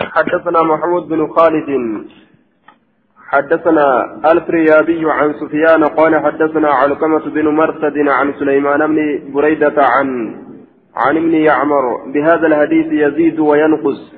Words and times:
حدثنا 0.00 0.62
محمود 0.62 1.08
بن 1.08 1.26
خالد. 1.26 1.68
حدثنا 3.28 4.04
الفريابي 4.32 5.10
عن 5.10 5.32
سفيان 5.32 5.84
قال 5.84 6.24
حدثنا 6.24 6.68
علقمة 6.68 7.30
بن 7.30 7.48
مرثد 7.48 7.98
عن 8.08 8.34
سليمان 8.38 8.86
بن 8.86 9.32
بريدة 9.32 9.74
عن 9.78 10.36
عن 10.96 11.16
ابن 11.16 11.34
يعمر. 11.34 12.10
بهذا 12.14 12.46
الحديث 12.46 12.86
يزيد 12.92 13.38
وينقص. 13.38 14.14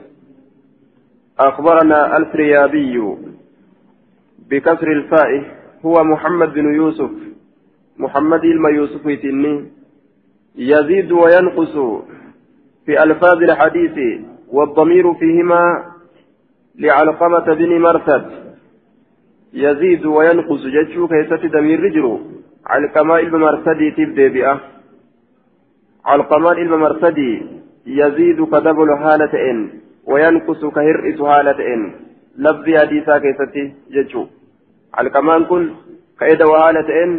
أخبرنا 1.38 2.16
الفريابي 2.16 3.16
بكسر 4.50 4.92
الفاء. 4.92 5.44
هو 5.86 6.04
محمد 6.04 6.54
بن 6.54 6.74
يوسف. 6.74 7.10
محمد 7.98 8.44
الما 8.44 8.68
يوسف 8.68 9.06
يتني. 9.06 9.70
يزيد 10.56 11.12
وينقص. 11.12 12.02
في 12.86 13.02
ألفاظ 13.02 13.42
الحديث 13.42 14.22
والضمير 14.52 15.14
فيهما 15.14 15.84
لعلقمة 16.78 17.54
بن 17.54 17.80
مرثد. 17.80 18.42
يزيد 19.54 20.06
وينقص 20.06 20.62
جتشو 20.66 21.08
كيست 21.08 21.46
دمير 21.46 21.80
رجل 21.82 22.18
علقماء 22.66 23.20
المرثدي 23.20 23.90
تبدي 23.90 24.28
بأه 24.28 24.60
علقماء 26.04 26.62
المرثدي 26.62 27.42
يزيد 27.86 28.44
كدبل 28.44 28.90
هالة 28.90 29.50
إن 29.50 29.70
وينقص 30.06 30.64
كهرئس 30.64 31.20
هالة 31.20 31.74
إن. 31.74 31.92
لفظي 32.38 32.78
حديثا 32.78 33.18
كيست 33.18 33.72
جتشو 33.90 34.26
علقمان 34.94 35.44
كن 35.44 35.70
كإذا 36.20 36.44
وهالة 36.44 37.04
إن 37.04 37.10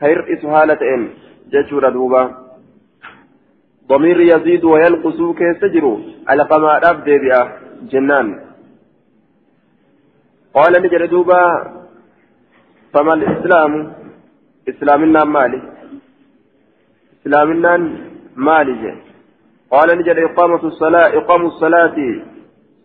كهرئس 0.00 0.44
هالة 0.44 0.94
إن. 0.94 1.08
جتشو 1.52 1.78
ردوبا 1.78 2.47
ضمير 3.88 4.20
يزيد 4.20 4.64
وينقص 4.64 5.18
كيسجر 5.38 5.98
علقما 6.28 6.90
أبدي 6.90 7.18
بأه 7.18 7.48
جنان. 7.90 8.40
قال 10.54 10.72
نجر 10.82 11.06
دوبا. 11.06 11.42
فما 12.92 13.14
الإسلام؟ 13.14 13.92
إسلامنا 14.68 15.24
مالي. 15.24 15.62
إسلامنا 17.20 17.72
مالي 18.36 18.94
قال 19.70 19.98
نجر 19.98 20.24
إقامة 20.26 20.62
الصلاة 20.64 21.18
إقام 21.18 21.46
الصلاة. 21.46 21.96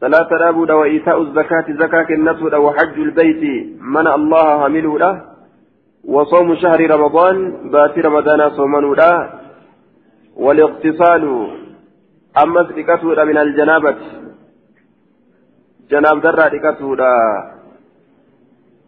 صلاة 0.01 0.29
الأبود 0.31 0.71
وإيتاء 0.71 1.21
الزكاة 1.21 1.65
زكاة 1.69 2.07
النسود 2.09 2.53
وحج 2.53 2.95
البيت. 2.99 3.43
من 3.81 4.07
الله 4.07 4.63
حمله 4.63 4.99
له 4.99 5.15
وصوم 6.03 6.55
شهر 6.55 6.79
رمضان 6.91 7.69
بات 7.71 7.99
رمضان 7.99 8.49
صومن 8.49 8.93
له 8.93 9.42
والاغتسال 10.35 11.23
أما 12.43 12.63
سرقته 12.67 13.23
من 13.23 13.37
الجنابة. 13.37 13.97
جناب 15.89 16.21
درة 16.21 16.47
رقته 16.47 16.95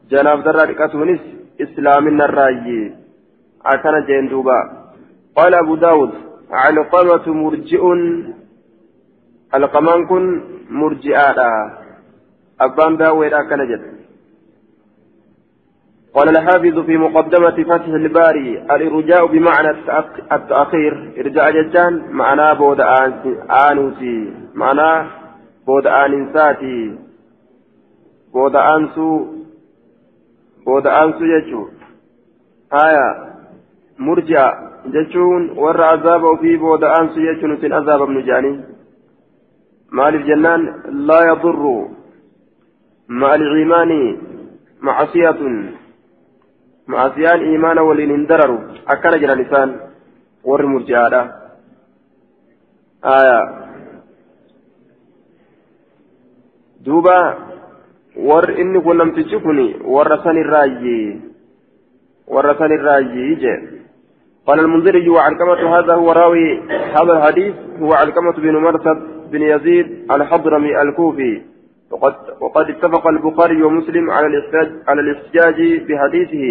جناب 0.10 0.44
درة 0.44 0.64
رقته 0.64 1.20
إسلامنا 1.62 2.26
الرأي 2.26 2.94
أكن 3.66 4.06
جندوبا 4.08 4.60
قال 5.36 5.54
أبو 5.54 5.76
داود 5.76 6.12
علقمة 6.52 7.34
مرجئ 7.34 7.84
القمان 9.56 10.06
كن 10.06 10.44
مرجئة 10.70 11.40
أبان 12.62 12.98
داود 12.98 13.34
أكن 13.34 13.60
جد. 13.70 13.95
قال 16.16 16.30
الحافظ 16.30 16.80
في 16.80 16.98
مقدمة 16.98 17.64
فتح 17.64 17.86
الباري 17.86 18.62
الإرجاء 18.76 19.26
بمعنى 19.26 19.70
التأخير. 20.32 21.14
إرجاء 21.18 21.52
ججان 21.52 21.94
معناه 22.12 22.54
بود 22.54 22.82
آنوتي. 23.50 24.34
معناه 24.56 25.08
بود 25.68 25.88
آنساتي 25.88 26.98
بود 28.34 28.56
آنسو 28.56 29.26
بود 30.66 30.88
آنسو 30.88 31.26
يجو 31.26 31.68
آية 32.74 33.16
مرجع 34.00 34.54
جتشون 34.94 35.50
ور 35.50 35.82
عذاب 35.82 36.24
وفي 36.24 36.58
بود 36.58 36.84
آنسو 36.84 37.20
يجو 37.20 37.48
نتن 37.48 37.74
عذاب 37.74 38.02
ابن 38.02 38.26
جاني 38.26 38.64
مال 39.92 40.16
الجنان 40.16 40.62
لا 40.90 41.20
يضر 41.32 41.88
مع 43.10 43.36
الإيمان 43.36 44.18
معصية. 44.82 45.40
معصيان 46.88 47.40
إيمان 47.40 47.80
ولين 47.80 48.12
اندرر 48.12 48.52
أكن 48.88 49.20
جرى 49.22 49.36
لسان 49.36 49.70
ور 50.44 50.66
مرجعة 50.66 51.14
آية 53.06 53.40
دوبا 56.86 57.20
ور 58.18 58.50
إني 58.62 58.80
كن 58.80 58.98
لم 58.98 59.12
تجكني 59.16 59.68
ور 59.86 60.10
سن 60.24 60.38
الراجي 60.46 61.22
ور 62.28 62.54
سن 62.60 62.72
الراجي 62.80 63.36
جي 63.36 63.56
قال 64.48 64.60
المنذري 64.60 65.10
وعلقمة 65.10 65.62
هذا 65.78 65.94
هو 65.94 66.12
راوي 66.12 66.60
هذا 66.98 67.12
الحديث 67.18 67.56
هو 67.82 67.94
علقمة 67.94 68.32
بن 68.32 68.56
مرثد 68.56 68.98
بن 69.32 69.42
يزيد 69.42 70.12
الحضرمي 70.12 70.82
الكوفي 70.82 71.42
وقد 71.92 72.16
وقد 72.42 72.70
اتفق 72.70 73.08
البخاري 73.08 73.64
ومسلم 73.64 74.12
على 74.12 74.28
الاحتجاج 74.28 74.70
على 74.88 75.02
الاحتجاج 75.02 75.58
بحديثه. 75.88 76.46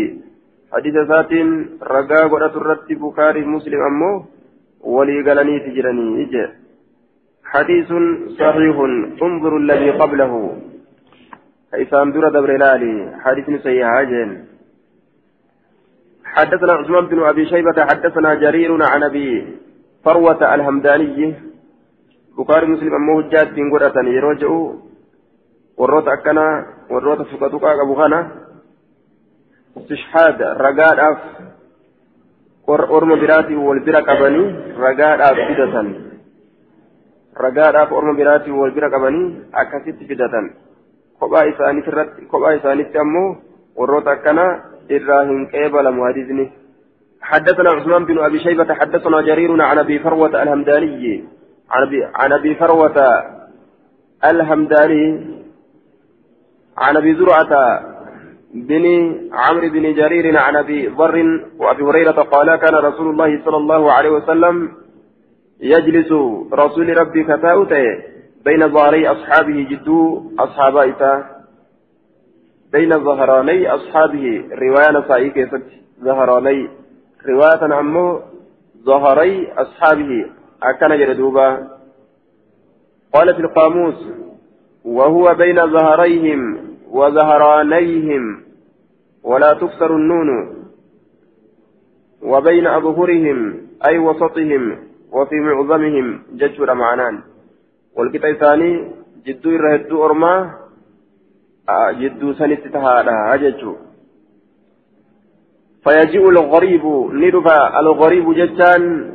حديث 0.72 0.94
ذات 0.94 1.32
رقا 1.82 2.20
قرأت 2.32 2.56
الرد 2.56 2.88
بخاري 3.02 3.44
مسلم 3.44 3.80
أمه 3.90 4.24
ولي 4.80 5.22
قالني 5.26 5.60
تجرني 5.60 6.22
إجا. 6.22 6.46
حديث 7.44 7.88
صحيح 8.38 8.76
انظر 9.22 9.56
الذي 9.56 9.90
قبله. 9.90 10.56
إسام 11.74 12.12
دور 12.12 12.28
دبر 12.28 12.56
لالي 12.56 12.94
حديث 13.24 13.62
سيئة 13.62 14.02
جن 14.02 14.30
حدثنا 16.24 16.72
عثمان 16.72 17.06
بن 17.06 17.22
أبي 17.22 17.46
شيبة 17.46 17.78
حدثنا 17.90 18.34
جرير 18.34 18.70
عن 18.82 19.02
أبي 19.02 19.46
فروة 20.04 20.54
الهمداني. 20.54 21.34
بخاري 22.38 22.66
مسلم 22.66 22.94
أمه 22.94 23.28
جاد 23.30 23.54
بن 23.54 23.70
قرأة 23.72 23.96
يرجعوا 24.04 24.83
warroota 25.78 26.10
akkana 26.16 26.44
warroota 26.90 27.24
fuqatuqaa 27.30 27.76
qabu 27.80 27.94
kana 27.96 28.18
istishhaada 29.80 30.54
ragaadhaaf 30.66 31.18
orma 32.96 33.16
biraatiin 33.16 33.60
wal 33.68 33.80
bira 33.86 34.02
qabanii 34.02 34.46
ragaadhaaf 34.78 35.38
fidatan 35.48 35.88
ragaadhaaf 37.44 37.92
orma 37.92 38.14
biraatiin 38.20 38.58
wal 38.60 38.74
bira 38.76 38.90
qabanii 38.90 39.50
akkasitti 39.52 40.06
fidatan 40.10 40.50
kophaa 41.20 41.44
isaaniitti 41.52 41.90
irratti 41.90 42.26
kophaa 42.32 42.56
isaaniitti 42.60 42.98
ammoo 42.98 43.36
warroota 43.76 44.10
akkana 44.16 44.44
irraa 44.88 45.24
hin 45.30 45.48
qeebalamu 45.54 46.06
hadiisni 46.08 46.46
حدثنا 47.24 47.70
عثمان 47.70 48.04
بن 48.04 48.18
ابي 48.18 48.38
شيبه 48.38 48.74
حدثنا 48.74 49.20
جرير 49.20 49.62
عن 49.62 49.78
ابي 49.78 49.98
فروه 49.98 50.42
الهمداني 50.42 51.24
عن 52.14 52.32
ابي 52.32 52.54
فروه 52.54 52.96
الهمداني 54.24 55.04
عن 56.78 56.96
أبي 56.96 57.14
زرعة 57.14 57.80
بن 58.54 58.84
عمرو 59.32 59.68
بن 59.68 59.94
جرير 59.94 60.38
عن 60.38 60.56
أبي 60.56 60.86
ذر 60.86 61.16
وأبي 61.58 61.82
هريرة 61.82 62.22
قال 62.22 62.56
كان 62.56 62.74
رسول 62.74 63.10
الله 63.10 63.44
صلى 63.44 63.56
الله 63.56 63.92
عليه 63.92 64.10
وسلم 64.10 64.72
يجلس 65.60 66.12
رسول 66.52 66.96
ربي 66.98 67.24
كتاوته 67.24 67.84
بين 68.44 68.68
ظهري 68.68 69.08
أصحابه 69.08 69.66
جدو 69.70 70.30
اصحاب 70.38 70.94
بين 72.72 73.04
ظهراني 73.04 73.74
أصحابه 73.74 74.44
رواية 74.52 74.90
نسائي 74.98 75.30
كيست 75.30 75.62
ظهراني 76.04 76.68
رواية 77.28 77.74
عمو 77.74 78.20
ظهري 78.84 79.52
أصحابه. 79.52 80.26
أكن 80.62 80.98
جردوبا 80.98 81.68
قال 83.14 83.34
في 83.34 83.40
القاموس 83.40 83.94
وهو 84.84 85.34
بين 85.34 85.72
ظهريهم 85.72 86.58
وظهرانيهم 86.90 88.44
ولا 89.22 89.52
تكسر 89.52 89.96
النون 89.96 90.28
وبين 92.22 92.66
أظهرهم 92.66 93.38
أي 93.88 93.98
وسطهم 93.98 94.78
وفي 95.12 95.36
معظمهم 95.36 96.22
ججر 96.32 96.74
معنان. 96.74 97.20
والكتاب 97.96 98.30
الثاني 98.30 98.90
جدو 99.26 99.50
الرهدو 99.50 100.04
أرما 100.04 100.50
جدو 102.00 102.32
سنت 102.32 102.68
تهادا 102.68 103.36
ججو 103.36 103.76
فيجيء 105.84 106.28
الغريب 106.28 106.84
ندفع 107.12 107.80
الغريب 107.80 108.34
جتان 108.34 109.12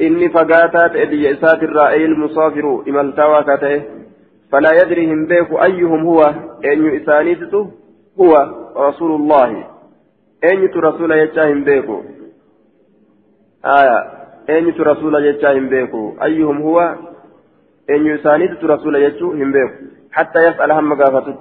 إني 0.00 0.28
فقاتات 0.28 0.96
إليسات 0.96 1.62
الرأي 1.62 2.04
المسافر 2.04 2.84
إمالتاوى 2.88 3.44
كاته. 3.44 4.01
فلا 4.52 4.70
يدري 4.82 5.12
هم 5.12 5.26
بيك 5.26 5.52
أيهم 5.62 6.06
هو. 6.06 6.20
أن 6.64 6.86
يسانيته 6.86 7.70
هو 8.20 8.32
رسول 8.76 9.20
الله 9.20 9.66
أن 10.44 10.68
رسول 10.76 11.12
يجاهم 11.12 11.64
بيك. 11.64 11.88
آية. 13.64 13.98
أن 14.50 14.68
رسول 14.80 15.14
يجاهم 15.24 15.68
بيك. 15.68 15.90
أيهم 16.22 16.62
هو. 16.62 16.94
أن 17.90 18.06
يسانيته 18.06 18.66
رسول 18.66 18.96
يجاهم 18.96 19.52
بيك. 19.52 19.72
حتى 20.12 20.38
يسأل 20.48 20.72
هم 20.72 21.02
قافتت 21.02 21.38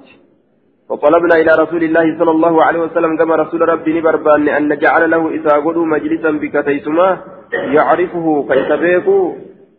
فطلبنا 0.89 1.35
إلى 1.35 1.51
رسول 1.63 1.83
الله 1.83 2.19
صلى 2.19 2.31
الله 2.31 2.63
عليه 2.63 2.79
وسلم 2.79 3.17
كما 3.17 3.35
رسول 3.35 3.69
ربي 3.69 3.99
نبربان 3.99 4.49
أن 4.49 4.73
نجعل 4.73 5.11
له 5.11 5.29
قدوا 5.65 5.85
مجلسا 5.85 6.31
بكتيسما 6.31 7.17
يعرفه 7.53 8.45
كيف 8.49 8.71
بيكو 8.71 9.35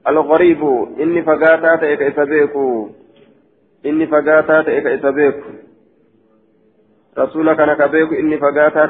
الغريب 0.08 0.62
إني 1.00 1.22
فقاتا 1.22 1.76
كيف 3.82 3.90
بيكو 3.90 3.90
إني 3.90 4.06
فقاتا 4.06 4.62
كيف 4.62 5.06
بيكو 5.06 5.50
رسول 7.18 7.52
كان 7.52 7.72
كبيكو 7.74 8.14
إني 8.14 8.38
فقاتا 8.38 8.86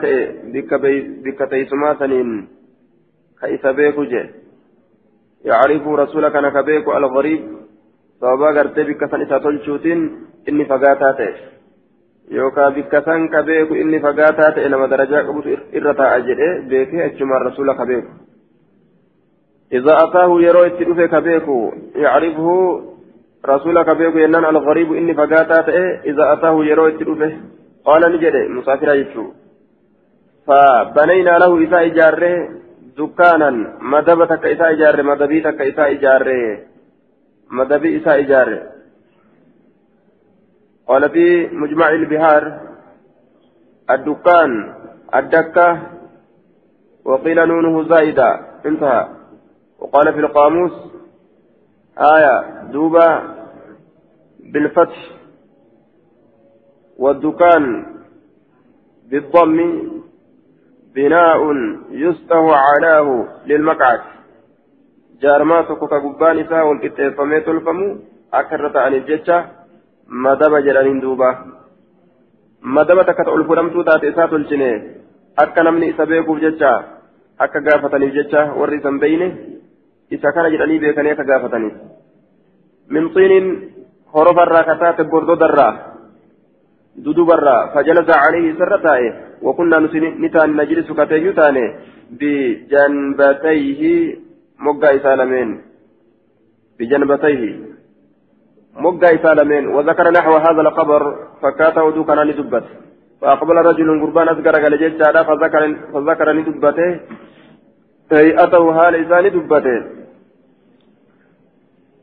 بكتيسما 1.24 1.94
سنين 1.98 2.48
كيف 3.40 3.66
بيكو 3.66 4.04
جي 4.04 4.30
يعرف 5.44 5.88
رسول 5.88 6.28
كان 6.28 6.48
كبيكو 6.48 6.96
الغريب 6.96 7.62
sababa 8.22 8.52
gartee 8.54 8.84
bikka 8.86 9.08
san 9.10 9.22
isa 9.22 9.40
tolchuutiin 9.40 10.02
inni 10.48 10.64
fagaataa 10.64 11.12
ta'e 11.20 11.32
yookaan 12.30 12.74
bikka 12.74 13.00
san 13.06 13.24
ka 13.32 13.42
beeku 13.42 13.74
inni 13.74 13.98
fagaataa 14.04 14.50
ta'e 14.58 14.68
nama 14.68 14.86
darajaa 14.92 15.22
qabutu 15.26 15.56
irra 15.78 15.94
taa'a 16.00 16.20
jedhee 16.28 16.52
beekee 16.70 17.02
achumaan 17.06 17.44
rasuula 17.48 17.74
ka 17.74 17.86
beeku 17.86 18.12
إذا 19.72 19.92
أتاه 20.04 20.40
يرو 20.40 20.62
اتلوف 20.62 21.00
كبيك 21.00 21.46
يعرفه 21.96 22.48
رسول 23.46 23.82
كبيك 23.82 24.16
ينان 24.16 24.44
الغريب 24.44 24.92
إني 24.92 25.14
فقاتات 25.14 25.68
إذا 26.10 26.32
أتاه 26.32 26.64
يرو 26.64 26.88
اتلوف 26.88 27.22
قال 27.84 28.02
نجد 28.12 28.36
مسافر 28.50 28.94
يجو. 28.94 29.32
فبنينا 30.46 31.38
له 31.38 31.58
إذا 31.58 31.78
إجارة 31.80 32.48
دكانا 32.98 33.50
مدبتك 33.80 34.44
إذا 34.44 34.70
إجارة 34.70 35.02
مدبيتك 35.02 35.60
إذا 35.60 35.84
إجارة. 35.90 36.58
مدبي 37.50 37.96
إساء 37.96 38.20
إجارة. 38.20 38.62
قال 40.88 41.10
في 41.10 41.46
مجمع 41.52 41.88
البهار 41.88 42.60
الدكان 43.90 44.74
الدكة 45.14 45.82
وقيل 47.04 47.48
نونه 47.48 47.88
زائدة. 47.88 48.40
انتهى. 48.66 49.08
وقال 49.78 50.12
في 50.12 50.20
القاموس 50.20 50.72
آية 51.98 52.62
دوبة 52.72 53.22
بالفتح 54.40 55.10
والدكان 56.98 57.86
بالضم 59.10 59.58
بناء 60.94 61.52
يسته 61.90 62.56
علاه 62.56 63.28
للمقعد 63.46 64.00
jaarmaa 65.22 65.62
tokko 65.62 65.86
ka 65.88 66.00
gubbaan 66.02 66.38
isaa 66.42 66.66
wal 66.66 66.80
qixxeeffamee 66.82 67.40
tolfamu 67.46 67.84
akka 68.38 68.56
irra 68.56 68.70
ta'aniif 68.76 69.04
jecha 69.06 69.36
madaba 70.24 70.60
jedhaniin 70.66 70.98
duuba 71.04 71.28
madaba 72.60 73.04
takka 73.04 73.30
ol 73.30 73.44
fudhamtuu 73.50 73.84
taate 73.84 74.08
isaa 74.08 74.26
tolchine 74.32 74.70
akka 75.36 75.62
namni 75.62 75.92
isa 75.92 76.06
beekuuf 76.06 76.40
jecha 76.40 76.72
isa 80.16 80.32
kana 80.36 80.52
jedhanii 80.54 80.82
beekanii 80.84 81.14
akka 81.16 81.28
gaafataniif 81.30 81.74
min 82.94 83.10
xiiniin 83.14 83.48
horofarraa 84.14 84.64
kataate 84.70 85.10
bordodarraa 85.12 85.72
dudubarraa 87.04 87.60
fajalasa 87.74 88.22
calayhi 88.24 88.54
isarra 88.54 88.78
taa'e 88.86 89.12
وكنا 89.42 89.78
نتان 90.22 90.50
نجلس 90.56 90.88
كتيو 90.98 91.32
تاني 91.32 91.64
بجنبتيه 92.18 93.82
moggaa 94.64 94.94
isaa 94.98 95.16
lameen 95.20 95.50
بجنبتيه 96.78 97.42
moggaa 98.84 99.14
isaa 99.18 99.34
lameen 99.38 99.64
وذكر 99.74 100.06
نحو 100.10 100.32
هذا 100.36 100.60
الخبر 100.60 101.02
فكاته 101.42 101.82
ودو 101.82 102.04
كان 102.04 102.20
ندبت 102.28 102.64
فأقبل 103.20 103.56
رجل 103.56 103.88
قربان 104.02 104.28
أذكر 104.28 104.54
قال 104.62 104.78
جيتشارا 104.78 105.22
فذكر 105.22 105.62
فذكر 105.92 106.32
ندبته 106.32 107.00
هيئته 108.12 108.64
حال 108.76 108.94
إساني 108.94 109.28
دبته 109.30 110.01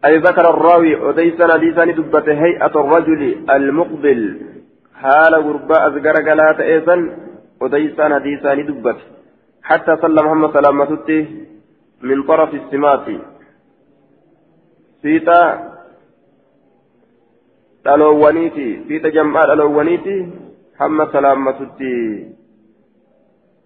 أي 0.06 0.18
ذكر 0.18 0.50
الراوي 0.50 0.96
وديسنا 0.96 1.58
ديساني 1.58 1.92
دبته 1.92 2.34
هيئة 2.34 2.74
الرجل 2.82 3.22
المقبل. 3.50 4.22
حال 5.02 5.34
قرباء 5.36 5.88
أذكر 5.88 6.16
قال 6.28 6.62
إيسان 6.62 7.00
وديسنا 7.62 8.18
ديساني 8.18 8.64
دبته 8.64 9.20
حتى 9.64 9.98
صلى 10.02 10.22
محمد 10.24 10.54
سلامته 10.54 11.28
من 12.02 12.24
طرف 12.24 12.54
السمات 12.54 13.06
فيتا 15.02 15.42
دلوانيتي 17.86 18.84
فيتا 18.88 19.10
جمع 19.10 19.42
دلوانيتي 19.46 20.18
هم 20.82 20.98
سلامتتي 21.12 21.98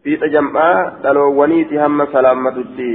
فيتا 0.03 0.27
جمع 0.27 0.89
دلوانيتي 1.03 1.85
هم 1.85 2.06
سلامتتي 2.06 2.94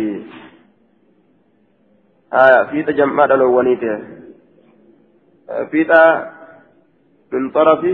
آية 2.33 2.65
فيتا 2.65 2.93
جمع 2.93 3.27
دلوانيتي 3.27 3.99
فيتا 5.71 6.33
من 7.33 7.51
طرف 7.51 7.85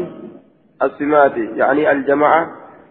السمات 0.82 1.36
يعني 1.36 1.92
الجماعة 1.92 2.46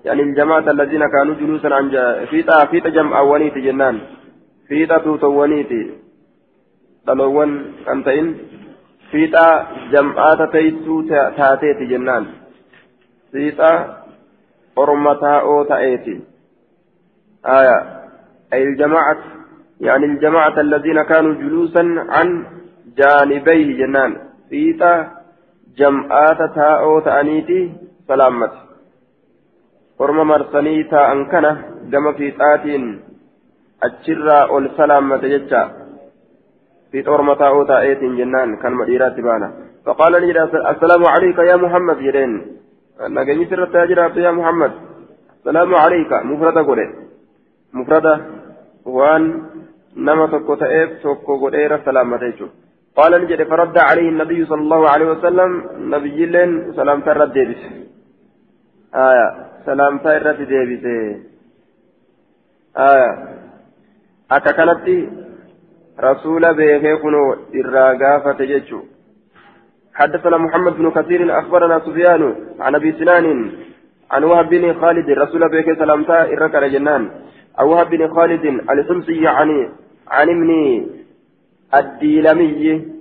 يعني 0.05 0.21
الجماعة 0.21 0.71
الذين 0.71 1.07
كانوا 1.07 1.35
جلوسا 1.35 1.67
عن 1.67 1.89
فيتا 2.29 2.65
فيتا 2.65 2.89
جمع 2.89 3.21
ونيتي 3.21 3.61
جنان. 3.61 3.99
tuutawwaniiti 5.03 5.81
dhaloowwan 7.05 7.51
kan 7.85 8.03
ta'in 8.03 8.27
fiixa 9.11 9.45
jam'aata 9.91 10.47
teessuu 10.47 11.03
taateeti 11.37 11.85
jennaan 11.91 12.25
fiixa 13.31 13.69
orma 14.75 15.15
taa'oo 15.15 15.63
ta'eeti 15.65 16.33
آية. 17.43 17.77
أي 18.53 18.63
الجماعة 18.63 19.17
يعني 19.88 20.06
الجماعة 20.06 20.57
الذين 20.68 21.00
كانوا 21.12 21.33
جلوسا 21.41 21.83
عن 22.15 22.27
جانبيه 22.97 23.69
جنان. 23.80 24.12
فيتا 24.50 24.94
جمعات 25.80 26.39
تاءو 26.56 27.00
تأنيتي 27.07 27.59
سلامت. 28.07 28.53
ورم 30.00 30.19
مرسني 30.27 30.83
تاء 30.91 31.12
أنكنة 31.13 31.51
جم 31.91 32.06
في 32.18 32.27
تاتين 32.31 32.83
achirraa 33.88 34.47
ol 34.56 34.65
salaammate 34.77 35.27
jecha 35.33 35.62
في 36.91 37.01
طور 37.01 37.21
متاعوتا 37.21 37.81
ايتين 37.81 38.18
جنان 38.18 38.50
كان 38.62 38.74
مديرات 38.74 39.19
بانا. 39.19 39.50
فقال 39.86 40.13
نجد 40.21 40.38
السلام 40.71 41.03
عليك 41.06 41.38
يا 41.38 41.55
محمد 41.55 42.01
يرين 42.01 42.31
نجني 43.17 43.46
سرت 43.50 43.75
يا 44.17 44.31
محمد. 44.31 44.72
السلام 45.39 45.75
عليك. 45.75 46.12
مفردة 46.13 46.62
قولي. 46.67 46.88
مفردة. 47.74 48.13
وان 48.86 49.24
نما 49.95 50.27
تكو 50.27 50.55
تأيب 50.55 50.89
تكو 51.03 51.38
قولي 51.41 51.79
سلامة 51.85 52.50
قال 52.95 53.12
نجد 53.21 53.43
فرد 53.43 53.77
عليه 53.77 54.09
النبي 54.09 54.45
صلى 54.45 54.62
الله 54.62 54.89
عليه 54.89 55.05
وسلم 55.05 55.51
نبي 55.93 56.25
لين 56.25 56.73
سلام 56.73 57.01
ترد 57.01 57.33
ديبس 57.33 57.62
آية 58.95 59.27
سلام 59.65 59.97
ترد 59.97 60.39
ديبس 60.51 60.85
آية 62.77 63.33
akka 64.35 64.53
kanatti 64.57 64.97
رسول 66.00 66.53
بيغي 66.53 66.95
كنو 66.97 67.35
إراغافة 67.55 68.39
جيتشو 68.45 68.79
حدثنا 69.93 70.38
محمد 70.38 70.73
بن 70.77 70.91
كثير 70.91 71.39
أخبرنا 71.39 71.79
سفيان 71.79 72.35
عن 72.59 72.75
أبي 72.75 72.91
سنان 72.91 73.51
عن 74.12 74.23
وهب 74.23 74.50
بن 74.50 74.73
خالد 74.81 75.09
رسول 75.09 75.50
بيغي 75.50 75.75
سلامتا 75.75 76.21
إركا 76.33 76.67
جنان 76.67 77.03
أو 77.59 77.69
وهب 77.71 77.89
بن 77.89 78.07
خالد 78.15 78.45
الحمصي 78.45 79.27
عن 79.27 79.50
عن 80.07 80.29
ابن 80.29 80.50
الديلمي 81.75 82.93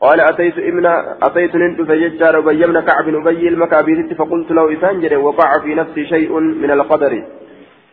قال 0.00 0.20
أتيت 0.20 0.58
ابن 0.58 0.86
أتيت 1.22 1.54
ننت 1.56 1.82
فججار 1.82 2.38
أبي 2.38 2.66
بن 2.66 2.80
كعب 2.80 3.08
أبي 3.08 3.48
المكابيت 3.48 4.12
فقلت 4.12 4.50
له 4.50 4.78
إسانجر 4.78 5.18
وقع 5.18 5.58
في 5.58 5.74
نفسي 5.74 6.06
شيء 6.06 6.40
من 6.40 6.70
القدر. 6.70 7.24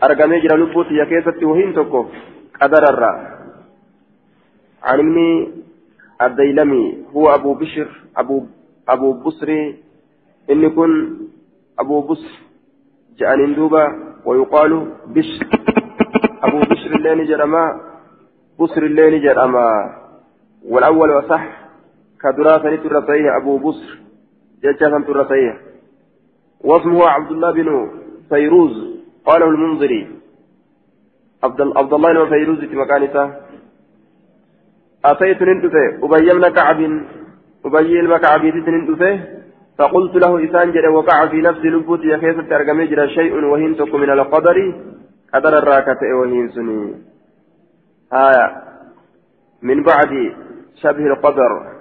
أرقمي 0.03 0.39
جرى 0.39 0.57
لبوت 0.57 0.91
يا 0.91 1.05
كيست 1.05 1.43
وهين 1.43 1.73
قدر 2.61 2.83
الرّ 2.83 3.35
عن 4.83 4.99
ابن 4.99 5.47
الديلمي 6.21 6.97
هو 7.15 7.35
أبو 7.35 7.53
بشر 7.53 7.87
أبو 8.17 8.45
أبو 8.89 9.13
بصري 9.13 9.75
إن 10.49 10.63
يكون 10.63 11.19
أبو 11.79 12.01
بصر 12.01 12.39
جاء 13.19 13.53
دوبا 13.53 13.85
ويقال 14.25 14.91
بشر 15.07 15.47
أبو 16.43 16.59
بشر 16.59 16.95
اللين 16.95 17.25
جرما 17.25 17.94
بصر 18.59 18.81
اللين 18.83 19.21
جرما 19.21 19.67
والأول 20.65 21.11
وصح 21.11 21.43
كدراسة 22.21 22.75
ترسيه 22.75 23.37
أبو 23.37 23.57
بصر 23.57 23.99
جاء 24.63 25.01
ترسيه 25.01 25.53
واسمه 26.61 27.07
عبد 27.07 27.31
الله 27.31 27.51
بن 27.51 27.91
فيروز 28.29 28.75
قاله 29.25 29.45
المنذري 29.49 30.07
عبد 31.43 31.93
الله 31.93 32.13
بن 32.13 32.29
فيروز 32.29 32.59
في 32.59 32.75
مكانته 32.75 33.33
أتيت 35.05 35.41
نندفه 35.41 35.87
أبي 36.03 36.33
بن 36.33 36.49
كعب 36.49 36.79
أبي 37.65 37.99
المكعب 37.99 38.41
تتنين 38.41 38.85
دفه 38.89 39.19
فقلت 39.77 40.15
له 40.15 40.45
إسان 40.45 40.71
جل 40.71 40.87
وقع 40.87 41.27
في 41.27 41.41
نفس 41.41 41.59
لبوت 41.59 42.03
يا 42.05 42.17
كيف 42.17 42.49
ترجم 42.49 42.79
شيء 43.09 43.33
وهين 43.45 43.75
من 43.95 44.09
القدر؟ 44.09 44.57
قدر 45.33 45.57
الراكة 45.57 46.01
وهين 46.19 46.49
سني 46.49 47.14
آية. 48.13 48.63
من 49.61 49.83
بعد 49.83 50.35
شبه 50.75 51.07
القدر. 51.07 51.75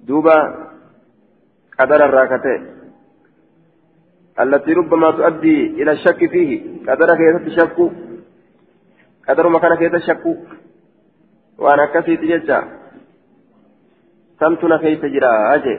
دوبا 0.00 0.68
قدر 1.78 2.04
الراكة 2.04 2.62
التي 4.40 4.72
ربما 4.72 5.10
تؤدي 5.10 5.82
إلى 5.82 5.92
الشك 5.92 6.30
فيه. 6.30 6.80
قدر 6.88 7.16
كيف 7.16 7.46
تشك؟ 7.46 7.90
قدر 9.28 9.48
مكان 9.48 9.74
كيف 9.74 9.94
تشك؟ 9.94 10.38
وأنا 11.58 11.86
سمتنا 14.40 14.76
كيف 14.76 15.02
تجرى؟ 15.02 15.54
أجي. 15.54 15.78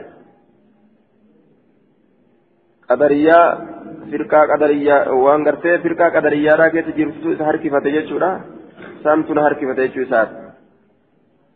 firqaa 5.82 6.14
qadariyaadhaa 6.14 6.70
keessa 6.70 6.92
jirtu 6.98 7.32
isa 7.34 7.46
harkifate 9.42 9.88
jechuu 9.88 10.02
isaati. 10.02 10.46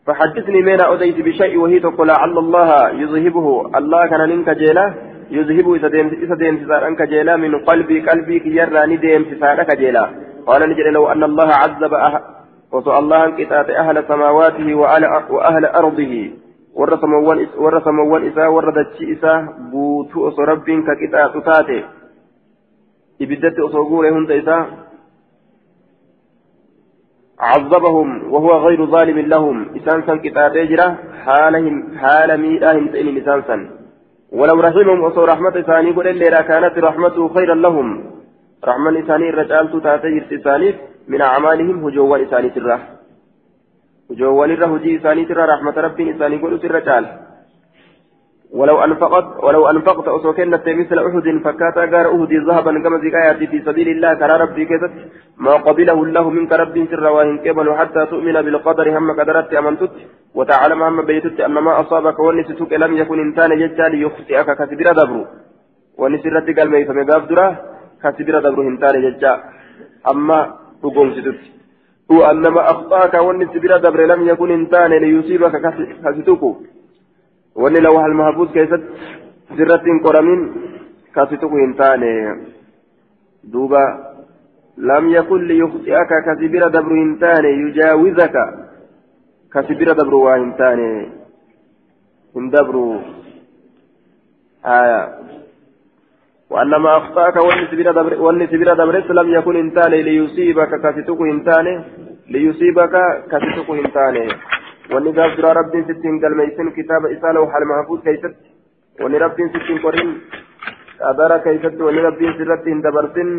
فحدثني 0.07 0.61
مين 0.61 0.81
أوديت 0.81 1.17
بشيء 1.21 1.57
وهي 1.57 1.79
تقول 1.79 2.07
لعل 2.07 2.37
الله 2.37 2.89
يذهبه 2.89 3.77
الله 3.77 4.07
كان 4.07 4.29
ننك 4.29 4.49
جيلا 4.49 4.93
يذهب 5.31 5.73
إذا 5.73 5.87
ديم 6.35 6.71
أنك 6.71 7.01
جيلا 7.01 7.35
من 7.35 7.59
قلبي 7.59 7.99
قلبي 8.09 8.39
كيراني 8.39 8.97
ديم 8.97 9.37
سارك 9.39 9.77
جيلا 9.77 10.09
قال 10.47 10.69
نجد 10.69 10.87
لو 10.93 11.07
أن 11.11 11.23
الله 11.23 11.49
عذب 11.53 11.93
أه 11.93 12.21
وسأل 12.71 12.91
الله 12.91 13.25
أنك 13.25 13.51
أهل 13.53 14.03
سماواته 14.07 14.75
وأهل 14.75 15.65
أرضه 15.65 16.29
warra 16.75 16.97
samawwan 17.83 18.23
isaa 18.27 18.49
warra 18.49 18.71
dachii 18.71 19.11
isaa 19.11 19.43
guutuu 19.71 20.23
osoo 20.23 20.45
rabbiin 20.45 20.85
ka 20.87 20.95
qixaaxu 20.95 21.41
taate. 21.41 21.83
Ibiddatti 23.19 23.61
osoo 23.61 23.85
guure 23.85 24.09
hunda 24.09 24.35
isaa 24.35 24.65
عذبهم 27.41 28.33
وهو 28.33 28.51
غير 28.65 28.85
ظالم 28.85 29.19
لهم. 29.19 29.75
إسان 29.77 30.03
سن 30.07 30.17
كتاب 30.25 30.55
يجرى 30.55 30.87
حالهم 31.25 31.97
حال 31.97 32.29
ميئاهم 32.41 32.87
تئن 32.87 33.17
إسان 33.17 33.41
سن 33.47 33.61
ولو 34.39 34.59
رحمهم 34.59 35.03
وصو 35.03 35.23
رحمة 35.23 35.53
إساني 35.59 35.91
قل 35.91 36.07
إلا 36.07 36.41
كانت 36.41 36.77
رحمته 36.77 37.27
خيرا 37.35 37.55
لهم. 37.55 37.87
رحمة 38.69 38.99
إساني 38.99 39.29
الرجال 39.29 39.81
تاتي 39.83 40.35
إساني 40.35 40.69
من 41.07 41.21
أعمالهم 41.21 41.85
هجوا 41.85 42.17
إساني 42.23 42.49
سره 42.55 42.79
وجوان 44.09 44.51
الره 44.51 44.67
هجي 44.75 44.97
إساني 44.97 45.25
ترى 45.25 45.43
رحمة 45.53 45.75
ربي 45.85 46.03
إساني 46.11 46.37
قل 46.37 46.81
تعال 46.85 47.05
ولو 48.53 48.83
أنفقت 48.83 49.43
ولو 49.43 49.69
أنفقت 49.69 50.07
أسوكنت 50.07 50.63
مثل 50.67 50.99
أحد 51.07 51.27
فكاتا 51.45 51.85
غار 51.91 52.07
أهدي 52.15 52.37
ذهبا 52.37 52.71
كما 52.83 52.97
زكايات 52.97 53.49
في 53.51 53.61
سبيل 53.65 53.87
الله 53.89 54.13
كرى 54.13 54.35
ربي 54.43 54.65
كتت 54.65 54.93
ما 55.37 55.53
قبله 55.67 56.03
الله 56.03 56.29
منك 56.29 56.51
رب 56.51 56.75
سر 56.91 57.05
واهن 57.15 57.37
قبل 57.45 57.67
حتى 57.79 58.05
تؤمن 58.05 58.41
بالقدر 58.45 58.97
هم 58.97 59.11
قدرت 59.19 59.53
أمنتت 59.53 59.91
وتعلم 60.35 60.83
هم 60.83 61.01
بيتت 61.05 61.39
أن 61.39 61.53
ما 61.65 61.81
أصابك 61.81 62.19
ونسيتك 62.19 62.73
لم 62.73 62.97
يكن 62.97 63.19
إنسان 63.19 63.51
ججال 63.61 63.93
يخطئك 64.03 64.49
كسبير 64.59 64.87
دبر. 64.99 65.25
ونسرت 65.99 66.47
قال 66.57 66.67
ما 66.71 66.77
يفهم 66.77 67.01
درا 67.09 67.47
كسبير 68.03 68.35
دبر 68.45 68.61
إنسان 68.71 68.95
ججال 69.05 69.39
أما 70.11 70.39
تقوم 70.83 71.09
ستت 71.15 71.41
هو 72.11 72.19
أنما 72.31 72.61
أخطأك 72.71 73.13
وأن 73.13 73.41
سبيل 73.53 73.73
دبر 73.85 74.01
لم 74.11 74.21
يكن 74.29 74.49
إنسان 74.59 74.91
ليصيبك 75.03 75.55
كاسيتوكو 77.55 77.59
وأن 77.59 77.73
لو 77.73 78.05
المحفوظ 78.05 78.51
كيست 78.51 78.81
سرة 79.57 79.85
قرمين 80.03 80.41
كاسيتوكو 81.15 81.57
إنسان 81.57 82.01
دوبا 83.43 84.11
لم 84.77 85.09
يكن 85.09 85.47
ليخطئك 85.47 86.11
كسبيل 86.25 86.69
دبر 86.69 86.91
إنسان 86.91 87.45
يجاوزك 87.45 88.35
كسبيل 89.53 89.93
دبر 89.93 90.15
وإنسان 90.15 90.79
إن 92.37 92.49
دبر 92.49 92.75
آية 94.65 95.01
وأنما 96.49 96.97
أخطأك 96.97 97.35
والنسبيل 97.35 98.73
دبرت 98.73 99.11
لم 99.11 99.29
يكن 99.33 99.55
إنسان 99.55 99.91
ليصيبك 99.91 100.69
كفتك 100.83 101.21
إنسان 101.21 101.83
ليصيبك 102.29 102.95
كفتك 103.31 103.69
وأن 104.91 105.07
قال 105.17 105.29
جرى 105.37 105.51
رب 105.59 105.73
ستين 105.87 106.15
قال 106.21 106.33
ميسن 106.37 106.67
كتاب 106.77 107.01
إسالة 107.15 107.39
وحال 107.41 107.63
محفوظ 107.71 107.99
كيست 108.07 108.33
وأن 109.01 109.15
رب 109.25 109.37
ستين 109.53 109.77
قرين 109.83 110.09
أدار 111.09 111.31
كيست 111.45 111.77
وأن 111.85 111.97
رب 112.07 112.21
سرتين 112.37 112.77
دبرتين 112.85 113.29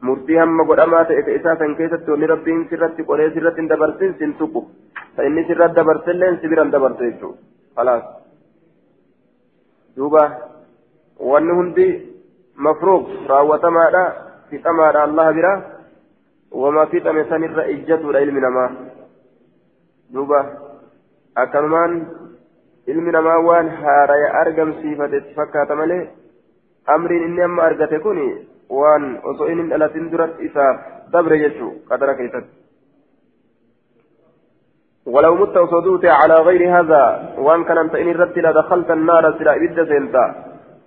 ka 0.00 1.32
isaa 1.38 1.56
san 1.58 1.74
keessatti 1.76 2.10
wanni 2.10 2.26
rabbiin 2.26 2.68
sirratti 2.70 3.02
qoree 3.04 3.30
sirratti 3.34 3.60
hin 3.60 3.68
dabarsin 3.68 4.14
sin 4.18 4.34
tuqu 4.38 4.60
ta 5.16 5.24
inni 5.24 5.44
sirratti 5.48 5.74
dabarsilleen 5.74 6.38
si 6.40 6.48
biran 6.48 6.70
dabarse 6.70 7.02
jechuudha 7.02 7.38
khalaas 7.76 8.04
duuba 9.96 10.22
wanni 11.30 11.52
hundi 11.58 11.86
mafruuq 12.66 13.26
raawwatamaadha 13.26 14.04
fixamaadha 14.50 15.02
allaha 15.02 15.32
bira 15.32 15.52
wama 16.52 16.86
fixame 16.86 17.24
sanirra 17.28 17.66
ijjatuudha 17.74 18.22
ilmi 18.22 18.40
namaa 18.40 18.70
duuba 20.12 20.40
akkanumaan 21.36 21.92
ilmi 22.86 23.12
namaa 23.12 23.40
waan 23.48 23.68
haaraya 23.80 24.28
argamsiifatetti 24.42 25.34
fakkaata 25.34 25.80
malee 25.80 26.04
amriin 26.86 27.26
inni 27.28 27.42
amma 27.48 27.62
argate 27.62 27.98
kun 28.06 28.20
waan 28.80 29.04
osoo 29.32 29.50
inni 29.52 29.70
dhalatin 29.70 30.10
duratti 30.12 30.48
isaaf 30.50 30.76
dabre 31.12 31.38
jechuu 31.44 31.72
qadara 31.90 32.14
keessatti 32.20 32.58
ولو 35.14 35.34
مت 35.34 35.56
وصدوت 35.56 36.04
على 36.04 36.36
غير 36.48 36.62
هذا 36.80 37.02
وان 37.38 37.64
كان 37.64 37.78
انت 37.78 37.94
ان 37.94 38.08
ردت 38.12 38.38
لدخلت 38.38 38.90
النار 38.90 39.24
سلا 39.38 39.56
ابد 39.56 39.78
سنتا 39.90 40.24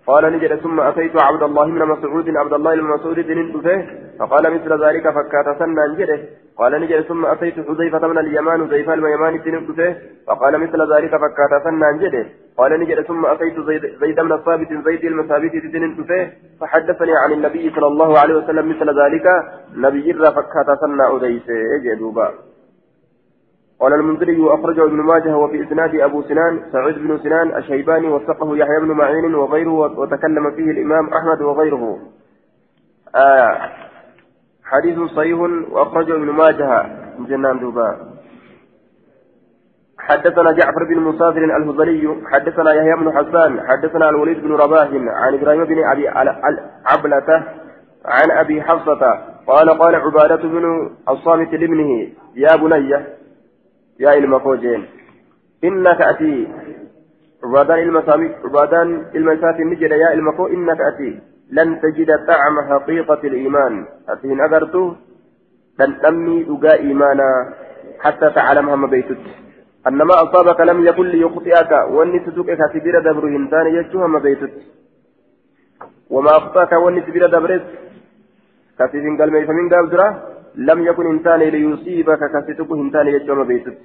قال 0.07 0.33
نجد 0.33 0.55
ثم 0.55 0.79
أتيت 0.79 1.21
عبد 1.21 1.43
الله 1.43 1.65
بن 1.65 1.85
مسعود 1.85 2.29
عبد 2.37 2.53
الله 2.53 2.75
بن 2.75 2.83
مسعود 2.83 3.19
ننتفه 3.19 3.85
فقال 4.19 4.53
مثل 4.53 4.85
ذلك 4.85 5.09
فكات 5.09 5.59
سنة 5.59 5.85
نجده. 5.93 6.19
قال 6.57 6.81
نجد 6.81 7.01
ثم 7.01 7.25
أتيت 7.25 7.55
حذيفة 7.67 8.07
من 8.07 8.17
اليمان 8.17 8.67
حذيفة 8.67 8.93
اليمان 8.93 9.33
ننتفه 9.47 9.95
فقال 10.27 10.59
مثل 10.59 10.93
ذلك 10.93 11.11
فكات 11.11 11.63
سنة 11.63 11.91
نجده. 11.91 12.25
قال 12.57 12.79
نجد 12.79 13.01
ثم 13.01 13.25
أتيت 13.25 13.59
زيد, 13.59 13.83
بن 14.19 14.33
الثابت 14.33 14.67
زيد 14.85 15.05
المثابت 15.05 15.53
ننتفه 15.75 16.29
فحدثني 16.61 17.13
عن 17.23 17.31
النبي 17.31 17.69
صلى 17.75 17.87
الله 17.87 18.19
عليه 18.19 18.35
وسلم 18.35 18.69
مثل 18.69 18.87
ذلك. 19.01 19.25
نبي 19.75 20.13
فكات 20.31 20.79
سنة 20.81 21.15
أديسه 21.15 21.53
يجدوبا 21.75 22.31
قال 23.81 23.93
المنذري 23.93 24.53
أخرجه 24.53 24.83
ابن 24.83 24.95
ماجه 24.95 25.37
وفي 25.37 25.63
إسناد 25.63 25.95
أبو 25.95 26.21
سنان 26.21 26.59
سعيد 26.71 26.95
بن 26.95 27.17
سنان 27.17 27.55
الشيباني 27.57 28.07
وثقه 28.07 28.57
يحيى 28.57 28.79
بن 28.81 28.91
معين 28.91 29.35
وغيره 29.35 29.99
وتكلم 29.99 30.51
فيه 30.55 30.71
الإمام 30.71 31.09
أحمد 31.09 31.41
وغيره. 31.41 31.99
آه 33.15 33.69
حديث 34.63 34.99
صحيح 34.99 35.39
وأخرجه 35.71 36.15
ابن 36.15 36.29
ماجه. 36.29 36.85
جنان 37.19 37.59
دوبا. 37.59 37.97
حدثنا 39.99 40.51
جعفر 40.51 40.83
بن 40.89 40.99
مسافر 40.99 41.43
الهذلي 41.43 42.21
حدثنا 42.31 42.73
يحيى 42.73 42.95
بن 42.95 43.11
حسان 43.11 43.61
حدثنا 43.67 44.09
الوليد 44.09 44.41
بن 44.41 44.51
رباح 44.51 44.87
عن 44.93 45.33
إبراهيم 45.33 45.63
بن 45.63 45.83
أبي 45.83 46.07
عبلة 46.85 47.43
عن 48.05 48.31
أبي 48.31 48.61
حفصة 48.61 49.01
قال 49.47 49.69
قال 49.69 49.95
عبادة 49.95 50.35
بن 50.35 50.89
الصامت 51.09 51.53
لابنه 51.53 52.07
يا 52.35 52.55
بني 52.55 53.20
يا 54.03 54.13
المفوجين 54.13 54.81
إنك 55.63 56.01
أتي. 56.01 56.47
عبادان 57.43 57.79
المسامي 57.87 58.27
عبادان 58.45 58.89
المسافي 59.15 59.63
نجد. 59.63 59.91
يا 60.03 60.13
المفو 60.13 60.47
إنك 60.55 60.79
أتي. 60.89 61.11
لن 61.57 61.69
تجد 61.81 62.09
طعم 62.27 62.55
حقيقة 62.69 63.21
الإيمان. 63.29 63.73
أتين 64.09 64.41
أغرتو 64.41 64.83
لن 65.79 65.91
تمي 66.03 66.37
أقا 66.49 66.73
إيمانا. 66.73 67.29
حتى 68.03 68.27
تعلمها 68.35 68.75
ما 68.75 68.87
بيتت 68.87 69.23
أن 69.87 69.97
ما 70.09 70.15
أصابك 70.23 70.59
لم 70.69 70.87
يكن 70.87 71.05
ليخطئك. 71.13 71.71
وأني 71.93 72.19
تسوقك 72.25 72.61
كبيرة 72.73 72.99
دبر 72.99 73.23
هنتان 73.35 73.65
يجوها 73.67 74.07
ما 74.07 74.19
بيتت 74.19 74.53
وما 76.09 76.31
أخطأك 76.37 76.71
وأني 76.71 77.01
كبيرة 77.01 77.27
دبرت 77.27 77.65
كثير 78.79 79.03
قال 79.19 79.31
ما 79.31 79.39
يفهمين 79.39 79.69
لم 80.55 80.79
يكن 80.85 81.05
إنسان 81.05 81.39
ليصيبك 81.39 82.19
كستك 82.33 82.71
إنسان 82.71 83.07
يجمع 83.07 83.43
بيتك. 83.43 83.77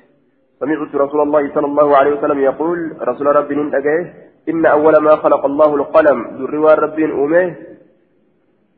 سمعت 0.61 0.95
رسول 0.95 1.21
الله 1.21 1.55
صلى 1.55 1.67
الله 1.67 1.97
عليه 1.97 2.13
وسلم 2.19 2.39
يقول 2.39 2.79
رسول 3.09 3.27
ربي 3.37 3.55
ننتقه 3.55 3.99
إن 4.49 4.67
أول 4.67 4.97
ما 4.97 5.17
خلق 5.17 5.45
الله 5.45 5.75
القلم 5.75 6.19
ذروا 6.39 6.75
ربي 6.75 7.05
أمه 7.05 7.55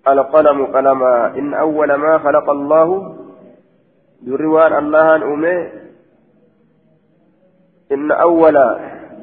القلم 0.08 0.66
قلما 0.66 1.38
إن 1.38 1.54
أول 1.54 1.94
ما 1.94 2.18
خلق 2.18 2.50
الله 2.50 3.16
ذروا 4.26 4.78
الله 4.78 5.16
أمه 5.16 5.70
إن 7.92 8.10
أول 8.10 8.56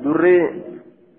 دري 0.03 0.63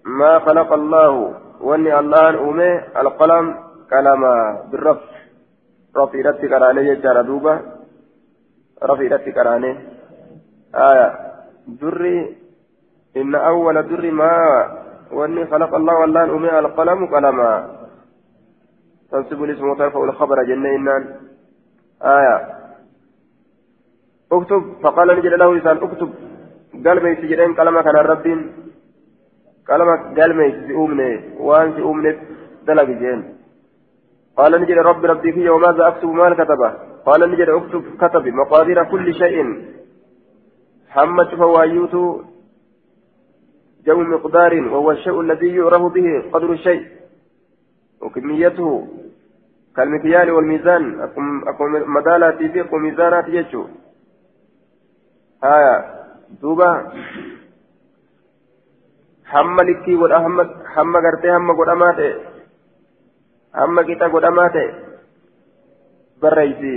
ما 0.05 0.39
خلق 0.39 0.73
الله 0.73 1.35
واني 1.61 1.99
الله 1.99 2.51
أمي 2.51 2.81
القلم 2.97 3.55
كلما 3.91 4.35
بالرفع 4.73 5.17
رتك 5.99 6.53
على 6.53 6.89
يجار 6.89 7.23
دوبا 7.23 7.55
رتك 8.83 9.39
على 9.39 9.77
آية. 10.75 11.09
دري 11.67 12.37
إن 13.17 13.35
أول 13.35 13.89
دري 13.89 14.11
ما 14.11 14.33
وأني 15.13 15.47
خلق 15.47 15.75
الله 15.75 15.95
والله 16.01 16.25
أمي 16.25 16.59
القلم 16.59 17.07
كلما 17.07 17.77
تنسب 19.11 19.45
الاسم 19.45 19.69
وترفع 19.69 20.05
الخبر 20.05 20.43
جنة 20.43 21.05
آية. 22.03 22.37
اكتب. 24.33 24.63
فقال 24.83 25.09
نجد 25.09 25.27
له 25.27 25.53
إنسان 25.53 25.77
اكتب. 25.77 26.11
قال 26.87 27.03
ما 27.03 27.09
يسجدين 27.09 27.55
كلمة 27.55 27.83
كان 27.83 27.97
الرب 27.97 28.23
كلمة 29.69 29.97
قال 30.17 30.37
ما 30.37 30.45
يسجدين 30.45 31.01
وان 31.41 31.73
سيؤمن 31.73 32.17
دلق 32.67 32.85
جين. 32.85 33.36
قال 34.37 34.61
نجد 34.61 34.79
رب 34.79 35.05
ربي 35.05 35.33
فيه 35.33 35.51
وماذا 35.51 35.89
أكتب 35.89 36.09
ما 36.09 36.35
كتبه. 36.35 36.71
قال 37.07 37.31
نجد 37.31 37.49
أكتب 37.49 37.83
كتب 38.01 38.29
مقادير 38.29 38.85
كل 38.85 39.15
شيء. 39.15 39.65
حمد 40.89 41.29
فوايوت 41.35 41.95
جو 43.87 44.01
مقدار 44.01 44.55
وهو 44.55 44.91
الشيء 44.91 45.21
الذي 45.21 45.57
يعرف 45.57 45.83
به 45.83 46.31
قدر 46.33 46.53
الشيء. 46.53 46.87
وكميته 48.03 48.89
كالمكيال 49.77 50.31
والميزان. 50.31 51.01
أكون 51.47 51.91
مدالة 51.97 52.31
في 52.53 52.77
ميزانات 52.77 53.29
يجو. 53.29 53.67
آية. 55.45 55.97
دوبا 56.43 56.93
hamma 59.33 59.63
likkii 59.63 59.97
godha 59.97 60.19
hamma 60.23 60.45
hamma 60.75 61.01
gartee 61.01 61.31
hamma 61.31 61.55
hamma 63.59 63.85
qixa 63.89 64.09
godhamaa 64.15 64.49
ta'e 64.57 64.69
barreeysi 66.23 66.73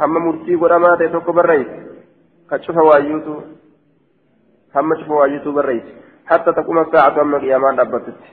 hamma 0.00 0.24
murtii 0.26 0.58
godhamaa 0.64 0.96
ta'e 0.96 1.08
tokko 1.14 1.32
barreeysi 1.38 1.78
ka 2.50 2.58
cufa 2.66 2.88
waayyuutu 2.90 3.34
hamma 4.74 5.00
cufa 5.00 5.14
waayyuutu 5.20 5.56
barreeysi 5.58 5.92
hatta 6.30 6.52
taquma 6.60 6.84
saacatu 6.92 7.24
hamma 7.24 7.42
qiyaamaan 7.46 7.80
dhaabbatutti 7.80 8.30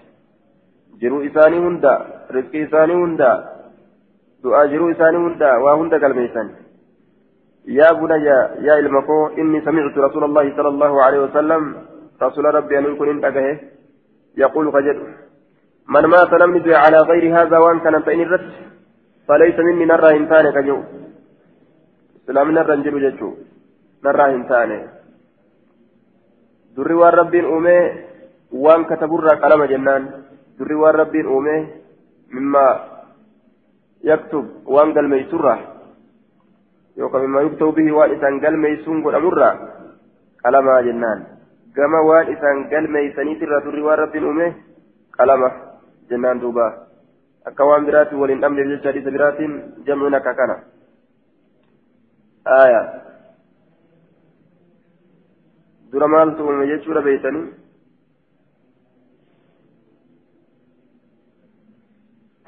jiruu 1.01 1.23
isaanii 1.29 1.63
hunda 1.65 1.93
rizqii 2.37 2.67
isaanii 2.67 2.99
hunda 3.01 3.31
du'aa 4.43 4.67
jiruu 4.75 4.93
isaanii 4.97 5.25
hunda 5.25 5.57
waa 5.65 5.79
hunda 5.81 5.99
galmeeysan 6.05 6.53
يا 7.79 7.89
بني 7.97 8.25
يا 8.67 8.73
المكو 8.79 9.27
إني 9.41 9.61
سمعت 9.65 9.97
رسول 9.97 10.23
الله 10.23 10.45
صلى 10.57 10.67
الله 10.73 10.93
عليه 11.05 11.19
وسلم 11.25 11.61
رسول 12.21 12.45
ربي 12.55 12.77
أن 12.79 12.85
يكون 12.93 13.09
انتقه 13.09 13.59
يقول 14.37 14.65
قجد 14.71 14.97
من 15.93 16.05
مات 16.05 16.31
لم 16.33 16.57
ندعي 16.57 16.75
على 16.75 16.97
غير 16.97 17.25
هذا 17.37 17.57
وان 17.57 17.79
كان 17.79 18.01
فإن 18.01 18.21
الرد 18.21 18.51
فليس 19.27 19.57
مني 19.59 19.85
نرى 19.85 20.09
إنسان 20.17 20.45
كجو 20.55 20.79
سلام 22.25 22.51
نرى 22.51 22.73
انجلو 22.73 22.99
ججو 23.05 23.29
نرى 24.05 24.25
إنسان 24.37 24.71
دري 26.75 26.93
وان 26.93 27.13
ربين 27.19 27.45
أومي 27.45 27.79
وان 28.51 28.81
كتبر 28.89 29.27
قلم 29.43 29.61
جنان. 29.71 30.03
دري 30.59 30.75
وان 30.75 30.95
ربين 31.01 31.25
أومي 31.25 31.57
مما 32.35 32.67
يكتب 34.03 34.45
وان 34.65 34.93
قال 34.93 35.09
ميسره 35.09 35.75
yookaan 36.95 37.23
mimmaa 37.27 37.43
yuktabu 37.43 37.75
bihi 37.75 37.91
waan 37.91 38.13
isaan 38.15 38.39
galmeeysuun 38.39 39.01
godhamurraa 39.03 39.53
qalamaa 40.43 40.81
jennaan 40.87 41.25
gama 41.75 41.99
waan 42.07 42.31
isaan 42.33 42.61
galmeeysaniitirraa 42.71 43.61
turri 43.65 43.83
waan 43.83 43.99
rabbiin 43.99 44.27
uume 44.29 44.47
qalama 45.17 45.49
jennaan 46.09 46.41
duuba 46.41 46.65
akka 47.51 47.67
waan 47.69 47.85
biraatiin 47.89 48.21
waliin 48.21 48.41
dhabneef 48.45 48.71
jecha 48.73 48.89
hadiisa 48.89 49.15
biraatiin 49.17 49.53
jam'uun 49.89 50.17
akka 50.19 50.33
kana 50.39 50.55
aya 52.57 52.81
dura 55.91 56.07
maaltu 56.15 56.47
uume 56.47 56.67
jechuudha 56.73 57.05
beeytanii 57.07 57.45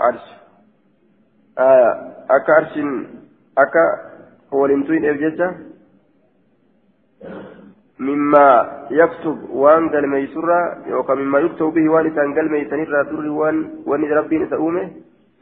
arsh 0.10 0.28
aya 1.70 1.90
akka 2.40 2.60
arshin 2.60 2.92
akka 3.66 3.88
ولمتوين 4.52 5.06
إرججة 5.06 5.48
مما 8.00 8.48
يكتب 8.92 9.50
وان 9.50 9.90
قال 9.90 10.10
ميسرة 10.10 10.78
يوكا 10.88 11.14
مما 11.14 11.40
يكتب 11.40 11.66
به 11.66 11.90
وان 11.90 12.10
كان 12.16 12.36
قال 12.36 12.52
ميسنير 12.52 13.04
تر 13.04 13.30
وان 13.30 13.70
وان 13.86 14.12
ربي 14.14 14.38
نسأومه 14.38 14.92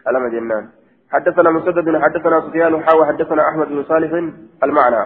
كلام 0.05 0.27
جنان 0.27 0.69
حدثنا 1.11 1.49
مسدد 1.51 1.97
حدثنا 1.97 2.41
سفيان 2.41 2.83
حاوى 2.83 3.05
حدثنا 3.05 3.49
أحمد 3.49 3.67
بن 3.67 3.83
صالح 3.83 4.11
المعنى. 4.63 5.05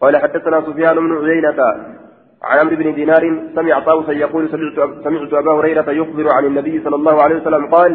قال 0.00 0.16
حدثنا 0.16 0.60
سفيان 0.60 0.96
بن 0.96 1.12
عيينة 1.24 1.60
عن 2.42 2.58
عمرو 2.58 2.76
بن 2.76 2.94
دينار 2.94 3.50
سمع 3.54 3.80
طاووسا 3.80 4.12
يقول 4.12 4.50
سمعت 5.04 5.32
أبا 5.32 5.52
هريرة 5.52 5.90
يخبر 5.90 6.34
عن 6.34 6.44
النبي 6.44 6.84
صلى 6.84 6.96
الله 6.96 7.22
عليه 7.22 7.36
وسلم 7.40 7.66
قال 7.66 7.92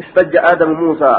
استج 0.00 0.36
آدم 0.36 0.72
موسى. 0.72 1.14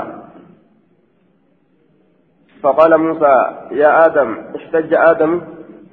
فقال 2.63 2.97
موسى 2.97 3.35
يا 3.71 4.05
آدم 4.05 4.37
احتج 4.55 4.93
آدم. 4.93 5.41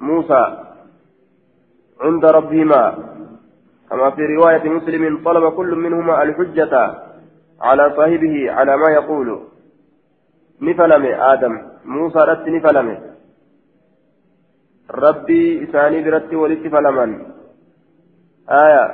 موسى 0.00 0.56
عند 2.00 2.24
ربهما. 2.24 2.94
كما 3.90 4.11
في 4.11 4.22
رواية 4.22 4.68
مسلم 4.68 5.24
طلب 5.24 5.52
كل 5.52 5.74
منهما 5.74 6.22
الحجة 6.22 6.94
على 7.61 7.92
صاحبه 7.96 8.50
على 8.50 8.76
ما 8.76 8.88
يقول. 8.90 9.40
نفلم 10.61 11.04
آدم. 11.06 11.62
موسى 11.85 12.18
رت 12.18 12.48
نفلم. 12.48 12.88
ربي 14.90 15.64
إساني 15.64 16.02
برت 16.02 16.35
ولت 16.35 16.66
فلمن. 16.66 17.11
آية. 18.50 18.85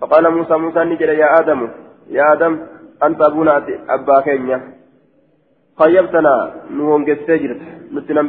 فقال 0.00 0.34
موسى 0.34 0.54
موسى 0.56 0.78
نجل 0.78 1.08
يا 1.08 1.40
آدم. 1.40 1.68
يا 2.08 2.32
آدم 2.32 2.58
أنت 3.02 3.22
أبونا 3.22 3.66
أبا 3.88 4.20
كينيا. 4.20 4.74
خيبتنا 5.78 6.54
نهونجستي 6.70 7.38
جرت. 7.38 7.60
نتنم 7.92 8.28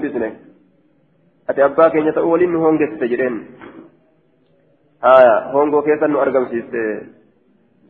بسنه 1.46 1.50
أتي 1.50 1.66
أبا 1.66 1.88
كين 1.90 2.08
يتأولين 2.08 2.54
نهونجستي 2.54 3.08
جرين 3.08 3.36
آية 5.04 5.52
هونغو 5.52 5.82
كيسا 5.82 6.08
نو 6.08 6.22
أرقم 6.22 6.46
سيستي 6.46 7.02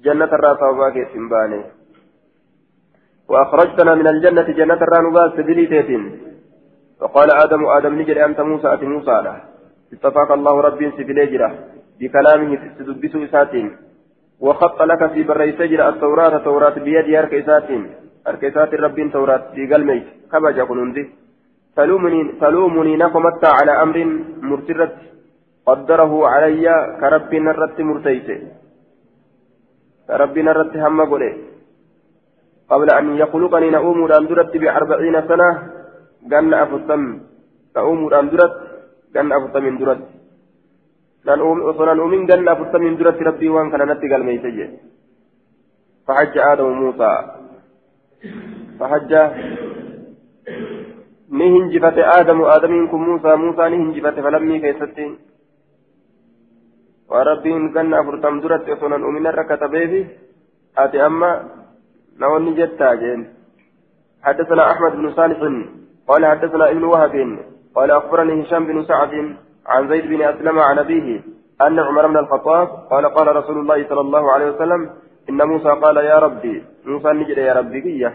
جنة 0.04 0.26
الراس 0.26 0.60
أبا 0.62 0.90
كيسين 0.90 1.30
باني 1.30 1.62
وأخرجتنا 3.30 3.96
من 3.96 4.08
الجنة 4.08 4.42
جنة 4.42 4.82
الرانوباس 4.82 5.32
سبيليتين 5.38 6.20
فقال 7.00 7.32
آدم 7.32 7.66
آدم 7.66 8.02
نجري 8.02 8.26
أنت 8.26 8.42
موسى 8.42 8.74
أتي 8.74 8.86
موسى 8.86 9.12
له 9.26 9.36
اتفاق 9.94 10.32
الله 10.32 10.62
ربي 10.62 10.92
سبيليجرة 10.92 11.50
بكلامه 12.00 12.60
تدبس 12.80 13.16
إساتين 13.16 13.78
وخط 14.40 14.82
لك 14.82 15.12
في 15.14 15.24
بري 15.24 15.52
سجر 15.52 15.90
التوراة 15.90 16.38
توراة 16.38 16.76
بيد 16.86 17.08
يرك 17.08 17.34
إساتين 17.34 17.84
أركيسات 18.28 18.74
ربين 18.74 19.12
توراة 19.12 19.44
في 19.56 19.74
قلمي 19.74 20.04
كبجا 20.32 20.64
كنوندي 20.64 21.25
تلومني 21.78 22.94
نقمت 23.04 23.44
على 23.58 23.74
أمر 23.84 23.98
مرترت 24.50 24.96
قدره 25.68 26.14
علي 26.34 26.66
كرب 27.02 27.32
نرت 27.46 27.78
مرتيت. 27.90 28.30
كرب 30.08 30.36
نرت 30.48 30.74
هم 30.84 31.00
قولي. 31.12 31.32
قبل 32.72 32.88
أن 33.00 33.06
يخلقني 33.22 33.68
نؤوم 33.76 34.00
الأندرت 34.06 34.54
بأربعين 34.62 35.18
سنة 35.30 35.50
قن 36.32 36.54
أفتم 36.64 37.02
نؤوم 37.78 38.00
الأندرت 38.08 38.54
قن 39.16 39.28
أفتم 39.38 39.64
من 39.64 39.76
درت. 39.80 40.02
نؤوم 41.28 41.58
قن 42.30 42.48
أفتم 42.54 42.82
من 42.88 42.96
درت 43.00 43.18
ربي 43.28 43.48
وان 43.54 43.68
كان 43.72 43.82
نتي 43.92 44.08
قلمي 44.14 44.38
سجي 44.44 44.66
فحج 46.08 46.36
آدم 46.38 46.70
موسى 46.82 47.12
فحج 48.80 49.12
نهنجفت 51.30 51.98
آدم 51.98 52.40
آدمين 52.56 52.88
كن 52.88 52.98
موسى 52.98 53.36
موسى 53.36 53.64
نهنجفت 53.70 54.20
فلمي 54.26 54.60
كيستين 54.60 55.12
وربين 57.12 57.74
كان 57.74 57.94
أفرتم 57.94 58.40
درت 58.42 58.70
أصلا 58.70 58.96
أمين 58.96 59.28
الركة 59.28 59.68
بيبي 59.68 60.02
أتي 60.78 61.06
أما 61.06 61.30
نوني 62.22 62.52
جتا 62.60 62.94
جين 63.02 63.22
حدثنا 64.26 64.72
أحمد 64.72 64.92
بن 65.00 65.14
صالح 65.18 65.40
قال 66.08 66.26
حدثنا 66.26 66.66
ابن 66.72 66.84
وهب 66.84 67.16
قال 67.76 67.92
أخبرني 67.92 68.34
هشام 68.42 68.64
بن 68.70 68.78
سعد 68.90 69.14
عن 69.66 69.82
زيد 69.90 70.06
بن 70.12 70.22
أسلم 70.22 70.60
عن 70.60 70.80
أبيه 70.80 71.22
أن 71.62 71.80
عمر 71.80 72.08
بن 72.08 72.18
الخطاب 72.18 72.68
قال 72.92 73.06
قال 73.06 73.36
رسول 73.36 73.58
الله 73.60 73.88
صلى 73.90 74.02
الله 74.02 74.32
عليه 74.32 74.48
وسلم 74.52 74.82
إن 75.30 75.40
موسى 75.48 75.70
قال 75.70 75.98
يا 75.98 76.20
ربي 76.20 76.64
موسى 76.86 77.08
نجد 77.08 77.38
يا 77.38 77.54
ربي 77.54 78.10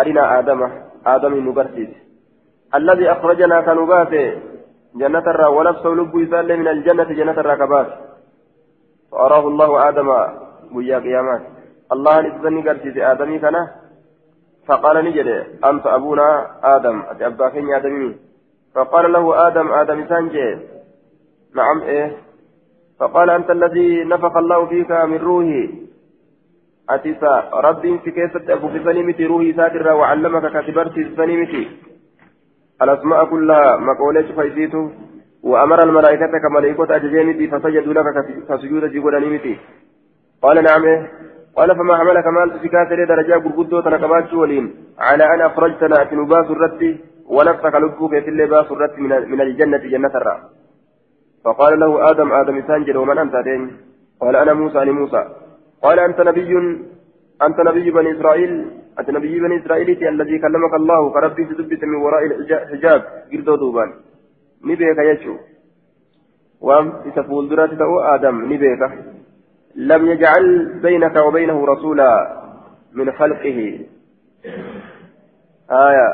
أرنا 0.00 0.38
آدم 0.38 0.60
آدم 1.06 1.48
نبرسيس 1.48 2.11
الذي 2.74 3.12
أخرجنا 3.12 3.60
كنباته 3.60 4.38
جنة 4.94 5.26
الرا 5.32 5.48
ونفسه 5.48 5.88
لب 5.88 6.14
يسال 6.14 6.58
من 6.58 6.68
الجنة 6.68 7.04
جنة 7.04 7.36
الرا 7.42 7.54
كباس 7.54 7.86
فأراه 9.12 9.48
الله 9.48 9.88
آدم 9.88 10.08
ويا 10.74 10.98
قيامات 10.98 11.42
الله 11.92 12.20
نزلني 12.20 12.68
قرشي 12.68 13.04
آدمي 13.12 13.38
كان. 13.38 13.56
فقال 14.68 15.04
نجد 15.04 15.28
أنت 15.64 15.86
أبونا 15.86 16.46
آدم. 16.64 17.02
أتي 17.10 17.26
أبا 17.26 17.48
كين 17.48 17.74
آدمي. 17.74 18.16
فقال 18.74 19.12
له 19.12 19.46
آدم 19.46 19.72
آدم 19.72 20.06
سانجي. 20.08 20.58
نعم 21.54 21.78
إيه. 21.82 22.16
فقال 23.00 23.30
أنت 23.30 23.50
الذي 23.50 24.04
نفخ 24.04 24.36
الله 24.36 24.66
فيك 24.66 24.90
من 24.90 25.18
روحي. 25.18 25.64
أتيسا 26.90 27.50
ربي 27.54 27.98
في 27.98 28.10
كيسة 28.10 28.52
أبو 28.52 28.68
في 28.68 28.84
سنيمتي 28.84 29.26
روحي 29.26 29.52
ساترا 29.52 29.92
وعلمك 29.92 30.44
كتبرتي 30.52 31.16
سنيمتي 31.16 31.68
الأسماء 32.82 33.24
كلها 33.24 33.76
مقولة 33.76 34.32
فايزيته 34.36 34.90
وأمر 35.42 35.82
الملائكة 35.84 36.38
كملائكة 36.38 36.96
أججيمتي 36.96 37.48
فسجدوا 37.48 37.92
لك 37.92 38.06
كسجود 38.48 38.84
جيبولانيمتي 38.84 39.58
قال 40.42 40.64
نعم. 40.64 41.06
قال 41.56 41.76
فما 41.76 41.96
حملك 41.96 42.26
مال 42.26 42.50
تسكات 42.60 42.90
لي 42.98 43.04
درجة 43.06 43.34
قرقدو 43.44 43.80
تنقبات 43.80 44.34
ولين. 44.34 44.74
على 44.98 45.24
أن 45.34 45.40
أخرجتنا 45.40 46.04
في 46.04 46.16
نباس 46.16 46.46
الرد 46.50 46.98
ونفسك 47.26 47.74
لبوك 47.74 48.10
في 48.10 48.30
اللباس 48.30 48.66
الرد 48.72 48.98
من 49.32 49.40
الجنة 49.40 49.82
جنة 49.92 50.14
الرّ 50.20 50.36
فقال 51.44 51.80
له 51.80 52.10
آدم 52.10 52.32
آدم 52.32 52.62
سانجل 52.66 52.96
ومن 52.96 53.18
أنت 53.18 53.34
قال 54.20 54.36
أنا 54.36 54.52
موسى 54.52 54.82
أنا 54.82 54.92
موسى. 54.92 55.24
قال 55.82 55.98
أنت 55.98 56.20
نبي؟ 56.20 56.52
أنت 57.46 57.60
نبي 57.60 57.90
بني 57.90 58.10
إسرائيل 58.12 58.52
أنت 58.98 59.10
نبي 59.10 59.40
بني 59.40 59.56
إسرائيل 59.60 60.08
الذي 60.08 60.38
كلمك 60.38 60.74
الله 60.74 61.12
فربي 61.14 61.44
تثبت 61.44 61.84
من 61.84 61.94
وراء 61.94 62.24
الحجاب 62.24 63.02
قردو 63.32 63.54
دوبان. 63.56 63.90
نبيك 64.64 64.98
يشو 64.98 65.34
وام 66.60 66.86
تفول 67.16 67.48
درات 67.48 67.70
آدم 68.14 68.36
نبيك 68.52 68.82
لم 69.76 70.06
يجعل 70.06 70.44
بينك 70.82 71.16
وبينه 71.16 71.66
رسولا 71.66 72.10
من 72.94 73.12
خلقه. 73.12 73.58
آية. 75.70 76.08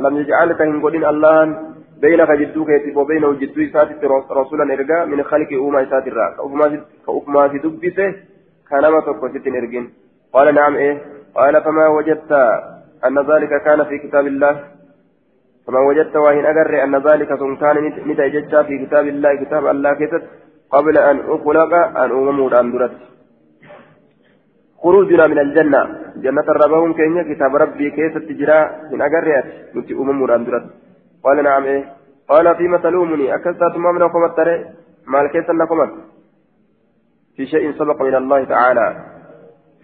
لم 0.00 0.16
يجعلك 0.16 0.60
من 0.60 0.80
قولين 0.82 1.04
الله 1.04 1.36
بينك 2.00 2.30
جدو 2.30 2.64
كيتب 2.64 2.96
وبينه 2.96 3.32
جدو 3.32 3.58
إساتي 3.62 4.06
رسولا 4.40 4.64
إرقا 4.74 5.04
من 5.04 5.22
خلق 5.22 5.50
أوما 5.52 5.80
الرا. 5.80 6.26
كأوما 7.06 7.48
في 7.48 7.58
دبسه 7.58 8.14
كان 8.70 8.84
ما 8.92 9.00
تقصد 9.00 9.46
إرقين. 9.46 9.86
قال 10.36 10.54
نعم 10.54 10.74
إيه؟ 10.76 10.96
قال 11.34 11.54
فما 11.64 11.86
وجدت 11.88 12.32
أن 13.06 13.16
ذلك 13.30 13.52
كان 13.64 13.84
في 13.84 13.98
كتاب 13.98 14.26
الله. 14.26 14.54
فما 15.66 15.80
وجدت 15.88 16.16
وإن 16.16 16.44
أقر 16.44 16.72
أن 16.84 16.94
ذلك 17.08 17.28
كان 17.62 17.76
نتججى 18.10 18.64
في 18.68 18.86
كتاب 18.86 19.06
الله 19.06 19.30
كتاب 19.44 19.66
الله 19.66 19.92
كتب 19.94 20.22
قبل 20.70 20.98
أن 20.98 21.16
أخلق 21.34 21.72
أن 22.02 22.10
أممود 22.10 22.54
أن 22.54 22.72
درت 22.72 22.96
خروجنا 24.82 25.26
من 25.26 25.38
الجنة. 25.38 25.82
جنة 26.16 26.46
الربهم 26.54 26.92
كينيا 26.92 27.22
كتاب 27.34 27.56
ربي 27.56 27.90
كيف 27.90 28.14
تجرى 28.28 28.60
من 28.92 29.00
أقريات 29.02 29.44
نتي 29.76 29.92
أممود 29.94 30.30
أن 30.30 30.44
درت 30.44 30.66
قال 31.24 31.44
نعم 31.44 31.62
إيه؟ 31.64 31.84
قال 32.28 32.56
فيما 32.56 32.78
تلومني 32.78 33.34
أكلت 33.34 33.60
تمام 33.74 33.98
لكم 33.98 34.24
الترى 34.24 34.64
مال 35.06 35.26
كيس 35.32 35.50
لكم 35.50 35.78
في 37.36 37.46
شيء 37.46 37.72
سبق 37.72 38.02
من 38.02 38.14
الله 38.14 38.44
تعالى. 38.44 39.15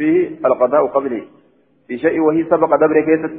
فيه 0.03 0.43
القضاء 0.47 0.83
قبلي. 0.95 1.23
في 1.87 1.95
شيء 2.05 2.21
وهي 2.27 2.43
سبق 2.53 2.71
دبر 2.83 2.99
كيست 3.09 3.35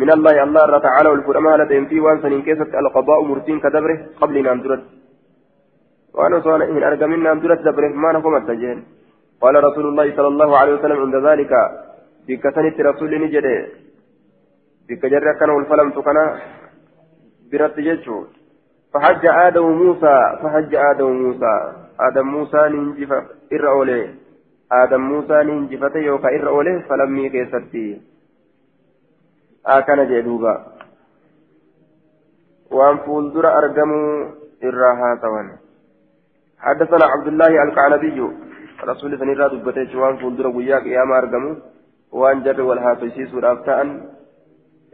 من 0.00 0.08
الله 0.16 0.34
الله 0.46 0.78
تعالى 0.88 1.08
والفرما 1.12 1.52
لديهم 1.60 1.84
في 1.90 1.96
وأن 2.04 2.18
سنين 2.22 2.42
كيست 2.48 2.70
القضاء 2.82 3.20
مرتين 3.30 3.58
كدبره 3.64 3.98
قبل 4.20 4.34
نام 4.46 4.58
درت. 4.64 4.84
وأنا 6.14 6.40
صانع 6.46 6.66
من 6.76 6.82
ارجمين 6.88 7.20
نام 7.26 7.38
درت 7.40 7.60
دبره 7.66 7.92
ما 8.02 8.12
نقوم 8.12 8.36
التجين 8.36 8.78
قال 9.42 9.54
رسول 9.68 9.86
الله 9.90 10.06
صلى 10.16 10.28
الله 10.32 10.50
عليه 10.60 10.74
وسلم 10.74 10.98
عند 11.04 11.16
ذلك 11.28 11.52
في 12.26 12.36
كسنة 12.36 12.76
رسول 12.90 13.10
نجده 13.22 13.56
في 14.86 14.94
كجر 15.02 15.26
كان 15.40 15.50
والفلم 15.50 15.88
تكنا 15.96 16.24
برت 17.52 17.76
جيتشو. 17.86 18.16
فحج 18.92 19.24
آدم 19.46 19.66
موسى 19.82 20.16
فحج 20.42 20.72
آدم 20.90 21.10
موسى. 21.22 21.54
آدم 22.00 22.26
موسى 22.26 22.60
ننجف 22.72 23.10
إرأولي 23.52 24.00
آدم 24.82 25.00
موسى 25.00 25.36
ننجفت 25.48 25.96
يوكا 25.96 26.28
إرأولي 26.36 26.74
فلمي 26.88 27.28
كيستي 27.34 27.86
آكن 29.66 29.98
جدوبا 30.10 30.54
وأن 32.70 32.96
فولدر 32.96 33.46
أرجموا 33.58 34.06
إراها 34.64 35.10
توان 35.22 35.48
حدثنا 36.58 37.04
عبد 37.12 37.26
الله 37.32 37.62
الكعنبي 37.66 38.18
رسول 38.90 39.18
سنيرا 39.18 39.48
دبتي 39.48 39.96
وأن 39.96 40.16
فولدر 40.16 40.46
وياك 40.46 40.86
يا 40.86 41.04
ما 41.04 41.18
أرجموا 41.18 42.32
جر 42.44 42.60
والهاتيسي 42.68 43.26
سورة 43.26 43.52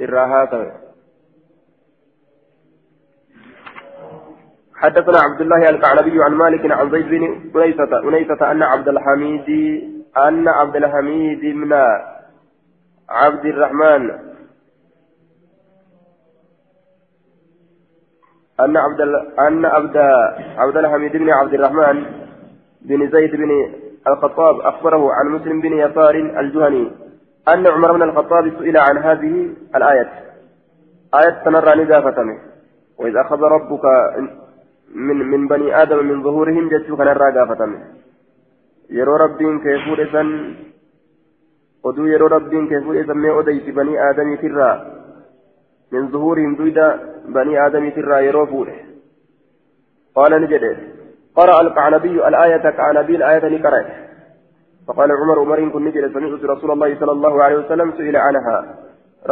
إراها 0.01 0.45
توان 0.45 0.90
حدثنا 4.81 5.19
عبد 5.19 5.41
الله 5.41 5.69
الكعنبي 5.69 6.25
عن 6.25 6.33
مالك 6.33 6.73
عن 6.73 6.91
زيد 6.91 7.07
بن 7.07 7.23
أنيسة 7.57 8.09
أنيسة 8.09 8.51
أن 8.51 8.63
عبد 8.63 8.89
الحميد 8.89 9.49
أن 10.17 10.49
عبد 10.49 10.77
الحميد 10.77 11.41
بن 11.41 11.73
عبد 13.09 13.45
الرحمن 13.45 14.11
أن 18.61 18.77
عبد 18.77 19.01
أن 19.39 19.65
عبد 19.65 19.97
عبد 20.57 20.77
الحميد 20.77 21.13
بن 21.13 21.31
عبد 21.31 21.55
الرحمن 21.55 22.05
بن 22.83 23.11
زيد 23.11 23.31
بن 23.31 23.51
الخطاب 24.09 24.61
أخبره 24.61 25.13
عن 25.13 25.27
مسلم 25.29 25.61
بن 25.61 25.73
يسار 25.73 26.15
الجهني 26.15 26.91
أن 27.49 27.67
عمر 27.67 27.93
بن 27.93 28.03
الخطاب 28.03 28.53
سئل 28.59 28.77
عن 28.77 28.99
هذه 28.99 29.51
الآية. 29.77 30.11
آية 31.15 31.45
تنرى 31.45 31.85
نزافتمه 31.85 32.39
وإذا 32.99 33.21
أخذ 33.21 33.43
ربك 33.43 33.85
من 34.95 35.17
من 35.31 35.49
بني 35.49 35.83
آدم 35.83 36.05
من 36.05 36.23
ظهورهم 36.23 36.69
جتشو 36.69 36.97
كان 36.97 37.09
الراقافة 37.09 37.61
يرو 38.91 39.17
ربين 39.17 39.59
كيفور 39.65 40.03
إسان 40.03 40.29
ربين 42.37 42.69
كيفور 42.69 43.01
إسان 43.01 43.17
مي 43.17 43.31
أديت 43.39 43.67
بني 43.79 44.11
آدم 44.11 44.35
ترى 44.43 44.71
من 45.93 46.09
ظهورهم 46.09 46.55
دويدا 46.55 46.87
بني 47.37 47.67
آدم 47.67 47.91
ترى 47.91 48.27
يرو 48.27 48.47
فوره 48.47 48.79
قال 50.15 50.33
نجد 50.43 50.65
قرأ 51.37 51.61
القعنبي 51.61 52.29
الآية 52.29 52.71
كعنبي 52.71 53.17
الآية 53.17 53.45
نقرأ 53.55 53.85
فقال 54.87 55.13
عمر 55.13 55.39
عمر 55.39 55.69
كن 55.69 55.85
نجد 55.85 56.13
سمعت 56.15 56.45
رسول 56.45 56.71
الله 56.71 57.01
صلى 57.01 57.13
الله 57.13 57.43
عليه 57.43 57.57
وسلم 57.57 57.93
سئل 57.99 58.17
عنها 58.17 58.57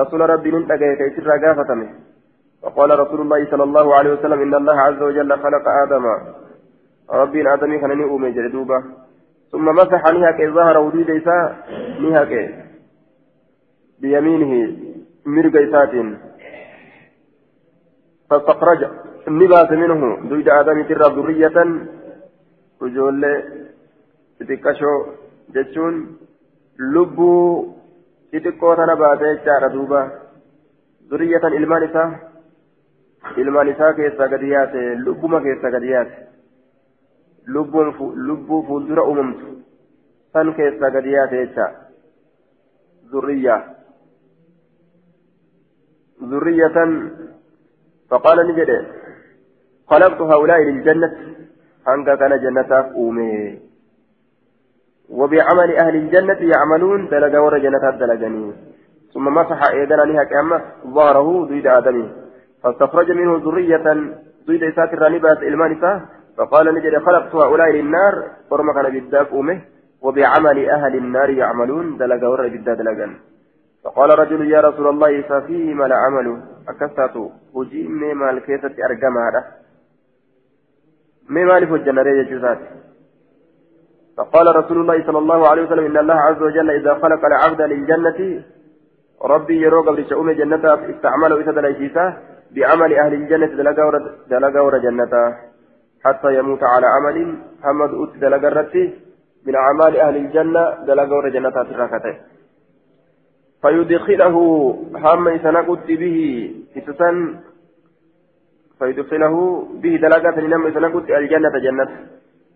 رسول 0.01 0.21
ربي 0.31 0.51
ننتقى 0.51 0.97
كيف 0.99 1.27
راقافة 1.27 1.71
وقال 2.63 2.99
رسول 2.99 3.21
الله 3.21 3.51
صلى 3.51 3.65
الله 3.65 3.95
عليه 3.95 4.13
وسلم 4.13 4.41
إن 4.43 4.55
الله 4.55 4.81
عز 4.81 5.03
وجل 5.03 5.33
خلق 5.33 5.65
آدم. 5.83 6.05
ربي 7.11 7.55
آدم 7.55 7.81
كان 7.81 7.99
نؤمن 7.99 8.33
جلدوبة. 8.35 8.83
ثم 9.53 9.65
مسح 9.65 10.03
نهك 10.05 10.41
ظهر 10.55 10.79
وجود 10.79 11.11
إساء 11.11 11.57
نهك 12.01 12.33
بيمينه 14.01 14.77
مرق 15.27 15.55
إسات 15.57 15.95
فاستخرج. 18.31 18.81
النبات 19.29 19.73
منه. 19.73 20.29
دويد 20.29 20.49
آدم 20.49 20.83
ترى 20.83 21.07
ذرية. 21.17 21.59
وجول 22.81 23.43
تتكشو 24.41 24.95
جتشون. 25.55 26.17
لبو 26.79 27.67
تتكو 28.33 28.75
تنبات 28.75 29.23
جار 29.47 29.69
دوبة. 29.69 30.11
ذرية 31.11 31.45
إلمان 31.47 31.83
إساء 31.83 32.29
ilmaan 33.37 33.69
isaa 33.69 33.93
keessaa 33.93 34.29
gadi 34.29 34.51
yaate 34.51 34.95
lubbuma 35.05 35.41
keessaa 35.41 35.71
gadi 35.71 35.91
yaate 35.91 36.29
lubbuu 37.47 38.63
fuuldura 38.67 39.05
uumamtu 39.05 39.57
san 40.33 40.55
keessaa 40.55 40.91
gadi 40.91 41.13
yaate 41.13 41.47
jecha 41.47 41.67
zurriyaa 43.11 43.61
zurriyatan 46.31 46.95
faqaala 48.11 48.45
ni 48.45 48.55
jedhe 48.61 48.79
خلقت 49.89 50.21
هؤلاء 50.21 50.61
للجنة 50.63 51.13
هنگا 51.87 52.15
كان 52.15 52.33
جنة 52.45 52.73
أومي 52.97 53.59
وبعمل 55.09 55.71
أهل 55.77 55.97
الجنة 55.97 56.41
يعملون 56.53 57.09
دلقا 57.09 57.39
ور 57.39 57.59
جنة 57.59 57.91
دلقني 57.91 58.53
ثم 59.15 59.25
مسح 59.35 59.61
إيدنا 59.65 60.03
لها 60.03 60.25
كأمة 60.25 60.63
ظهره 60.87 61.45
ضد 61.45 61.67
آدمي 61.67 62.28
فاستخرج 62.63 63.11
منه 63.13 63.41
ذرية 63.45 63.87
ضد 64.47 64.63
إسات 64.63 64.93
الرانبات 64.93 65.43
إلمان 65.43 65.73
فقال 66.39 66.75
نجد 66.75 66.99
خلقت 66.99 67.35
هؤلاء 67.35 67.71
للنار 67.71 68.15
ورمى 68.51 68.73
كان 68.75 68.93
بالداك 68.93 69.33
أمه 69.33 69.61
وبعمل 70.03 70.71
أهل 70.71 70.97
النار 70.97 71.31
يعملون 71.31 71.97
دلق 71.97 72.23
ور 72.29 72.49
بالداد 72.49 72.77
دلقا. 72.77 73.09
فقال 73.85 74.19
رجل 74.19 74.51
يا 74.51 74.61
رسول 74.61 74.87
الله 74.89 75.23
ففيما 75.23 75.85
لا 75.85 75.97
عمل 75.97 76.43
أكثت 76.69 77.17
وجيني 77.55 78.15
ما 78.15 78.31
الكيسة 78.31 78.75
أرقم 78.87 79.19
هذا؟ 79.27 79.45
ما 81.29 81.45
مالف 81.45 81.73
الجنة 81.73 82.11
يجوزات 82.21 82.59
فقال 84.17 84.57
رسول 84.57 84.81
الله 84.81 85.07
صلى 85.07 85.19
الله 85.19 85.49
عليه 85.49 85.63
وسلم 85.63 85.85
إن 85.85 85.97
الله 85.97 86.15
عز 86.15 86.43
وجل 86.43 86.71
إذا 86.71 86.95
خلق 86.95 87.25
العبد 87.25 87.61
للجنة 87.63 88.43
ربي 89.25 89.61
يروق 89.63 89.91
بشؤون 89.91 90.35
جنة 90.37 90.65
استعمله 90.91 91.41
إذا 91.41 91.53
دليسيسه 91.53 92.17
بعمل 92.55 92.95
أهل 92.95 93.15
الجنة 93.15 93.47
دلقا 94.31 94.61
ور 94.61 94.79
جنة 94.79 95.37
حتى 96.05 96.39
يموت 96.39 96.63
على 96.63 96.87
عمل 96.87 97.37
محمد 97.61 97.91
أوت 97.95 98.17
دلقا 98.17 98.49
رتي 98.49 98.85
من 99.47 99.55
أعمال 99.55 100.01
أهل 100.01 100.17
الجنة 100.17 100.85
دلقا 100.87 101.15
ور 101.15 101.29
جنة 101.29 101.51
تراكته 101.51 102.17
فيدخله 103.63 104.37
هم 104.95 105.29
إسنقت 105.29 105.87
به 105.87 106.17
إسسن 106.77 107.17
فيدخله 108.79 109.67
به 109.83 109.97
دلقة 109.97 110.41
لنم 110.41 110.67
إسنقت 110.67 111.11
الجنة 111.11 111.59
جنة. 111.67 111.89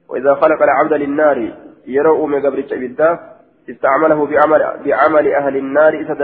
وإذا 0.09 0.35
خلق 0.35 0.63
العبد 0.63 0.93
للنار 0.93 1.55
يروا 1.87 2.27
من 2.27 2.47
قبر 2.47 2.59
الشبيدة 2.59 3.21
استعمله 3.71 4.27
بعمل 4.27 4.63
بعمل 4.85 5.35
أهل 5.35 5.57
النار 5.57 5.95
إذا 5.95 6.15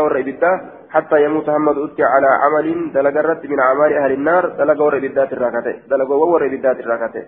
والرئبدة 0.00 0.60
حتى 0.90 1.24
يموت 1.24 1.48
محمد 1.48 1.78
أتي 1.78 2.02
على 2.02 2.28
عمل 2.42 2.92
دلقا 2.92 3.40
من 3.48 3.60
أعمال 3.60 3.92
أهل 3.92 4.12
النار 4.12 4.48
دلقا 4.48 4.84
والرئبدات 4.84 5.32
الراكته 5.32 5.74
دلقا 5.90 6.14
والرئبدات 6.14 6.80
الراكته 6.80 7.24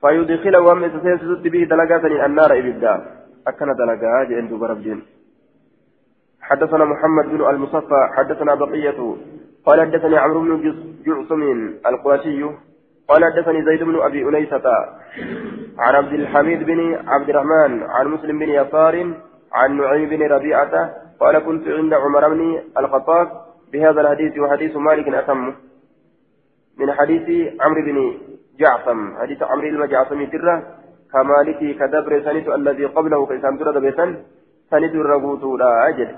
فيدخله 0.00 0.60
وهم 0.60 0.84
يتسيسد 0.84 1.42
به 1.52 1.64
دلقا 1.72 2.26
النار 2.26 2.58
إبدا 2.58 2.94
أكن 3.48 3.68
دلقا 3.80 4.24
جئن 4.28 4.48
دوب 4.48 4.64
ربجين 4.64 5.02
حدثنا 6.40 6.84
محمد 6.84 7.24
بن 7.24 7.40
المصفى 7.50 8.00
حدثنا 8.16 8.54
بقية 8.54 9.16
قال 9.66 9.80
حدثني 9.80 10.16
عمرو 10.16 10.40
بن 10.40 10.74
جعصم 11.06 11.42
القرشي 11.86 12.44
قال 13.08 13.24
حدثني 13.24 13.64
زيد 13.64 13.82
بن 13.82 14.02
أبي 14.02 14.22
انيسة 14.22 14.62
عن 15.78 15.94
عبد 15.94 16.12
الحميد 16.12 16.62
بن 16.62 17.08
عبد 17.08 17.28
الرحمن 17.28 17.82
عن 17.82 18.06
مسلم 18.06 18.38
بن 18.38 18.48
يسار 18.48 19.14
عن 19.52 19.76
نعيم 19.76 20.08
بن 20.08 20.22
ربيعة 20.22 20.94
قال 21.20 21.38
كنت 21.38 21.68
عند 21.68 21.94
عمر 21.94 22.28
بن 22.28 22.62
الخطاب 22.78 23.28
بهذا 23.72 24.00
الحديث 24.00 24.38
وحديث 24.38 24.76
مالك 24.76 25.08
أتم 25.14 25.54
من 26.78 26.92
حديث 26.92 27.52
عمرو 27.60 27.82
بن 27.82 28.18
جعفم 28.58 29.16
حديث 29.16 29.42
عمرو 29.42 29.68
المجعفم 29.68 30.26
تره 30.26 30.62
كمالك 31.12 31.76
كدبر 31.78 32.22
سنت 32.24 32.48
الذي 32.48 32.84
قبله 32.84 33.26
كيسان 33.26 33.58
ترى 33.58 33.80
بيسن 33.80 34.16
سنت 34.70 34.94
الرغوت 34.94 35.60
لا 35.60 35.88
أجل 35.88 36.16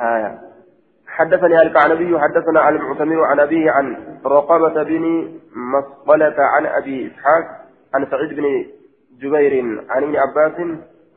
آية. 0.00 0.38
حدثني 1.12 1.62
الكعنبي 1.62 2.18
حدثنا 2.18 2.68
المعتمر 2.68 3.24
عن 3.24 3.40
أبيه 3.40 3.70
عن 3.70 3.96
رقبة 4.26 4.82
بن 4.82 5.32
مصقلة 5.56 6.34
عن 6.38 6.66
أبي 6.66 7.06
إسحاق 7.06 7.44
عن 7.94 8.06
سعيد 8.10 8.36
بن 8.36 8.64
جبير 9.20 9.84
عن 9.90 10.02
ابن 10.02 10.16
عباس 10.16 10.60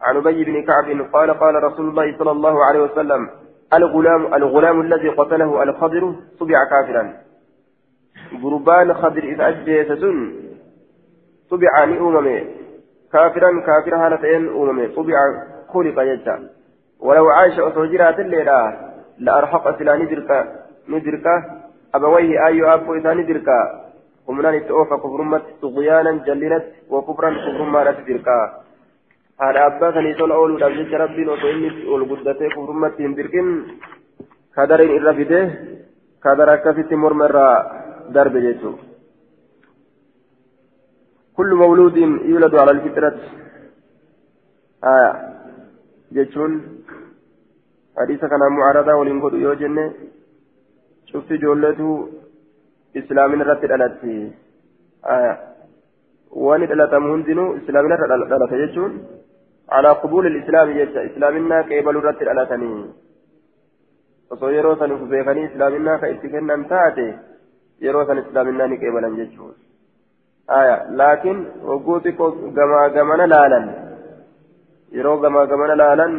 عن 0.02 0.18
أبي 0.18 0.44
بن 0.44 0.64
كعب 0.64 1.08
قال 1.14 1.40
قال 1.40 1.64
رسول 1.64 1.90
الله 1.90 2.18
صلى 2.18 2.32
الله 2.32 2.66
عليه 2.66 2.80
وسلم 2.80 3.30
الغلام 3.74 4.34
الغلام 4.34 4.82
الذي 4.82 5.10
قتله 5.10 5.64
الخضر 5.64 6.16
صبع 6.40 6.64
كافرا. 6.64 7.14
قربان 8.44 8.94
خضر 8.94 9.24
إذا 9.24 9.48
أجيت 9.48 9.92
صبع 11.50 11.84
أممي 11.84 12.48
كافرا 13.14 13.62
كافرا 13.68 14.08
هالتين 14.08 14.48
أممي 14.48 14.88
صبع 14.96 15.14
خلق 15.74 16.02
يجا. 16.02 16.50
ولو 17.00 17.30
عاش 17.30 17.60
أسوجرات 17.60 18.20
الليلة. 18.20 18.85
لأرحق 19.20 19.80
سلا 19.80 19.96
ندركا 19.96 20.40
ندركا 20.90 21.34
أبويه 21.96 22.46
أيو 22.46 22.74
أبو 22.74 22.94
إذا 22.94 23.14
ندركا 23.14 23.58
ومنان 24.28 24.54
التوفى 24.54 24.96
كفرمت 25.04 25.44
طغيانا 25.62 26.12
جللت 26.28 26.66
وكفرا 26.90 27.30
كفرما 27.46 27.80
لا 27.84 27.92
تدركا 27.92 28.38
هذا 29.42 29.66
أبا 29.66 29.92
كان 29.92 30.06
يسول 30.06 30.32
أول 30.32 30.52
ودابجت 30.52 30.94
ربي 30.94 31.28
وطئني 31.28 31.70
والقدتي 31.90 32.48
كفرمت 32.56 33.02
هندركين 33.02 33.48
كدرين 34.56 34.92
إرافته 34.98 35.44
كدر 36.24 36.54
أكفت 36.54 36.92
مرمرا 36.94 37.48
درب 38.16 38.38
جيتو. 38.38 38.72
كل 41.38 41.50
مولود 41.62 41.98
يولد 42.32 42.56
على 42.56 42.72
الفطرة. 42.72 43.18
آية 48.00 48.06
جيتون 48.06 48.20
حديث 48.20 48.26
كان 48.26 48.40
معارضة 48.52 48.94
ولنقول 48.94 49.34
يوجن 49.42 49.78
شفت 51.06 51.34
جولته 51.34 52.10
إسلامنا 52.98 53.44
رتد 53.44 53.72
ألتي 53.72 54.32
آية 55.06 55.34
وان 56.32 56.68
دلتم 56.68 57.04
هندنو 57.12 57.58
إسلامنا 57.58 57.96
رتد 57.96 58.34
ألتي 58.54 58.92
على 59.70 59.90
قبول 59.90 60.26
الإسلام 60.28 60.70
يجا 60.70 61.06
إسلامنا 61.06 61.62
كيبل 61.62 61.96
رتد 61.96 62.28
ألتني 62.28 63.06
osoo 64.32 64.50
yeroo 64.50 64.76
san 64.80 64.92
uf 64.92 65.02
beekanii 65.10 65.44
islaaminaa 65.48 65.98
ka 66.02 66.08
itti 66.14 66.30
kennan 66.30 66.66
taate 66.70 67.04
yeroo 67.86 68.06
san 68.08 68.18
islaaminaa 68.18 68.68
ni 68.68 68.78
qeebalan 68.84 69.18
jechuun 69.20 69.54
laakiin 71.02 71.40
hogguu 71.68 72.00
xiqqoo 72.06 72.32
gamaa 72.58 72.90
gamana 72.96 73.28
laalan 73.34 73.68
yeroo 74.98 75.18
gamaa 75.26 75.46
gamana 75.52 75.76
laalan 75.84 76.14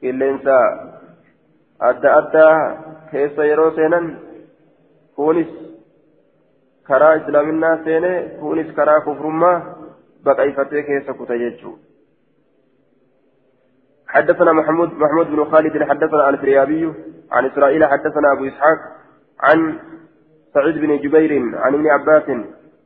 qilleensa 0.00 0.56
adda 1.90 2.14
addaa 2.20 2.54
keessa 3.10 3.50
yeroo 3.50 3.70
seenan 3.80 4.06
kunis 5.16 5.50
karaa 6.88 7.14
islaaminaa 7.20 7.76
seene 7.84 8.12
kunis 8.40 8.72
karaa 8.78 9.00
kufrummaa 9.00 9.56
baqayfatee 10.24 10.82
keessa 10.88 11.20
kuta 11.20 11.38
jechuudha. 11.44 11.88
حدثنا 14.08 14.52
محمود 14.52 14.92
محمود 14.92 15.26
بن 15.30 15.44
خالد 15.44 15.82
حدثنا 15.82 16.28
الفريابي 16.28 16.92
عن 17.32 17.44
إسرائيل 17.46 17.84
حدثنا 17.84 18.32
أبو 18.32 18.44
إسحاق 18.44 18.78
عن 19.40 19.78
سعيد 20.54 20.78
بن 20.78 20.98
جبير 20.98 21.32
عن 21.56 21.74
ابن 21.74 21.86
عباس 21.86 22.22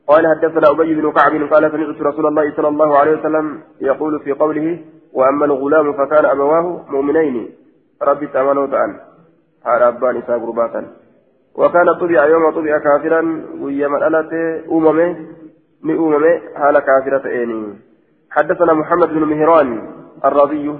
قال 0.07 0.27
حدثنا 0.27 0.71
أبي 0.71 0.95
بن 0.95 1.11
كعب 1.11 1.33
قال 1.53 1.71
سمعت 1.71 2.01
رسول 2.01 2.25
الله 2.25 2.55
صلى 2.55 2.67
الله 2.67 2.97
عليه 2.99 3.11
وسلم 3.19 3.61
يقول 3.81 4.19
في 4.19 4.31
قوله 4.31 4.79
وأما 5.13 5.45
الغلام 5.45 5.93
فكان 5.93 6.25
أبواه 6.25 6.85
مؤمنين. 6.89 7.49
ربي 8.01 8.27
تأمنوا 8.27 8.67
تعالى 8.67 8.99
على 9.65 9.87
أبان 9.87 10.17
إساء 10.17 10.39
قرباتا 10.39 10.87
وكان 11.55 11.93
طبع 11.93 12.25
يوم 12.25 12.51
طبع 12.51 12.77
كافرا 12.77 13.21
ويما 13.61 14.07
ألت 14.07 14.33
أممه 14.71 15.15
لأممه 15.83 16.41
حال 16.55 16.79
كافرة 16.79 17.29
إيني 17.29 17.73
حدثنا 18.31 18.73
محمد 18.73 19.09
بن 19.09 19.23
مهران 19.23 19.89
الرضي 20.25 20.75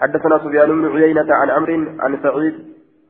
حدثنا 0.00 0.38
سفيان 0.38 0.68
بن 0.68 0.96
عيينة 0.96 1.34
عن 1.34 1.50
عمرو 1.50 1.84
عن 2.00 2.18
سعيد 2.22 2.54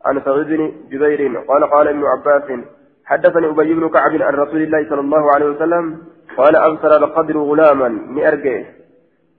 عن 0.06 0.20
سعيد 0.24 0.46
بن 0.46 0.72
جبير 0.90 1.38
قال 1.38 1.70
قال 1.70 1.88
ابن 1.88 2.04
عباس 2.04 2.60
حدثني 3.04 3.46
أبي 3.50 3.74
بن 3.74 3.88
كعب 3.88 4.22
عن 4.22 4.34
رسول 4.34 4.62
الله 4.62 4.88
صلى 4.90 5.00
الله 5.00 5.32
عليه 5.32 5.46
وسلم 5.46 5.98
قال 6.36 6.56
أبصر 6.56 6.96
القدر 6.96 7.38
غلاما 7.38 7.88
مئرجه 7.88 8.66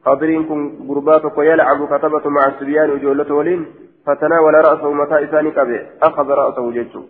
خضرين 0.05 0.43
كن 0.43 0.87
غرباتك 0.87 1.37
يلعب 1.37 1.97
كتبة 1.97 2.29
مع 2.29 2.47
السبيان 2.47 2.89
وجولته 2.91 3.33
ولين 3.33 3.65
فتناول 4.05 4.53
رأسه 4.53 4.91
متى 4.93 5.23
إساني 5.23 5.51
كبه 5.51 5.87
أخذ 6.01 6.27
رأسه 6.27 6.71
جيشه 6.71 7.03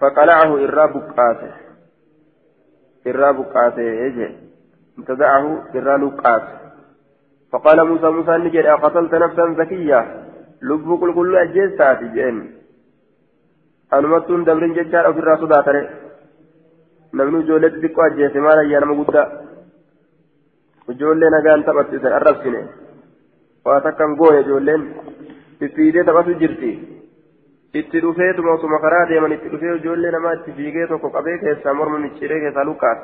فقلعه 0.00 0.64
إراب 0.64 0.94
قاته 1.16 1.52
إراب 3.06 3.40
قاته 3.54 3.82
يجي 3.82 4.28
انتزعه 4.98 5.64
إراب 5.76 6.02
قاته 6.24 6.62
فقال 7.52 7.88
موسى 7.88 8.08
موسى 8.10 8.30
نجد 8.30 8.66
أقتلت 8.66 9.14
نفسا 9.14 9.54
زكية 9.58 10.00
لبك 10.62 11.14
كل 11.14 11.36
أجيز 11.36 11.70
تاتي 11.78 12.08
جين 12.08 12.36
أنمتون 13.94 14.44
دبرين 14.44 14.72
ججار 14.72 15.06
أو 15.06 15.12
في 15.12 15.18
الرأس 15.18 15.40
داتره 15.40 15.90
نمنو 17.14 17.42
جولت 17.42 17.74
بكو 17.82 18.02
أجيز 18.02 18.36
مالا 18.36 18.62
يانم 18.62 19.04
قد 19.04 19.16
ijoollee 20.94 21.30
nagaan 21.34 21.64
taphattisan 21.68 22.12
arrabsine 22.18 22.62
waa 23.66 23.80
takkan 23.86 24.16
gooye 24.22 24.40
ijoolleen 24.46 24.82
fiffiidee 25.60 26.04
taphatu 26.08 26.34
jirti 26.42 26.72
itti 27.80 28.00
dhufeetuma 28.04 28.52
osuma 28.58 28.78
karaa 28.84 29.06
deeman 29.10 29.32
itti 29.38 29.48
dhufee 29.52 29.76
ijoollee 29.80 30.10
namaa 30.16 30.32
itti 30.38 30.52
fiigee 30.58 30.86
tokko 30.92 31.10
qabee 31.16 31.38
keessaa 31.44 31.74
morma 31.80 31.98
micciiree 32.04 32.40
keessaa 32.44 32.64
lukkaas 32.70 32.98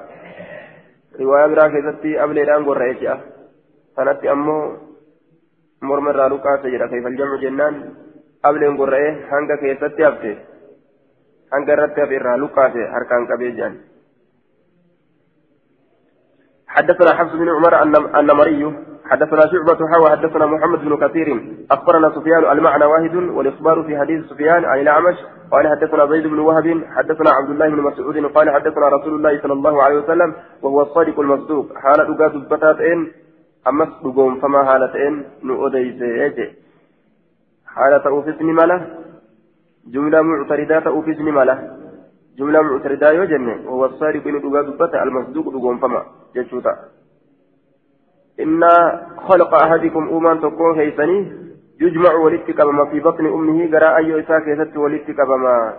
riwaayaa 1.21 1.49
biraa 1.55 1.71
keessatti 1.75 2.19
ableedhaan 2.25 2.65
gorra'ee 2.69 2.99
ji'a 3.01 3.17
kanatti 3.97 4.29
ammoo 4.35 4.61
morma 5.91 6.11
irraa 6.15 6.29
lukkaase 6.35 6.71
jedha 6.75 6.89
keefal 6.93 7.17
jamcu 7.21 7.39
jennaan 7.47 7.75
ableen 8.51 8.77
gorra'ee 8.83 9.11
hanga 9.31 9.57
keessatti 9.65 10.03
hafte 10.09 10.33
hanga 11.55 11.73
irratti 11.77 12.01
hafe 12.05 12.15
irraa 12.21 12.37
lukkaase 12.45 12.87
harkaan 12.97 13.27
qabee 13.33 13.51
jedhan 13.57 13.79
حدثنا 16.69 17.15
حفص 17.15 17.33
بن 17.33 17.49
عمر 17.49 17.83
النمري 18.21 18.75
حدثنا 19.11 19.41
شعبة 19.53 19.89
حوى 19.89 20.11
حدثنا 20.11 20.47
محمد 20.47 20.79
بن 20.79 20.97
كثير 21.07 21.57
أخبرنا 21.71 22.11
سفيان 22.11 22.53
المعنى 22.53 22.85
واحد 22.85 23.15
والإخبار 23.17 23.83
في 23.83 23.99
حديث 23.99 24.25
سفيان 24.25 24.65
عن 24.65 24.81
الأعمش 24.81 25.17
قال 25.53 25.69
حدثنا 25.69 26.07
زيد 26.07 26.27
بن 26.27 26.39
وهب 26.39 26.85
حدثنا 26.97 27.31
عبد 27.31 27.51
الله 27.51 27.69
بن 27.69 27.81
مسعود 27.83 28.17
قال 28.27 28.51
حدثنا 28.51 28.89
رسول 28.89 29.15
الله 29.15 29.43
صلى 29.43 29.53
الله 29.53 29.83
عليه 29.83 29.99
وسلم 29.99 30.35
وهو 30.63 30.83
الصادق 30.83 31.21
المصدوق 31.21 31.67
حالة 31.77 32.15
دقات 32.15 32.35
البتات 32.35 32.81
إن 32.81 33.11
أمس 33.69 33.89
دقوم 34.05 34.41
فما 34.41 34.65
حالة 34.65 35.09
إن 35.09 35.25
نؤديس 35.45 36.03
حالة 37.67 38.07
أوفسني 38.07 38.53
ماله 38.53 38.87
جملة 39.87 40.23
معتردات 40.23 40.87
أوفسني 40.87 41.31
ماله 41.31 41.88
جملة 42.39 42.63
معتردة 42.63 43.11
يوجن 43.11 43.67
وهو 43.67 43.85
الصادق 43.85 44.27
إن 44.27 44.41
دقات 44.41 44.65
البتات 44.65 44.95
المصدوق 44.95 45.49
دقوم 45.49 45.79
فما 45.79 46.03
جشوتا. 46.37 46.75
إن 48.41 48.63
خلق 49.17 49.55
أحدكم 49.55 50.09
أومان 50.09 50.41
تكون 50.41 50.79
هيثني. 50.79 51.49
يجمع 51.81 52.15
ولدتك 52.15 52.61
بما 52.61 52.85
في 52.85 53.01
بطن 53.01 53.27
أمه. 53.27 53.79
قراء 53.79 53.97
أي 53.97 54.21
إساك 54.21 54.47
يست 54.47 54.77
ولدتك 54.77 55.21
بما 55.21 55.77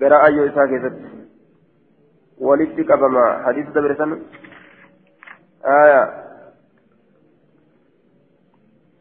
قراء 0.00 0.26
أي 0.26 0.48
إساك 0.48 0.70
يست 0.70 0.96
ولدتك 2.38 2.92
بما 2.92 3.42
حديث 3.46 3.66
دبر 3.68 3.94
سنة 3.94 4.18
آية. 5.64 6.02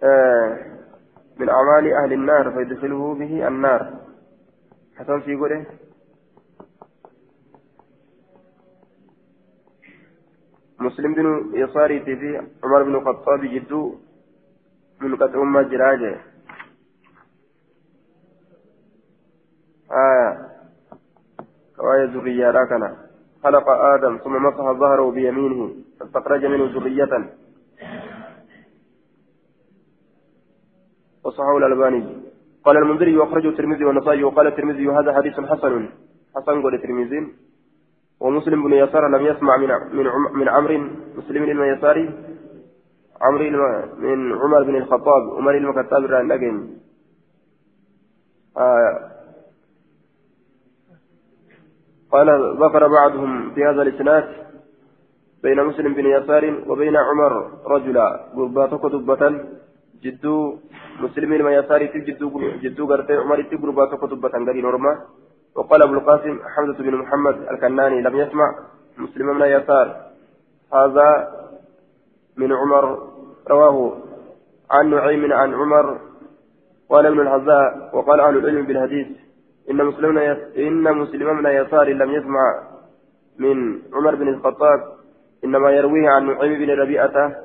آه. 0.04 0.58
من 1.40 1.50
أعمال 1.50 1.94
أهل 1.94 2.14
النار 2.14 2.52
فيدخله 2.52 3.14
به 3.14 3.48
النار. 3.48 3.94
في 5.04 5.36
قوله 5.36 5.66
مسلم 10.80 11.14
بن 11.14 11.52
يساري 11.54 12.00
في 12.00 12.42
عمر 12.64 12.84
بن 12.84 12.96
الخطاب 12.96 13.42
جدو 13.42 13.96
من 15.02 15.16
قد 15.16 15.36
أم 15.36 15.60
جراجة 15.62 16.22
آية 19.92 20.50
كواية 21.76 22.06
ذرية 22.06 22.52
راكنا 22.52 22.98
خلق 23.44 23.70
آدم 23.70 24.18
ثم 24.18 24.44
مسح 24.44 24.72
ظهره 24.72 25.12
بيمينه 25.12 25.76
فاستخرج 26.00 26.46
منه 26.46 26.66
ذرية 26.80 27.34
وصححه 31.24 31.58
الألباني 31.58 32.25
قال 32.66 32.78
المنذري 32.78 33.14
يخرجه 33.14 33.50
الترمذي 33.50 33.86
والنسائي 33.86 34.24
وقال 34.24 34.48
الترمذي 34.48 34.88
هذا 34.90 35.14
حديث 35.18 35.34
حسن. 35.40 35.90
حسن 36.36 36.56
قال 36.64 36.74
الترمذي. 36.74 37.22
ومسلم 38.20 38.64
بن 38.64 38.74
يسار 38.74 39.08
لم 39.08 39.26
يسمع 39.26 39.58
من 39.58 39.70
من 39.98 40.06
من 40.34 40.50
عمرو 40.50 40.80
مسلم 41.18 41.46
بن 41.46 41.64
يساري 41.64 42.06
عمرو 43.22 43.50
من 43.98 44.34
عمر 44.34 44.64
بن 44.64 44.76
الخطاب 44.76 45.24
عمر 45.38 45.60
بن 45.60 45.66
الخطاب 45.66 46.06
الرانجين 46.06 46.80
آه. 48.58 49.12
قال 52.12 52.28
ذكر 52.64 52.88
بعضهم 52.88 53.52
في 53.56 53.66
هذا 53.66 53.82
الإسناد 53.82 54.24
بين 55.44 55.64
مسلم 55.64 55.94
بن 55.94 56.06
يسار 56.06 56.64
وبين 56.68 56.96
عمر 56.96 57.52
رجلا 57.68 58.08
قرباتك 58.36 58.86
دبة 58.86 59.46
جدو 60.04 60.58
مسلم 61.00 61.30
بن 61.38 61.52
يسار 61.60 61.82
جدو 62.08 62.28
جدو 62.64 62.84
قرتي 62.90 63.14
عمر 63.24 63.40
قرباتك 63.62 64.04
دبة 64.12 64.34
غير 64.48 64.58
نورما 64.66 64.94
وقال 65.56 65.82
أبو 65.82 65.94
القاسم 65.94 66.40
حمزة 66.56 66.78
بن 66.84 66.96
محمد 66.96 67.36
الكناني 67.52 68.02
لم 68.02 68.16
يسمع 68.16 68.48
مسلم 68.98 69.28
بن 69.40 69.46
يسار 69.46 69.88
هذا 70.74 71.10
من 72.38 72.52
عمر 72.54 72.86
رواه 73.50 73.98
عن 74.72 74.90
نعيم 74.90 75.34
عن 75.34 75.54
عمر 75.54 76.00
قال 76.90 77.06
ابن 77.06 77.20
الحذاء 77.20 77.90
وقال 77.94 78.20
أهل 78.20 78.38
العلم 78.38 78.66
بالحديث 78.66 79.08
إن 79.72 79.86
مسلم 79.86 80.18
إن 80.58 80.84
مسلم 80.98 81.42
بن 81.42 81.50
يسار 81.50 81.88
لم 81.90 82.12
يسمع 82.12 82.64
من 83.40 83.80
عمر 83.94 84.16
بن 84.16 84.28
الخطاب 84.28 84.80
إنما 85.44 85.72
يرويه 85.72 86.10
عن 86.10 86.26
نعيم 86.26 86.60
بن 86.60 86.70
ربيعة 86.82 87.36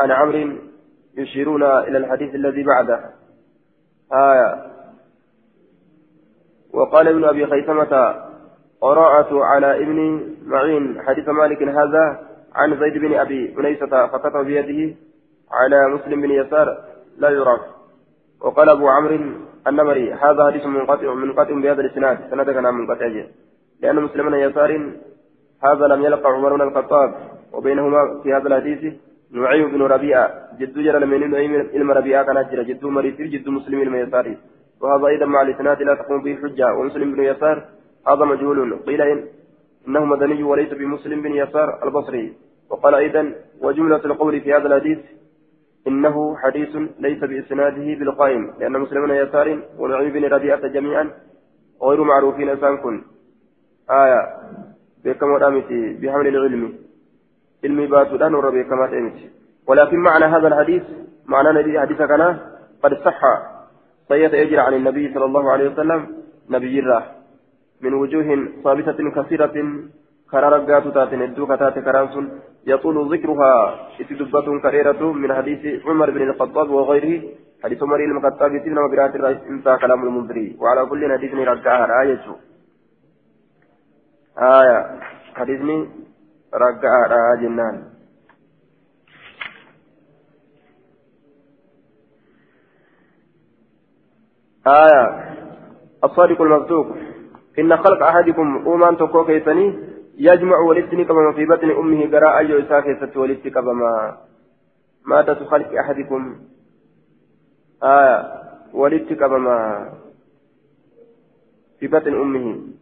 عن 0.00 0.10
عمرو 0.10 0.71
يشيرون 1.16 1.62
إلى 1.62 1.98
الحديث 1.98 2.34
الذي 2.34 2.62
بعده. 2.62 3.10
آية. 4.12 4.72
وقال 6.72 7.08
ابن 7.08 7.24
أبي 7.24 7.46
خيثمة 7.46 8.14
قراءة 8.80 9.44
على 9.44 9.82
ابن 9.82 10.28
معين. 10.46 11.02
حديث 11.02 11.28
مالك 11.28 11.62
هذا 11.62 12.32
عن 12.54 12.78
زيد 12.80 12.98
بن 12.98 13.14
أبي 13.14 13.54
أنيسة 13.58 14.06
فكتب 14.06 14.44
بيده 14.44 14.96
على 15.52 15.88
مسلم 15.88 16.20
بن 16.20 16.30
يسار 16.30 16.78
لا 17.18 17.30
يعرف 17.30 17.60
وقال 18.40 18.68
أبو 18.68 18.88
عمرو 18.88 19.18
النمري 19.66 20.12
هذا 20.12 20.46
حديث 20.46 20.66
منقطع 20.66 21.14
منقطع 21.14 21.54
بهذا 21.54 21.80
الإسناد 21.80 22.18
سند 22.30 22.50
كان 22.50 22.74
منقطع 22.74 23.06
لأن 23.80 23.96
مسلم 24.02 24.30
بن 24.30 24.34
يسار 24.34 24.92
هذا 25.64 25.86
لم 25.86 26.02
يلقى 26.02 26.30
عمر 26.30 26.56
بن 26.56 26.62
الخطاب 26.62 27.14
وبينهما 27.52 28.20
في 28.22 28.34
هذا 28.34 28.48
الحديث 28.48 28.94
نعيم 29.32 29.70
بن 29.70 29.82
ربيعة 29.82 30.30
جد 30.60 30.78
جرى 30.78 31.06
من 31.06 31.30
نعيم 31.30 31.52
علم 31.74 31.90
ربيعة 31.90 32.24
كان 32.26 32.38
جرى 32.50 32.64
جد 32.64 32.84
مريسير 32.84 33.26
جد 33.26 33.48
مسلم 33.48 33.84
بن 33.84 33.94
يسار 33.94 34.36
وهذا 34.80 35.06
أيضا 35.06 35.26
مع 35.26 35.42
الإسناد 35.42 35.82
لا 35.82 35.94
تقوم 35.94 36.22
به 36.22 36.32
الحجة 36.32 36.74
ومسلم 36.74 37.14
بن 37.14 37.22
يسار 37.24 37.56
هذا 38.08 38.24
مجهول 38.24 38.78
قيل 38.86 39.02
إن 39.02 39.24
إنه 39.88 40.04
مدني 40.04 40.42
وليس 40.42 40.72
بمسلم 40.72 41.22
بن 41.22 41.32
يسار 41.32 41.84
البصري 41.84 42.32
وقال 42.70 42.94
أيضا 42.94 43.34
وجملة 43.60 44.04
القول 44.04 44.40
في 44.40 44.54
هذا 44.54 44.66
الحديث 44.66 44.98
إنه 45.88 46.36
حديث 46.36 46.76
ليس 46.98 47.18
بإسناده 47.24 47.86
بالقائم 47.98 48.52
لأن 48.60 48.72
مسلم 48.72 49.06
بن 49.06 49.14
يسار 49.14 49.62
ونعيم 49.78 50.12
بن 50.12 50.24
ربيعة 50.24 50.66
جميعا 50.66 51.10
غير 51.82 52.02
معروفين 52.02 52.48
إنسان 52.48 52.76
كن 52.76 53.02
آية 53.90 54.20
بكم 55.04 55.26
رامتي 55.26 55.98
بحمل 56.02 56.26
العلم 56.26 56.81
علمي 57.64 57.86
باتودان 57.86 58.34
وربي 58.34 58.64
كما 58.64 58.86
تأمتي 58.86 59.30
ولكن 59.68 59.98
معنى 59.98 60.24
هذا 60.24 60.48
الحديث 60.48 60.82
معنى 61.26 61.50
نبي 61.58 61.80
حديث 61.80 61.98
كان 61.98 62.22
قد 62.82 62.92
صح 63.04 63.20
سيد 64.08 64.34
يجري 64.34 64.58
عن 64.58 64.74
النبي 64.74 65.14
صلى 65.14 65.24
الله 65.24 65.50
عليه 65.52 65.66
وسلم 65.70 66.00
نبي 66.50 66.78
الله 66.78 67.02
من 67.80 67.94
وجوه 67.94 68.28
ثابتة 68.64 68.98
كثيرة 69.16 69.56
كرار 70.30 70.54
قاتو 70.68 70.90
تاتن 70.96 71.22
الدو 71.22 71.46
كتات 71.50 71.76
كرانسون 71.86 72.24
يطول 72.66 72.96
ذكرها 73.12 73.52
اتدبة 74.00 74.46
كريرة 74.64 75.02
من 75.22 75.30
حديث 75.38 75.62
عمر 75.86 76.10
بن 76.10 76.22
الخطاب 76.28 76.70
وغيره 76.70 77.22
حديث 77.64 77.82
عمر 77.82 77.98
بن 78.06 78.16
الخطاب 78.16 78.54
يتبنى 78.54 78.80
وبرات 78.84 79.14
الرئيس 79.14 79.40
انتهى 79.52 79.76
كلام 79.78 80.00
المنذري 80.06 80.56
وعلى 80.60 80.86
كل 80.90 81.12
حديث 81.12 81.32
رجعها 81.34 81.86
آية 82.02 82.24
آية 84.38 85.00
حديثني 85.34 86.01
رجعها 86.54 87.34
جنان. 87.40 87.92
آية. 94.66 95.04
الصادق 96.04 96.42
المصدوق. 96.42 96.86
إن 97.58 97.76
خلق 97.76 98.02
أحدكم 98.02 98.64
أومان 98.66 98.96
تكو 98.96 99.24
كيسني 99.24 99.78
يجمع 100.18 100.58
ولدتني 100.58 101.04
كما 101.04 101.32
في 101.32 101.46
بطن 101.46 101.70
أمه 101.70 102.10
قراء 102.10 102.38
أيو 102.38 102.58
إساكي 102.58 103.18
ولدت 103.18 103.48
كما 103.48 104.16
مادة 105.06 105.44
خلق 105.44 105.78
أحدكم. 105.78 106.36
آية. 107.82 108.42
ولدت 108.72 109.12
كما 109.12 109.88
في 111.80 111.86
بطن 111.86 112.14
أمه. 112.14 112.72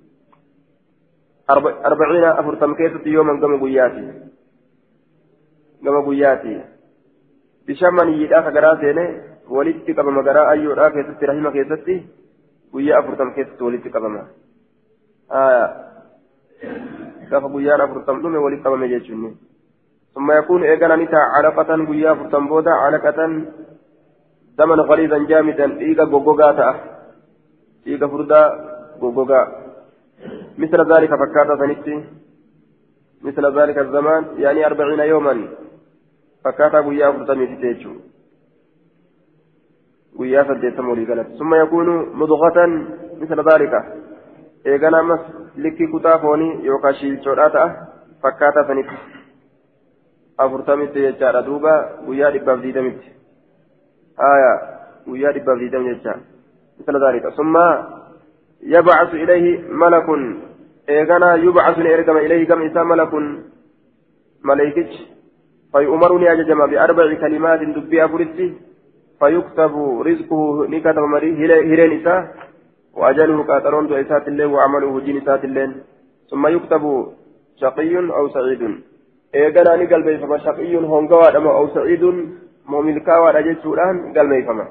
أربعين 1.86 2.24
أفرتم 2.24 2.74
كيسة 2.74 3.04
يوما 3.06 3.40
كما 3.40 3.56
قياتي 3.62 4.04
كما 5.84 6.00
قياتي 6.06 6.64
بشمن 7.66 8.08
يداك 8.08 8.46
قراتي 8.56 8.90
walitti 9.50 9.94
qabama 9.94 10.22
garaa 10.22 10.48
ayyoodhaa 10.54 10.90
keessatti 10.94 11.28
rahima 11.30 11.50
keessatti 11.54 11.94
guyyaa 12.72 12.98
afurtam 13.02 13.32
keessatti 13.36 13.64
walitti 13.66 13.90
qabama 13.94 14.22
gaafa 17.30 17.48
guyyaan 17.54 17.82
afurtam 17.86 18.20
dhume 18.22 18.44
walitti 18.46 18.68
qabame 18.68 18.92
jechuun 18.96 19.32
ثم 20.14 20.30
يكون 20.32 20.62
إيجانا 20.64 20.96
نتا 20.96 21.20
علقة 21.34 21.70
قيا 21.88 22.14
فرتم 22.14 22.48
بودا 22.48 22.70
علقة 22.70 23.18
دما 24.58 24.74
غليظا 24.90 25.18
جامدا 25.30 25.66
إيجا 25.80 26.04
غوغوغا 26.04 26.52
تأه 26.52 26.76
إيجا 27.86 28.06
فردا 28.06 28.40
غوغوغا 29.02 29.40
مثل 30.58 30.92
ذلك 30.92 31.10
فكاتا 31.10 31.56
ثنيتي 31.56 32.04
مثل 33.22 33.58
ذلك 33.58 33.78
الزمان 33.78 34.24
يعني 34.36 34.66
أربعين 34.66 35.00
يوما 35.00 35.48
فكاتا 36.44 36.80
قيا 36.80 37.12
فرتم 37.12 37.42
يتيجو 37.42 37.92
guyyaa 40.18 40.44
saddeettama 40.44 40.88
walii 40.88 41.06
galatti 41.06 41.38
summa 41.38 41.56
yakuunu 41.56 41.92
mudugatan 42.20 42.72
misla 43.20 43.42
daalika 43.42 43.78
eegana 44.64 44.98
ammas 44.98 45.20
likkii 45.56 45.86
kutaa 45.92 46.18
foonii 46.24 46.66
yookaan 46.66 46.94
shiilchoodhaa 46.94 47.50
ta'a 47.50 47.68
fakkaataa 48.22 48.64
sanitti 48.70 48.96
afurtamitti 50.44 51.04
jechaadha 51.06 51.46
duuba 51.46 51.72
guyyaa 52.06 52.32
dhibbaaf 52.34 52.62
diidamitti 52.62 53.12
haya 54.24 54.52
guyyaa 55.06 55.32
dhibbaaf 55.38 55.62
diidam 55.62 55.88
jecha 55.90 56.18
misla 56.78 57.02
daalika 57.06 57.32
summa 57.38 57.64
yabcasu 58.62 59.16
ilayhi 59.16 59.58
malakun 59.84 60.42
eeganaa 60.88 61.36
yubcasu 61.46 61.80
ni 61.82 61.90
ergama 61.96 62.22
ilayhi 62.22 62.46
gama 62.46 62.64
isaa 62.64 62.84
malakun 62.84 63.24
maleykichi 64.42 65.10
فيؤمر 65.72 66.18
ني 66.18 66.32
أججم 66.32 66.66
بأربع 66.66 67.14
كلمات 67.14 67.60
دبي 67.62 68.04
أفرتي 68.04 68.46
فيكتب 69.20 69.74
رزقه 70.06 70.66
نكتب 70.66 71.04
مري 71.14 71.30
هيرين 71.38 72.00
إساه 72.00 72.28
وأجله 72.98 73.44
كاترون 73.44 73.86
دو 73.86 73.94
إسات 73.94 74.28
الله 74.28 74.46
وعمله 74.46 75.00
جين 75.00 75.16
الله 75.44 75.74
ثم 76.30 76.46
يكتب 76.46 76.84
شقي 77.60 77.96
أو 78.18 78.28
سعيد. 78.28 78.62
إيقنا 79.34 79.76
نقل 79.76 80.02
بيفما 80.02 80.38
شقي 80.38 80.76
هونغوا 80.76 81.58
أو 81.58 81.66
سعيد. 81.68 82.04
مؤملكا 82.66 83.18
ورجل 83.18 83.56
سوران 83.62 83.96
قال 84.14 84.28
بيفما. 84.28 84.66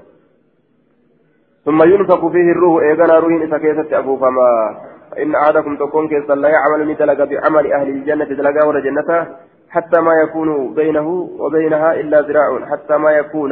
ثم 1.66 1.84
ينفق 1.84 2.28
فيه 2.28 2.52
الروح 2.52 2.84
إيقنا 2.84 3.20
روح 3.20 3.44
إسا 3.44 3.58
كيست 3.58 3.94
أبو 3.94 4.18
فما 4.18 4.78
إن 5.18 5.36
أحدكم 5.36 5.76
تكون 5.76 6.08
كيسا 6.08 6.34
لا 6.34 6.50
يعمل 6.50 6.92
مثلك 6.92 7.18
بعمل 7.18 7.74
أهل 7.74 7.90
الجنة 7.90 8.26
تلقى 8.26 8.68
ور 8.68 8.80
جنته 8.80 9.28
حتى 9.70 10.02
ما 10.02 10.14
يكون 10.24 10.74
بينه 10.74 11.08
وبينها 11.40 11.94
إلا 11.94 12.22
ذراع 12.22 12.66
حتى 12.66 12.98
ما 12.98 13.12
يكون 13.12 13.52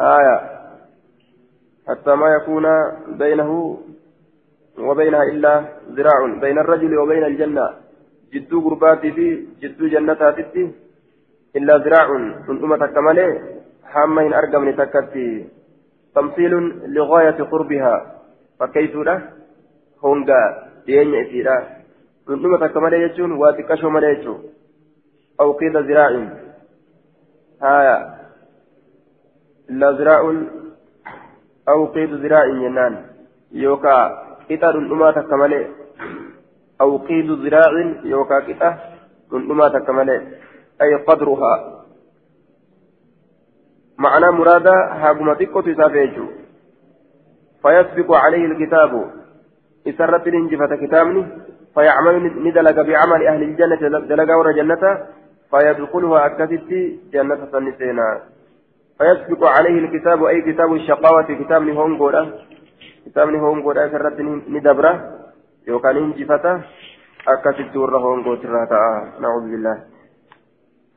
آية 0.00 0.60
حتى 1.88 2.14
ما 2.14 2.28
يكون 2.34 2.66
بينه 3.08 3.78
وبينها 4.78 5.22
إلا 5.22 5.64
ذراع 5.96 6.40
بين 6.40 6.58
الرجل 6.58 6.98
وبين 6.98 7.24
الجنة. 7.24 7.70
جدو 8.32 8.68
قرباتي 8.68 9.12
في 9.12 9.46
جدو 9.62 9.86
جنتاتي 9.88 10.70
إلا 11.56 11.76
ذراع 11.76 12.12
من 12.48 12.64
أمة 12.64 12.86
كمالي 12.86 13.40
حامة 13.84 14.22
إن 14.22 14.32
أرقى 14.32 14.60
من 14.60 14.76
تكتي. 14.76 15.48
تمثيل 16.14 16.50
لغاية 16.94 17.42
قربها. 17.42 18.20
له 19.04 19.22
هونغا 20.04 20.70
دين 20.86 21.14
إسيرا 21.14 21.56
أمة 22.28 22.66
كمالي 22.66 23.02
يجون 23.02 23.32
واتكشو 23.32 23.88
مالي 23.90 24.06
يجون 24.06 24.42
أو 25.40 25.52
قيد 25.52 25.76
ذراع 25.76 26.28
هايا 27.62 27.96
إلا 29.70 29.90
ذراع 29.90 30.20
أو 31.68 31.86
قيد 31.86 32.14
ذراع 32.14 32.44
ينان. 32.44 32.94
يوكا 33.52 33.96
قطر 34.50 34.78
الأمة 34.78 35.22
كمالي 35.30 35.66
أو 36.80 36.96
قيد 36.96 37.30
ذراع 37.30 37.72
يوكا 38.04 38.38
من 39.32 39.50
أمة 39.50 39.78
كمالي 39.86 40.16
أي 40.82 40.94
قدرها. 40.94 41.79
معنى 44.04 44.28
مرادة 44.38 44.76
هاقمتك 45.02 45.54
تسافيجو 45.66 46.26
فيسبق 47.62 48.10
عليه 48.24 48.44
الكتاب. 48.50 48.92
إسرت 49.88 50.24
الإنجفة 50.26 50.72
كتابني. 50.82 51.22
فيعمل 51.74 52.14
ندلق 52.46 52.76
بعمل 52.88 53.20
أهل 53.26 53.42
الجنة 53.42 53.82
دلق 54.10 54.30
ور 54.38 54.48
جنته 54.58 54.92
فيدخلها 55.50 56.26
أكثت 56.26 56.70
جنة 57.12 57.40
سنسينا. 57.52 58.08
فيسبق 58.98 59.42
عليه 59.56 59.76
الكتاب 59.84 60.24
أي 60.24 60.38
كتاب 60.48 60.70
الشقاوة. 60.74 61.28
كتاب 61.40 61.62
نهون 61.62 61.98
قولا. 61.98 62.22
كتاب 63.06 63.28
نهون 63.28 63.62
قولا. 63.62 63.88
سرت 63.92 64.20
ندبرة 64.54 64.92
يوكان 65.68 65.96
انجفته 65.96 66.60
أكثت 67.28 67.76
ورهون 67.76 68.24
قوتراتا 68.24 68.82
نعوذ 69.20 69.44
بالله. 69.50 69.89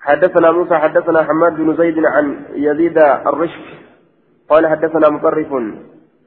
حدثنا 0.04 0.52
موسى 0.52 0.76
حدثنا 0.76 1.24
حماد 1.24 1.54
بن 1.56 1.76
زيد 1.76 2.06
عن 2.06 2.26
يزيد 2.56 2.98
الرشك 2.98 3.66
قال 4.50 4.68
حدثنا 4.68 5.10
مطرف 5.10 5.54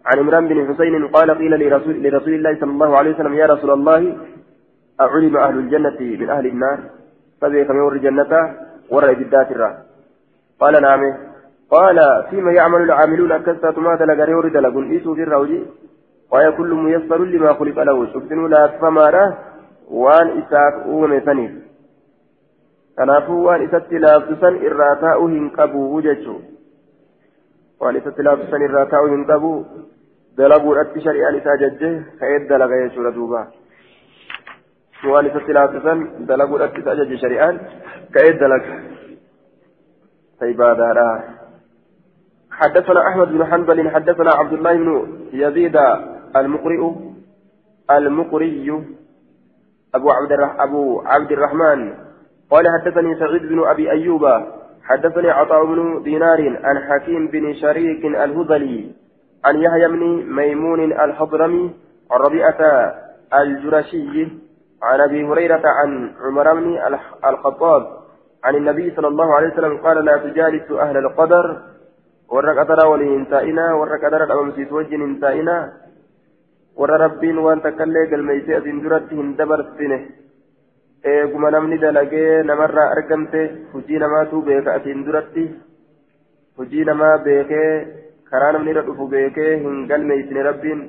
عن 0.06 0.18
عمران 0.18 0.48
بن 0.48 0.74
حسين 0.74 1.06
قال 1.06 1.30
قيل 1.30 1.52
لرسول, 1.62 2.02
لرسول 2.02 2.34
الله 2.34 2.54
صلى 2.60 2.70
الله 2.70 2.96
عليه 2.96 3.14
وسلم 3.14 3.34
يا 3.34 3.46
رسول 3.46 3.70
الله 3.70 4.16
أعلم 5.00 5.36
أهل 5.36 5.58
الجنة 5.58 6.00
من 6.00 6.30
أهل 6.30 6.46
النار؟ 6.46 6.78
فبيكم 7.40 7.76
ور 7.76 7.96
جنة 7.96 8.32
ور 8.90 9.10
إبدات 9.10 9.50
الرا 9.50 9.70
قال 10.60 10.82
نعم. 10.82 11.02
قال 11.70 11.98
فيما 12.30 12.52
يعمل 12.52 12.82
العاملون 12.82 13.32
أكثت 13.32 13.78
ما 13.78 13.96
دلق 13.96 14.24
ريور 14.24 14.48
دلق 14.48 14.76
إيسو 14.76 15.14
في 15.14 15.22
الروجي 15.22 15.62
وهي 16.32 16.52
كل 16.52 16.74
ميسر 16.74 17.24
لما 17.24 17.52
خلق 17.52 17.78
له 17.82 18.06
شفتن 18.12 18.46
لا 18.50 18.66
فمارا 18.80 19.34
وان 19.90 20.26
إساك 20.38 20.74
أومي 20.86 21.20
ثنيف 21.20 21.65
kanaafuu 22.96 23.42
waan 23.44 23.66
isatti 23.68 23.98
laaftusan 24.06 24.58
irraa 24.70 24.94
taa'uu 25.04 25.28
hin 25.34 25.50
qabu 25.58 26.02
jechuun 26.08 26.42
waan 27.80 28.00
isatti 28.02 28.26
laaftusan 28.28 28.66
irraa 28.68 28.86
taa'uu 28.94 29.12
hin 29.14 29.24
qabu 29.30 29.52
dalaguudhatti 30.40 31.06
shari'aan 31.06 31.38
isaa 31.42 31.56
jajje 31.64 31.92
ka'ee 32.20 32.42
dalaga 32.48 32.82
jechuudha 32.82 33.14
duuba. 33.20 33.46
waan 35.04 35.26
isatti 35.26 35.52
laaffisan 35.58 36.04
dalaguudhaatti 36.28 36.80
isa 36.80 36.94
ajaje 36.96 37.24
shari'aan 37.24 37.64
ka'ee 38.18 38.36
dalaga 38.44 38.76
فعبادة 40.40 41.24
حدثنا 42.50 43.08
أحمد 43.08 43.28
بن 43.28 43.44
حنبل 43.44 43.90
حدثنا 43.90 44.30
عبد 44.30 44.52
الله 44.52 44.72
بن 44.76 44.88
يزيد 45.32 45.76
المقرئ 46.36 46.82
المقري 47.90 48.84
أبو 49.94 50.10
عبد 50.10 50.32
أبو 50.60 51.00
عبد 51.00 51.32
الرحمن 51.32 52.05
قال 52.50 52.64
حدثني 52.68 53.14
سعيد 53.18 53.42
بن 53.42 53.68
أبي 53.68 53.90
أيوب 53.90 54.24
حدثني 54.82 55.30
عطاء 55.30 55.64
بن 55.64 56.02
دينار 56.02 56.60
عن 56.64 56.78
حكيم 56.78 57.26
بن 57.26 57.54
شريك 57.54 58.04
الهذلي 58.04 58.92
عن 59.44 59.56
يحيى 59.56 59.88
بن 59.88 60.02
ميمون 60.28 60.92
الحضرمي 60.92 61.74
عن 62.10 62.20
ربيعة 62.20 62.60
الجرشي 63.34 64.28
عن 64.82 65.00
أبي 65.00 65.24
هريرة 65.24 65.62
عن 65.64 66.12
عمر 66.20 66.54
بن 66.54 66.78
الخطاب 67.24 67.86
عن 68.44 68.54
النبي 68.54 68.94
صلى 68.96 69.08
الله 69.08 69.34
عليه 69.34 69.52
وسلم 69.52 69.76
قال 69.76 70.04
لا 70.04 70.16
تجالس 70.16 70.70
أهل 70.70 70.96
القدر 70.96 71.62
قدر 72.30 72.86
ولهنتائنا 72.86 73.74
ورق 73.74 74.04
قدر 74.04 74.24
الامسيس 74.24 74.72
وجه 74.72 74.96
هنتائنا 74.96 75.72
ور 76.76 76.90
ربين 76.90 77.38
وان 77.38 77.62
تكلي 77.62 78.06
قلميسي 78.10 78.58
أزين 78.58 78.82
درت 78.82 79.12
هندبر 79.12 79.60
سنه 79.78 80.00
eeguma 81.12 81.50
namni 81.56 81.78
dalagee 81.84 82.42
namarraa 82.50 82.90
argamte 82.96 83.40
hojii 83.72 84.02
namaatu 84.04 84.42
beeka 84.50 84.76
asiin 84.80 85.06
duratti 85.06 85.46
hojii 86.58 86.84
namaa 86.90 87.14
beekee 87.30 87.70
karaa 88.30 88.52
namni 88.58 88.74
irra 88.74 88.86
dhufu 88.90 89.08
beekee 89.16 89.56
hin 89.64 89.86
galmeeysine 89.92 90.46
rabbiin 90.50 90.84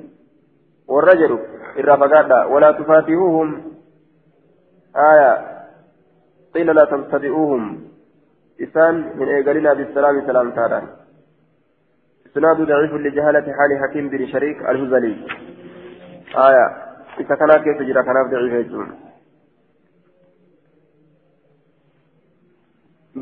warra 0.96 1.18
jedhu 1.22 1.40
irraa 1.82 2.00
fagaadha 2.04 2.44
walaa 2.54 2.72
آية 4.96 5.58
قيل 6.54 6.66
لا 6.74 6.84
تبتدئوهم 6.84 7.80
إسان 8.62 8.94
من 9.18 9.28
إيقالنا 9.28 9.72
بالسلام 9.72 10.26
سلام 10.26 10.50
تعالى 10.50 10.82
إسناد 12.26 12.56
ضعيف 12.56 12.92
لجهالة 12.92 13.52
حال 13.52 13.70
حكيم 13.82 14.08
بن 14.08 14.26
شريك 14.26 14.58
الهزلي 14.70 15.16
آية 16.36 16.66
إذا 17.20 17.34
كان 17.34 17.52
كيف 17.64 17.82
جرى 17.82 18.02
كان 18.02 18.30
ضعيف 18.30 18.52
يجون 18.52 19.07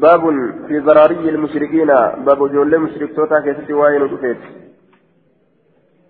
باب 0.00 0.22
في 0.68 0.80
ضراري 0.80 1.28
المشركين. 1.28 1.86
باب 2.26 2.38
جول 2.52 2.78
مشرك 2.78 3.16
توتا 3.16 3.40
كيف 3.40 3.68
سواين 3.68 4.02
ودفيت 4.02 4.38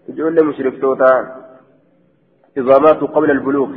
جول 0.09 0.45
مشرك 0.45 0.81
توتا 0.81 1.13
إذا 2.57 2.79
ماتوا 2.79 3.09
قبل 3.09 3.31
البلوغ. 3.31 3.71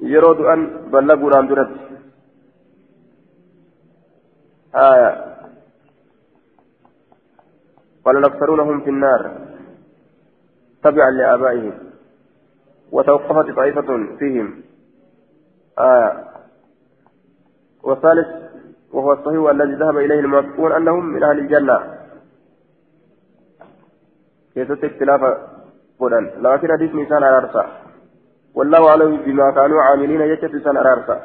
yeroo 0.00 0.34
du'an 0.38 0.60
ballaguudhaan 0.92 1.48
duratti 1.50 1.90
آية. 4.74 5.10
قال 8.04 8.16
الأكثرون 8.16 8.80
في 8.80 8.90
النار. 8.90 9.48
تبعا 10.82 11.10
لآبائهم. 11.10 11.72
وتوقفت 12.92 13.56
طائفة 13.56 14.16
فيهم. 14.18 14.62
آية. 15.78 16.24
والثالث 17.82 18.39
وهو 18.92 19.12
الصحيح 19.12 19.50
الذي 19.50 19.74
ذهب 19.74 19.96
إليه 19.96 20.20
الموافقون 20.20 20.72
أنهم 20.72 21.04
من 21.04 21.22
أهل 21.22 21.38
الجنة. 21.38 22.00
كيف 24.54 24.84
اختلاف 24.84 25.20
قرآن 26.00 26.30
لكن 26.42 26.68
حديث 26.72 26.94
نيسان 26.94 27.22
على 27.24 27.36
أرسال 27.36 27.66
والله 28.54 28.88
أعلم 28.88 29.16
بما 29.16 29.50
كانوا 29.50 29.82
عاملين 29.82 30.20
يجت 30.20 30.56
سن 30.64 30.76
أرارسا 30.76 31.16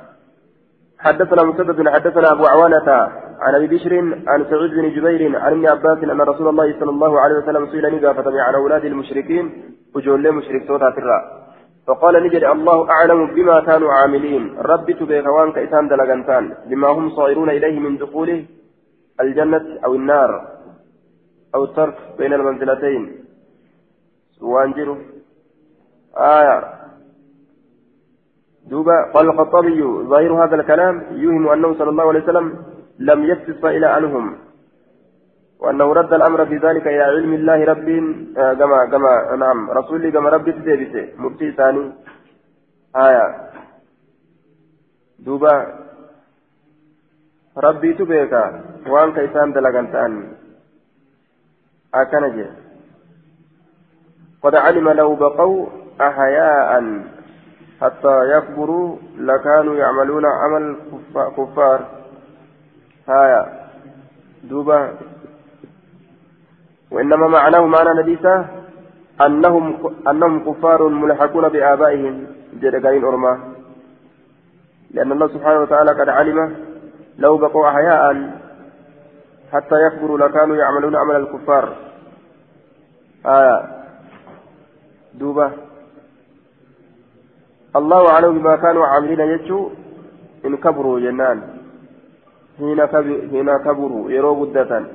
حدثنا 0.99 1.43
مسدد 1.43 1.89
حدثنا 1.89 2.31
أبو 2.31 2.45
عوانة 2.45 2.89
عن 3.39 3.55
أبي 3.55 3.67
بشر 3.67 3.93
عن 4.27 4.45
سعيد 4.49 4.71
بن 4.71 4.89
جبير 4.95 5.39
عن 5.39 5.51
ابن 5.51 5.65
عباس 5.67 6.03
أن 6.03 6.21
رسول 6.21 6.47
الله 6.47 6.79
صلى 6.79 6.89
الله 6.89 7.19
عليه 7.19 7.35
وسلم 7.35 7.67
سئل 7.71 7.95
نقافة 7.95 8.41
عن 8.41 8.55
أولاد 8.55 8.85
المشركين؟ 8.85 9.45
وجول 9.95 10.31
مشرك 10.31 10.67
صوتا 10.67 10.89
ترى 10.89 11.44
فقال 11.87 12.23
نجد 12.23 12.43
الله 12.43 12.89
أعلم 12.89 13.25
بما 13.35 13.59
كانوا 13.59 13.93
عاملين. 13.93 14.57
ربي 14.57 14.93
تبيك 14.93 15.25
وان 15.25 15.51
كإسان 15.51 15.87
دلغنتان. 15.87 16.53
بما 16.69 16.87
هم 16.87 17.09
صائرون 17.09 17.49
إليه 17.49 17.79
من 17.79 17.97
دخول 17.97 18.45
الجنة 19.21 19.79
أو 19.85 19.95
النار 19.95 20.31
أو 21.55 21.63
الترك 21.63 21.97
بين 22.17 22.33
المنزلتين. 22.33 23.25
وانجروا 24.41 24.97
آية. 26.17 26.75
دوبا 28.69 29.11
قال 29.13 29.29
الخطابي 29.29 29.83
ظاهر 29.83 30.45
هذا 30.45 30.55
الكلام 30.55 31.03
يوهم 31.11 31.49
أنه 31.49 31.73
صلى 31.73 31.89
الله 31.89 32.07
عليه 32.07 32.23
وسلم 32.23 32.63
لم 32.99 33.23
يكتب 33.23 33.65
إلى 33.65 33.87
عنهم 33.87 34.37
وأنه 35.59 35.93
رد 35.93 36.13
الأمر 36.13 36.45
في 36.45 36.57
ذلك 36.57 36.87
إلى 36.87 37.03
علم 37.03 37.33
الله 37.33 37.65
رب 37.65 37.89
آه 38.37 38.53
كما 38.53 38.85
كما 38.85 39.35
نعم 39.35 39.71
رسولي 39.71 40.11
كما 40.11 40.29
ربي 40.29 40.51
تدبسه 40.51 41.09
مبتي 41.17 41.51
ثاني. 41.51 41.91
آية. 42.95 43.49
دوبا. 45.19 45.55
ربي 47.57 47.93
تبيك. 47.93 48.33
وان 48.87 49.13
كيسان 49.13 49.53
دلغان 49.53 49.91
تاني 49.91 50.27
أكنجي 51.93 52.47
قد 54.43 54.55
علم 54.55 54.89
لو 54.89 55.15
بقوا 55.15 55.67
أحياء 56.01 56.69
حتى 57.81 58.15
يكبروا 58.37 58.97
لكانوا 59.17 59.75
يعملون 59.75 60.25
عمل 60.25 60.75
كفار. 61.37 61.79
هايا 63.09 63.69
دوبا. 64.43 65.14
وإنما 66.91 67.27
معناه 67.27 67.65
معنى 67.65 68.01
نديسة 68.01 68.45
أنهم 69.21 69.93
أنهم 70.07 70.51
كفار 70.51 70.87
ملحقون 70.87 71.49
بآبائهم 71.49 72.27
جد 72.53 72.85
قاين 72.85 73.03
أرما 73.03 73.39
لأن 74.91 75.11
الله 75.11 75.27
سبحانه 75.27 75.59
وتعالى 75.59 75.91
قد 75.91 76.09
علم 76.09 76.55
لو 77.17 77.37
بقوا 77.37 77.69
أحياء 77.69 78.31
حتى 79.51 79.75
يكبروا 79.75 80.17
لكانوا 80.17 80.55
يعملون 80.55 80.95
عمل 80.95 81.15
الكفار. 81.15 81.75
آية. 83.25 83.85
دوبة. 85.13 85.51
الله 87.75 88.09
أعلم 88.09 88.39
بما 88.39 88.55
كانوا 88.55 88.85
عاملين 88.85 89.19
يجوا 89.19 89.69
إن 90.45 90.57
كبروا 90.57 90.99
جنان. 90.99 91.41
حين 92.57 92.85
كبروا 93.57 94.11
يروا 94.11 94.45
بدة 94.45 94.85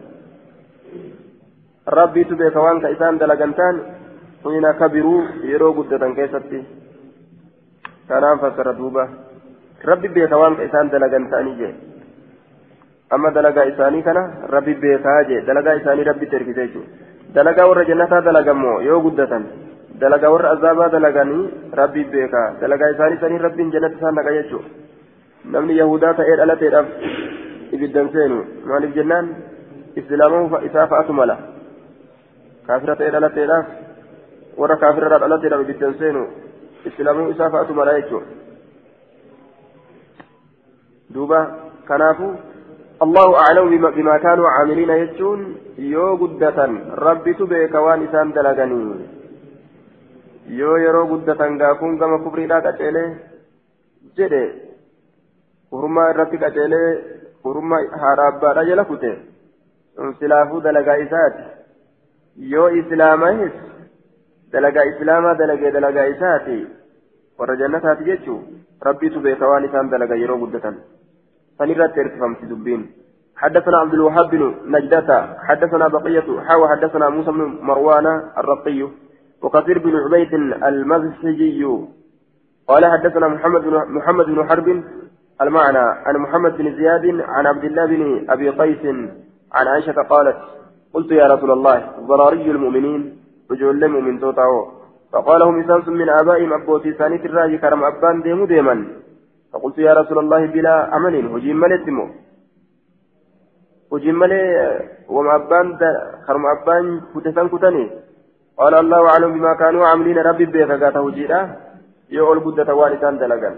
rabbiitu 1.99 2.37
beeka 2.37 2.61
waan 2.61 2.81
ka 2.81 2.89
isaan 2.97 3.19
dalagantaan 3.19 3.81
hina 4.45 4.73
kabiruu 4.81 5.21
yeroo 5.51 5.73
guddatan 5.79 6.15
keessatti 6.15 6.61
kanaan 8.09 8.41
fassara 8.43 8.73
duuba 8.79 9.05
rabbi 9.91 10.09
beeka 10.09 10.39
waan 10.43 10.57
ka 10.57 10.69
isaan 10.69 10.91
dalagantaanii 10.95 11.57
jee 11.61 11.73
amma 13.11 13.31
dalagaa 13.39 13.67
isaanii 13.73 14.03
kana 14.09 14.23
rabbi 14.55 14.75
beekaa 14.85 15.19
jee 15.31 15.43
dalagaa 15.49 15.79
isaanii 15.81 16.09
rabbitti 16.11 16.37
ergite 16.41 16.67
jechuudha 16.67 17.35
dalagaa 17.35 17.69
warra 17.71 17.85
jannataa 17.91 18.25
dalagammoo 18.29 18.81
yoo 18.89 19.01
guddatan 19.07 19.47
dalagaa 20.05 20.33
warra 20.35 20.55
azaabaa 20.57 20.91
dalaganii 20.97 21.45
rabbi 21.83 22.05
beekaa 22.15 22.47
dalagaa 22.61 22.93
isaanii 22.97 23.23
sanii 23.25 23.45
rabbiin 23.47 23.73
jannatti 23.77 24.03
isaan 24.03 24.21
naqa 24.21 24.37
jechuudha 24.39 24.69
namni 25.57 25.79
yahudaa 25.83 26.15
ta'ee 26.21 26.37
dhalateedhaaf 26.43 26.89
ibiddan 27.77 28.13
seenu 28.17 28.43
maaliif 28.73 28.95
jennaan 28.99 29.31
islaamahu 30.03 30.61
isaa 30.69 30.87
fa'atu 30.93 31.13
mala. 31.21 31.37
Ta'ee 32.79 33.11
dhalateedhaaf 33.17 33.67
warra 34.61 34.77
kaafirarraa 34.85 35.23
dhalateedhaaf 35.25 35.63
ibiddan 35.67 35.95
seenu 36.03 36.23
islaamuu 36.91 37.31
isaa 37.35 37.51
fa'atu 37.55 37.75
mala 37.79 37.97
jechuudha 37.99 38.27
duuba 41.15 41.41
kanaafuu 41.91 42.33
allahu 43.07 43.37
aclamu 43.43 43.93
bimaa 43.99 44.19
kaanuu 44.27 44.49
caamiliina 44.57 44.99
jechuun 45.03 45.41
yoo 45.93 46.17
guddatan 46.23 46.81
rabbitu 47.07 47.47
beeka 47.53 47.83
waan 47.87 48.05
isaan 48.09 48.35
dalaganii 48.39 49.09
yoo 50.59 50.77
yeroo 50.85 51.07
guddatan 51.13 51.59
gaafuun 51.63 51.99
gama 52.03 52.19
kufriidhaa 52.27 52.61
qaceelee 52.67 53.09
jedhe 54.21 54.43
hurmaa 55.73 56.11
irratti 56.13 56.43
qaceelee 56.45 56.91
hurmaa 57.45 57.81
haadha 58.03 58.29
abbaadha 58.33 58.65
jala 58.71 58.85
kute 58.93 59.13
silaafuu 60.21 60.61
dalagaa 60.69 60.99
isaati 61.07 61.43
yoo 62.37 62.69
islaamahis 62.71 63.53
dalagaa 64.53 64.85
islaamaa 64.93 65.35
dalagee 65.35 65.71
dalagaa 65.71 66.07
isaati 66.15 66.67
warra 67.39 67.57
jannataati 67.57 68.05
jechuu 68.05 68.41
rabbiitu 68.89 69.21
beeka 69.21 69.49
waan 69.49 69.65
isaan 69.65 69.91
dalaga 69.91 70.15
yeroo 70.15 70.39
guddatan. 70.39 70.81
Sanirratti 71.59 72.01
erkifamti 72.01 72.47
dubbiin. 72.47 72.89
حدثنا 73.41 73.79
عبد 73.79 73.95
الوهاب 73.95 74.31
بن 74.31 74.55
نجدة 74.67 75.37
حدثنا 75.49 75.89
بقية 75.89 76.41
حاوى 76.41 76.69
حدثنا 76.69 77.09
موسى 77.09 77.31
بن 77.31 77.59
مروان 77.63 78.07
الرقي 78.39 78.89
وكثير 79.43 79.79
بن 79.79 79.97
عبيد 79.97 80.35
المزحجي 80.65 81.65
قال 82.69 82.87
حدثنا 82.87 83.29
محمد 83.29 83.61
بن 83.61 83.75
محمد 83.97 84.27
بن 84.27 84.49
حرب 84.49 84.83
المعنى 85.43 85.79
عن 85.79 86.17
محمد 86.17 86.57
بن 86.57 86.77
زياد 86.77 87.21
عن 87.21 87.47
عبد 87.47 87.65
الله 87.65 87.87
بن 87.87 88.31
ابي 88.31 88.51
قيس 88.51 88.85
عن 89.53 89.67
عائشة 89.67 90.03
قالت 90.03 90.37
قلت 90.95 91.11
يا 91.13 91.27
رسول 91.35 91.51
الله 91.51 91.77
ضراري 92.09 92.51
المؤمنين 92.51 93.03
رجل 93.51 93.85
المؤمن 93.85 94.21
توتاو. 94.21 94.81
فقال 95.13 95.43
هم 95.43 95.61
إسانس 95.61 95.89
من 95.89 96.09
آبائهم 96.09 96.53
أبوتي 96.53 96.93
ثاني 96.93 97.17
الراجي 97.27 97.59
كرم 97.59 97.85
أبان 97.85 98.23
ديمو 98.23 98.45
ديما 98.47 98.77
فقلت 99.53 99.79
يا 99.79 99.93
رسول 99.95 100.19
الله 100.19 100.47
بلا 100.47 100.75
عمل 100.95 101.15
هجيم 101.35 101.57
ملتمو 101.61 102.07
هجيم 103.93 104.19
ملي 104.19 104.43
وما 105.09 105.35
أبان 105.35 105.67
كرم 106.27 106.45
أبان 106.55 106.85
كتسان 107.15 107.49
كتني. 107.49 107.85
قال 108.59 108.75
الله 108.75 109.09
أعلم 109.09 109.31
بما 109.33 109.55
كانوا 109.55 109.87
عاملين 109.87 110.19
ربي 110.19 110.45
بيك 110.45 110.71
قاته 110.83 111.01
هجيرا 111.09 111.41
يقول 112.11 112.39
قدة 112.45 112.75
والدان 112.75 113.19
دلقا 113.19 113.51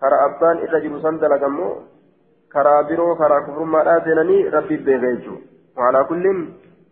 كرا 0.00 0.16
أبان 0.26 0.56
إلا 0.64 0.78
جلسان 0.84 1.18
دلقا 1.22 1.48
مو 1.56 1.68
كرا 2.52 2.82
برو 2.88 3.14
كرا 3.20 3.38
كفر 3.46 3.64
ما 3.64 3.80
آتنني 3.96 4.48
ربي 4.48 4.76
بيك 4.86 5.26
وعلى 5.76 6.00
كل 6.10 6.24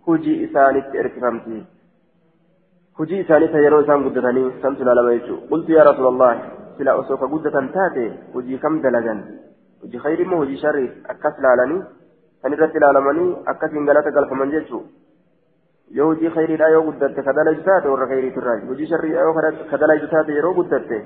هجي 0.08 0.32
إسانت 0.44 0.86
إركفمتي 1.00 1.58
هجي 3.00 3.16
إسانت 3.20 3.54
يرو 3.54 3.80
إسان 3.80 4.04
قدتني 4.04 4.42
سمت 4.62 4.80
لما 4.80 5.12
يجو 5.12 5.36
قلت 5.50 5.68
يا 5.68 5.82
رسول 5.88 6.06
الله 6.12 6.32
سلا 6.78 7.00
أسوك 7.00 7.22
قدة 7.32 7.56
تاتي 7.74 8.06
هجي 8.34 8.56
كم 8.62 8.74
دلجن 8.84 9.18
هجي 9.84 9.98
خير 10.04 10.18
مو 10.28 10.42
هجي 10.42 10.56
شر 10.62 10.76
أكس 11.12 11.36
لالني 11.44 11.78
kan 12.42 12.52
irratti 12.54 12.78
ilaalamanii 12.78 13.36
akkasiin 13.50 13.86
galata 13.86 14.10
galfaman 14.16 14.50
jechuu 14.54 14.82
yoo 15.96 16.06
hojii 16.10 16.30
khayriidhaa 16.34 16.68
yoo 16.74 16.82
guddatte 16.88 17.22
ka 17.26 17.32
dalaytu 17.38 17.64
taate 17.68 17.88
warra 17.92 18.06
khayriitirraa 18.10 18.54
hojii 18.68 18.86
sharriidhaa 18.90 19.24
yoo 19.26 19.34
ka 19.70 19.80
dalaytu 19.82 20.10
taate 20.12 20.36
yeroo 20.36 20.52
guddatte 20.58 20.98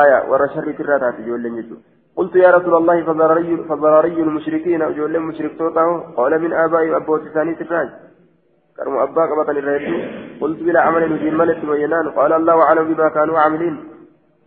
aya 0.00 0.18
warra 0.32 0.48
sharriitirraa 0.54 0.98
taate 1.04 1.22
ijoolleen 1.24 1.56
jechuudha 1.60 1.99
قلت 2.20 2.36
يا 2.36 2.50
رسول 2.50 2.74
الله 2.76 3.02
فضرري 3.02 3.56
فضرري 3.56 4.22
المشركين 4.22 4.82
أجول 4.82 5.12
لهم 5.12 5.28
مشرك 5.28 5.58
توتاو 5.58 6.00
قال 6.16 6.32
من 6.42 6.52
آبائي 6.52 6.96
أبوتي 6.96 7.28
ثاني 7.34 7.52
الراج 7.60 7.88
كرم 8.76 8.96
أبا 8.96 9.22
قبطا 9.30 9.52
الرهيب 9.52 10.40
قلت 10.40 10.58
بلا 10.62 10.80
عمل 10.80 11.12
نجيم 11.12 11.38
ملت 11.38 11.64
وينان. 11.64 12.08
قال 12.08 12.32
الله 12.32 12.62
أعلم 12.62 12.94
بما 12.94 13.08
كانوا 13.08 13.38
عاملين. 13.38 13.76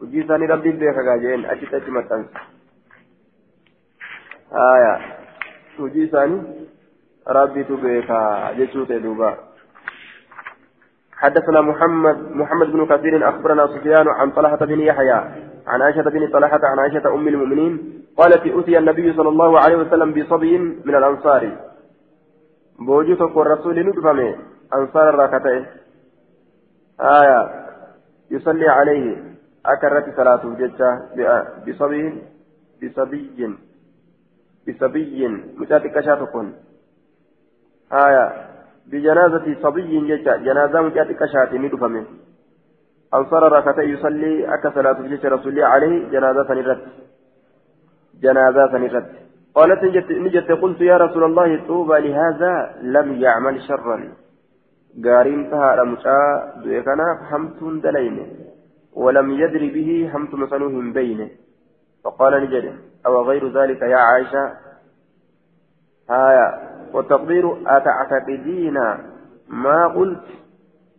وجي 0.02 0.24
ثاني 0.24 0.46
ربي 0.46 0.72
بيك 0.72 0.98
قاجين. 1.08 1.46
أجت 1.46 1.74
أجمت 1.74 2.12
أنس 2.12 2.26
آية. 4.54 4.94
وجي 5.80 6.08
ثاني 6.08 6.42
ربي 7.28 7.64
تبيك 7.64 8.12
جسوت 8.58 8.92
دوبا 8.92 9.38
حدثنا 11.22 11.62
محمد 11.62 12.18
محمد 12.42 12.68
بن 12.72 12.86
كثير 12.86 13.30
أخبرنا 13.30 13.68
سفيان 13.68 14.08
عن 14.08 14.32
طلحة 14.32 14.62
بن 14.66 14.80
يحيى. 14.80 15.53
عن 15.68 15.82
عائشة 15.82 16.02
بن 16.02 16.28
طلحة 16.28 16.60
عن 16.64 16.80
عائشة 16.80 17.14
أم 17.14 17.28
المؤمنين 17.28 18.04
قالت 18.18 18.46
أتي 18.46 18.78
النبي 18.78 19.14
صلى 19.14 19.30
الله 19.30 19.60
عليه 19.60 19.76
وسلم 19.78 20.14
بصبي 20.14 20.58
من 20.58 20.96
الأنصار. 20.96 21.58
بوجوتك 22.80 23.36
والرسول 23.36 23.88
ندفمه 23.88 24.36
أنصار 24.76 25.10
الركعتين. 25.10 25.66
آية. 27.02 27.66
يصلي 28.32 28.68
عليه. 28.70 29.24
أكرت 29.66 30.16
صلاته 30.18 30.54
ججة 30.54 30.90
بصبي 31.68 32.22
بصبي 32.84 33.56
بصبي 34.68 35.28
مشاتك 35.58 36.00
شاتكن 36.00 36.54
آية. 37.94 38.26
بجنازة 38.88 39.56
صبي 39.64 40.00
ججة 40.10 40.36
جنازة 40.38 40.82
مشاتك 40.82 41.26
شاتي 41.26 41.58
ندفمه 41.58 42.06
أنصر 43.14 43.44
ركعتين 43.52 43.90
يصلي 43.90 44.54
أكا 44.54 44.70
صلاة 44.76 45.02
جيش 45.02 45.26
رسول 45.26 45.60
عليه 45.60 46.10
جنازة 46.10 46.54
نرد 46.54 46.82
جنازة 48.22 48.78
نرد 48.78 49.06
قالت 49.56 49.84
نجت 50.12 50.52
قلت 50.52 50.82
يا 50.82 50.98
رسول 50.98 51.24
الله 51.24 51.68
طوبى 51.68 52.00
لهذا 52.00 52.76
لم 52.82 53.14
يعمل 53.22 53.62
شرا. 53.62 53.98
قارين 55.06 55.52
تها 55.52 55.76
رمشا 55.76 56.18
دويكنا 56.64 57.08
فهمتون 57.20 57.82
دلين 57.82 58.18
ولم 58.94 59.32
يدر 59.32 59.64
به 59.76 60.12
همت 60.14 60.34
مثلهم 60.34 60.94
بينه. 60.94 61.30
فقال 62.04 62.34
نجد 62.44 62.66
أو 63.06 63.22
غير 63.30 63.44
ذلك 63.58 63.82
يا 63.82 63.98
عائشة؟ 63.98 64.44
آية 66.10 66.48
والتقدير 66.94 67.46
أتعتقدين 67.68 68.78
ما 69.48 69.88
قلت؟ 69.88 70.43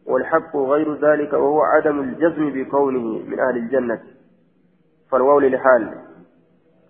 والحق 0.07 0.57
غير 0.57 0.95
ذلك 0.95 1.33
وهو 1.33 1.63
عدم 1.63 2.01
الجزم 2.01 2.51
بكونه 2.51 3.19
من 3.29 3.41
أهل 3.41 3.57
الجنة 3.57 4.01
فالواو 5.11 5.39
للحال 5.39 5.95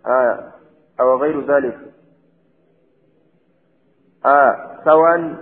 آية 0.06 0.52
أو 1.00 1.16
غير 1.16 1.40
ذلك 1.54 1.78
آه 4.26 4.80
سواء 4.84 5.34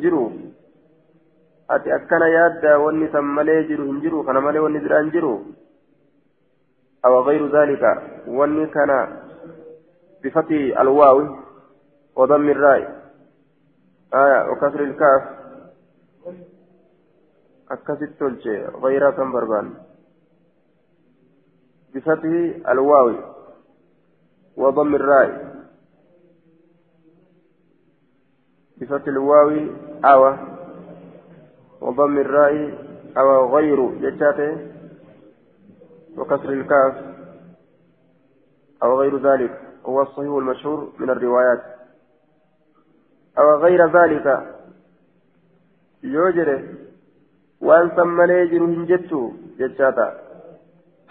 jiru 0.00 0.32
ati 1.68 1.90
akkana 1.90 2.28
yaadda 2.28 2.78
wanni 2.78 3.08
san 3.12 3.24
malee 3.24 3.66
jiru 3.66 3.86
hin 3.86 4.00
jiru 4.00 4.24
kana 4.24 4.40
malee 4.40 4.58
wanni 4.58 4.78
biraan 4.78 5.10
jiru 5.10 5.46
aw 7.06 7.22
غير 7.22 7.42
ذلك 7.54 7.82
wanni 8.26 8.66
kana 8.74 9.26
بفتح 10.24 10.80
الواو 10.80 11.18
وضم 12.16 12.48
الراء 12.48 13.05
آية 14.16 14.50
وكسر 14.50 14.80
الكاف. 14.80 15.22
أكست 17.70 18.20
تلجي 18.20 18.64
غير 18.64 19.10
بربان. 19.10 19.74
بفتح 21.94 22.24
الواو 22.68 23.14
وضم 24.56 24.94
الراء. 24.94 25.56
بفتح 28.76 29.06
الواو 29.06 29.50
أو 30.04 30.36
وضم 31.80 32.18
الراء 32.18 32.78
أو 33.16 33.56
غير 33.56 33.90
جتاته 33.90 34.72
وكسر 36.16 36.50
الكاف 36.50 37.16
أو 38.82 39.00
غير 39.00 39.16
ذلك. 39.16 39.60
هو 39.86 40.02
الصحيح 40.02 40.32
المشهور 40.32 40.92
من 40.98 41.10
الروايات. 41.10 41.75
أو 43.38 43.56
غير 43.64 43.80
ذلك. 43.86 44.26
يوجد 46.02 46.50
وأن 47.60 47.88
ثم 47.88 48.22
ليجر 48.22 48.64
هنجته 48.64 49.32
جتاتا 49.58 50.08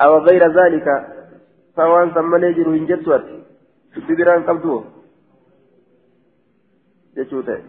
أو 0.01 0.17
غير 0.17 0.43
ذلك 0.59 0.88
فوأن 1.76 2.11
ثم 2.11 2.36
ليجر 2.36 2.67
هنجته 2.69 3.21
ببران 4.07 4.43
قبضوه 4.43 4.84
جتوته 7.17 7.59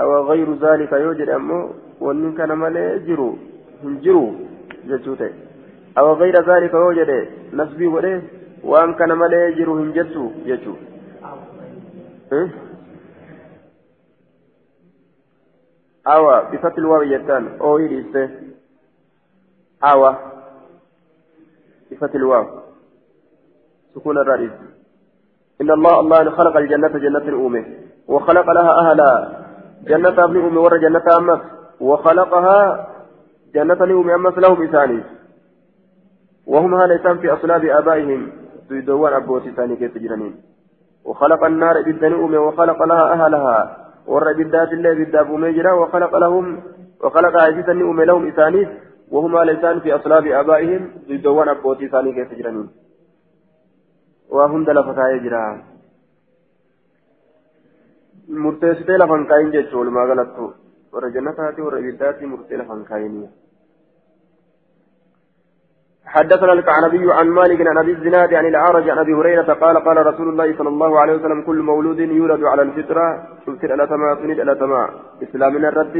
أو 0.00 0.10
غير 0.30 0.48
ذلك 0.54 0.92
يوجد 0.92 1.28
أمه 1.28 1.70
وأن 2.00 2.34
كان 2.38 2.52
مالي 2.52 2.98
جرو 3.06 3.38
هنجرو 3.84 4.34
جتوته 4.88 5.32
أو 5.98 6.12
غير 6.12 6.36
ذلك 6.50 6.74
يوجد 6.74 7.10
نسبي 7.52 7.86
وليه 7.86 8.22
waan 8.62 8.94
kana 8.94 9.16
malee 9.16 9.52
jiru 9.56 9.76
hin 9.76 9.92
jettu 9.96 10.22
jechuudha 10.46 10.80
awa 16.04 16.42
bifatil 16.50 16.86
waawi 16.86 17.08
jettaan 17.08 17.48
ooyii 17.60 17.88
dhiiste 17.88 18.22
awa 19.80 20.10
bifatil 21.90 22.24
waaw 22.24 22.60
سكون 23.94 24.18
الرئيس 24.18 24.50
إن 25.60 25.70
الله 25.70 26.00
الله 26.00 26.30
خلق 26.30 26.56
الجنة 26.56 26.88
جنة 26.88 27.26
أمه 27.46 27.64
وخلق 28.08 28.50
لها 28.50 28.72
أهلا 28.80 29.28
جنة 29.82 30.24
ابن 30.24 30.36
أمه 30.46 30.60
ور 30.60 30.76
جنة 30.76 31.06
أمك 31.18 31.40
وخلقها 31.80 32.86
جنة 33.54 33.84
أمه 33.84 34.14
أمس 34.14 34.38
لهم 34.38 34.62
إساني 34.62 35.00
وهم 36.46 36.74
هاليتان 36.74 37.18
في 37.18 37.32
أصلاب 37.32 37.64
آبائهم 37.64 38.32
سيدوان 38.68 39.12
أبوتي 39.12 39.50
ثاني 39.50 39.76
كيف 39.76 39.94
تجرنين 39.94 40.34
وخلق 41.04 41.44
النار 41.44 41.82
بالدني 41.82 42.38
وخلق 42.38 42.82
لها 42.82 43.12
أهلها 43.12 43.89
ور 44.06 44.32
بالذات 44.32 44.72
الله 44.72 44.94
بالداب 44.94 45.30
مجرى 45.30 45.72
وخلق 45.72 46.16
لهم 46.16 46.60
وخلق 47.02 47.36
عزيزا 47.36 47.72
أم 47.72 48.00
لهم 48.00 48.26
إسانيس 48.28 48.68
وهما 49.10 49.44
لسان 49.44 49.80
في 49.80 49.94
أصلاب 49.94 50.26
آبائهم 50.26 50.90
سيدوان 51.06 51.48
أبوتي 51.48 51.88
ثاني 51.88 52.12
كيف 52.12 52.32
تجرنين 52.32 52.68
وهم 54.30 54.64
دلفتا 54.64 55.10
يجرى 55.10 55.62
murteessitee 58.30 58.98
lafan 58.98 59.26
kaayin 59.26 59.50
jechuun 59.52 59.80
walumaa 59.80 60.06
galattu 60.06 60.44
warra 60.92 61.08
jannataati 61.14 61.64
warra 61.66 61.80
ibiddaati 61.82 62.26
murtee 62.32 62.58
lafan 62.60 62.84
حدثنا 66.14 66.52
الكعنبي 66.52 67.12
عن 67.12 67.28
مالك 67.28 67.60
عن 67.66 67.78
أبي 67.78 67.92
الزناد 67.92 68.34
عن 68.34 68.46
الأعرج 68.46 68.90
عن 68.90 68.98
أبي 68.98 69.14
هريرة 69.14 69.52
قال 69.52 69.76
قال 69.86 70.06
رسول 70.06 70.28
الله 70.28 70.56
صلى 70.58 70.68
الله 70.68 71.00
عليه 71.00 71.14
وسلم 71.14 71.42
كل 71.42 71.62
مولود 71.62 71.98
يولد 71.98 72.42
على 72.44 72.62
الفطرة. 72.62 73.06
تبتر 73.46 73.72
على 73.72 73.86
تما 73.86 74.14
تنيد 74.14 74.40
على 74.40 74.54
تما 74.54 74.90
إسلامنا 75.22 75.68
الرد 75.68 75.96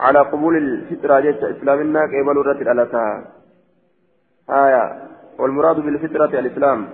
على 0.00 0.18
قبول 0.18 0.56
الفطرة 0.56 1.20
جت 1.20 1.42
إسلامنا 1.44 2.00
قبل 2.00 2.36
الرد 2.40 2.68
على 2.68 2.86
تا 2.92 3.04
آية. 4.50 4.84
والمراد 5.38 5.76
بالفطرة 5.76 6.38
الإسلام. 6.38 6.88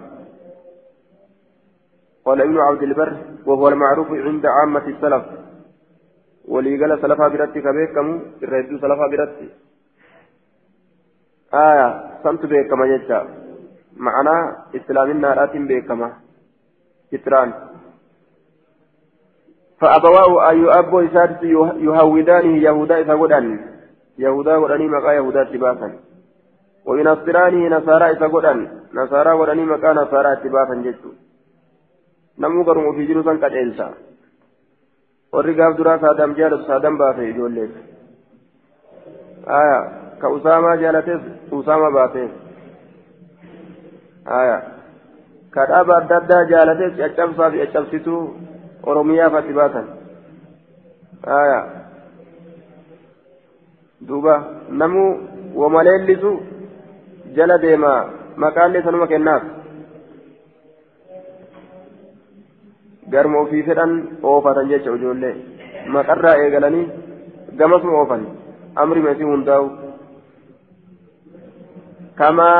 قال 2.24 2.40
ابن 2.40 2.58
عبد 2.58 2.82
البر 2.82 3.12
وهو 3.46 3.68
المعروف 3.68 4.10
عند 4.10 4.46
عامة 4.46 4.86
السلف. 4.88 5.24
ولي 6.48 6.72
قال 6.80 7.02
سلفا 7.02 7.28
برتي 7.28 7.60
كبيكم 7.60 8.06
الرئيس 8.42 8.66
سلفا 8.80 9.06
برتي 9.12 9.48
آية 11.56 11.88
سمت 12.22 12.46
بيكما 12.46 12.86
جتا 12.86 13.20
معنى 13.96 14.36
إسلامنا 14.76 15.34
راتم 15.34 15.66
بيكما. 15.66 16.08
كتران. 17.12 17.52
فأبواه 19.80 20.50
أي 20.50 20.78
أبو 20.78 21.00
إسادس 21.00 21.42
يهودانه 21.88 22.56
يهودا 22.66 23.00
إذا 23.00 23.14
قدن 23.14 23.46
يهودا 24.18 24.54
قدني 24.62 24.86
مقا 24.88 25.12
يهودا 25.12 25.44
تباسا. 25.44 25.88
وينصرانه 26.86 27.62
نصارى 27.76 28.06
إذا 28.10 28.26
قدن 28.34 28.58
نصارى 28.94 29.32
قدني 29.40 29.64
مقا 29.72 29.92
نصارى 29.92 30.36
تباسا 30.42 30.74
جتو 30.84 31.10
نمو 32.38 32.62
قرمو 32.66 32.92
في 32.92 33.06
جلوسا 33.06 33.32
قد 33.42 33.52
إنسا 33.64 33.88
warri 35.36 35.54
gaaf 35.58 35.76
duraa 35.76 35.98
saadam 36.00 36.34
jaalatu 36.38 36.66
saadam 36.70 36.94
baase 37.00 37.22
ijoolleef 37.30 37.72
aya 39.58 39.78
baateef 41.98 42.30
haya 44.32 44.58
ka 45.54 45.66
dhaaba 45.70 45.96
adda 46.00 46.16
addaa 46.20 46.44
jaalates 46.52 46.96
caccabsaa 47.00 47.50
fi 47.50 47.62
caccabsituu 47.62 48.22
oromiyaa 48.90 49.30
fatti 49.34 49.58
baatan 49.58 49.86
haya 51.32 51.60
duuba 54.08 54.34
namuu 54.82 55.10
wamaleellisu 55.60 56.32
jala 57.36 57.58
deemaa 57.64 58.00
maqaallee 58.44 58.82
sanuma 58.88 59.06
kennaaf 59.12 59.42
garma 63.14 63.42
ofii 63.44 63.66
fedhan 63.68 63.92
oofatan 64.32 64.70
jecha 64.72 64.96
ijoollee 64.98 65.34
maqarraa 65.96 66.36
eegalanii 66.44 66.86
gamasuma 67.58 67.98
oofan 68.00 68.24
amri 68.82 69.04
meesii 69.06 69.30
hundaa'u 69.32 69.85
كما 72.18 72.52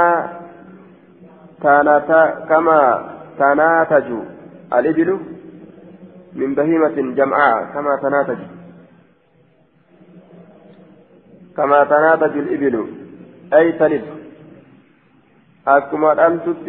كما 2.49 2.83
تناتج 3.39 4.09
الإبل 4.73 5.21
من 6.37 6.55
بهيمة 6.55 7.15
جمعاء 7.15 7.65
كما 7.75 7.93
تناتج. 8.03 8.39
كما 11.57 11.85
تناتج 11.85 12.39
الإبل. 12.39 12.87
أي 13.55 13.73
تلد. 13.73 14.05
أكما 15.69 16.27
أنتت 16.27 16.67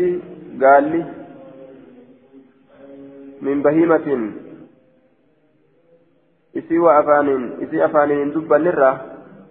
قال 0.63 0.83
لي 0.83 1.05
من 3.41 3.61
بهيمة. 3.61 4.31
إسي 6.57 6.79
وأفان 6.79 7.27
إسي 7.63 7.85
أفان 7.85 8.31
دبا 8.31 8.57
نرى 8.57 8.91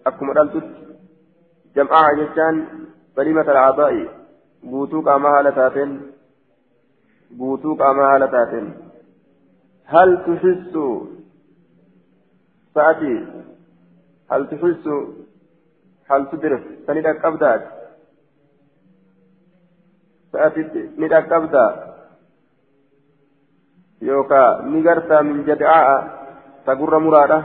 أكما 0.07 0.43
أنتت 0.43 0.68
جمعاء 1.76 2.14
جتان. 2.20 2.87
سليمة 3.16 3.42
الأعضاء 3.42 3.94
بوتو 4.64 5.02
قاما 5.02 5.30
هالتاتين 5.30 6.02
بوتو 7.32 7.76
قاما 7.76 8.04
هالتاتين 8.16 8.74
هل 9.86 10.10
تحس 10.26 10.74
سأتي 12.76 13.16
هل 14.32 14.42
تحس 14.50 14.86
هل 16.12 16.22
تدرك 16.32 16.64
سنيد 16.88 17.06
أكبدات 17.06 17.64
سأتي 20.32 20.62
نيد 20.98 21.14
أكبدا 21.14 21.66
يوكا 24.02 24.62
نيغرتا 24.62 25.22
من 25.22 25.44
جدعاء 25.46 25.89
تقر 26.66 27.00
مرادة 27.00 27.39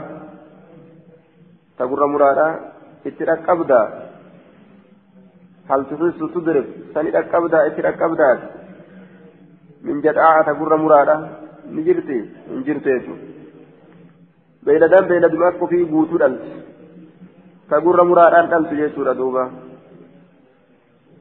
تقر 1.79 2.05
مرادة 2.07 2.47
اترقبدا 3.07 3.81
هل 5.70 5.80
تحس 5.90 6.20
تدرك 6.34 6.66
سني 6.94 7.10
رقبدا 7.10 7.58
اترقبدا 7.66 8.30
من 9.86 10.00
جدعاء 10.04 10.42
تقر 10.46 10.72
مرادا 10.76 11.16
نجرتي 11.76 12.18
نجرتي 12.56 12.94
ofii 15.72 15.84
guutuu 15.92 16.18
dhalti 16.22 16.50
ka 17.68 17.80
gurra 17.80 18.04
muraadhaan 18.04 18.50
dhaltu 18.52 18.74
jechuudha 18.80 19.14
duuba 19.20 19.44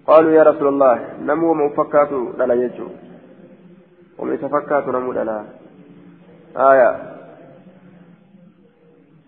qaaluu 0.07 0.33
yaa 0.35 0.43
rasuula 0.49 0.71
allah 0.73 0.95
namni 1.27 1.45
wama 1.51 1.65
ufakkaatu 1.71 2.19
dhala 2.37 2.57
jechuudha 2.61 2.97
wama 4.17 4.33
isa 4.33 4.49
fakkaatu 4.49 4.91
namuu 4.91 5.13
dhala 5.13 5.37
aya 6.69 6.89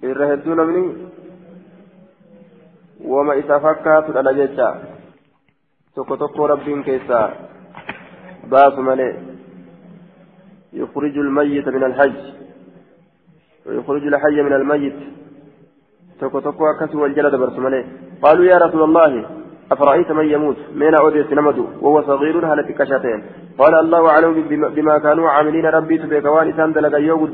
irra 0.09 0.27
hedduu 0.31 0.55
namni 0.61 0.83
wama 3.13 3.35
isa 3.35 3.59
fakkaatu 3.59 4.13
dhala 4.17 4.33
jecha 4.41 4.67
tokko 5.95 6.17
tokko 6.17 6.47
rabbiin 6.47 6.83
keessaa 6.83 7.27
baasu 8.49 8.81
malee 8.81 9.13
يخرج 10.73 11.17
الميت 11.17 11.67
من 11.67 11.83
الحج 11.83 12.21
ويخرج 13.65 14.07
الحي 14.07 14.41
من 14.41 14.53
الميت 14.53 14.95
توكو 16.19 16.39
توكو 16.39 16.65
أكسو 16.71 17.01
والجلد 17.01 17.35
برسمالي 17.35 17.85
قالوا 18.23 18.45
يا 18.45 18.57
رسول 18.57 18.83
الله 18.83 19.25
أفرأيت 19.71 20.11
من 20.11 20.25
يموت 20.33 20.57
من 20.75 20.95
أوديس 21.01 21.29
نمدو 21.33 21.65
وهو 21.81 22.01
صغير 22.01 22.35
هل 22.53 22.61
كشتين 22.79 23.19
قال 23.57 23.73
الله 23.83 24.09
أعلم 24.09 24.33
بما 24.75 24.97
كانوا 24.97 25.29
عاملين 25.29 25.65
ربي 25.65 25.97
تبيكوان 25.97 26.49
إسان 26.49 26.73
دلق 26.73 26.95
يو 26.99 27.25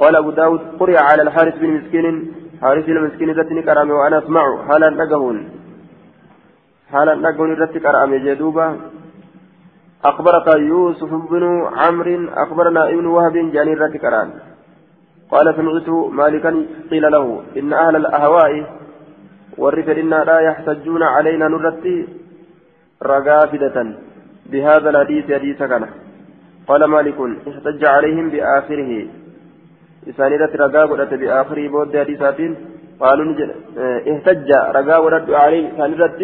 قال 0.00 0.16
أبو 0.16 0.30
داود 0.30 0.60
قرئ 0.80 0.96
على 1.08 1.22
الحارث 1.22 1.54
بن 1.58 1.70
مسكين 1.76 2.06
حارث 2.62 2.88
المسكين 2.88 3.30
ذاتني 3.30 3.62
كرامي 3.62 3.92
وأنا 3.92 4.18
أسمع 4.18 4.44
حالا 4.68 4.90
نقهون 4.90 5.57
حالا 6.92 7.14
نقهون 7.14 7.50
ذاتي 7.60 7.80
كرامي 7.80 8.18
جدوبا 8.18 8.66
أخبرك 10.04 10.46
يوسف 10.70 11.10
بن 11.30 11.44
عمرو 11.80 12.28
أخبرنا 12.44 12.88
ابن 12.88 13.06
وهب 13.06 13.36
جاني 13.54 13.74
ذاتي 13.74 13.98
كرامي 13.98 14.32
قال 15.32 15.46
سمعت 15.56 15.88
مالكا 16.20 16.52
قيل 16.90 17.04
له 17.14 17.42
إن 17.58 17.72
أهل 17.72 17.96
الأهواء 17.96 18.52
والرفد 19.58 19.98
لا 19.98 20.38
يحتجون 20.40 21.02
علينا 21.02 21.48
نرتي 21.48 22.06
رقافدة 23.02 23.76
بهذا 24.50 24.90
الحديث 24.90 25.24
حديث 25.32 25.58
كان. 25.58 25.84
قال 26.68 26.84
مالك 26.84 27.18
احتج 27.48 27.84
عليهم 27.84 28.26
بآخره. 28.30 28.90
إسانيدة 30.08 30.52
رقاقة 30.64 31.16
بآخره 31.20 31.68
بود 31.68 31.96
حديثات 31.96 32.40
قالوا 33.00 33.34
احتج 34.10 34.50
رقاقة 34.78 35.36
عليه. 35.42 35.64
إسانيدة 35.74 36.20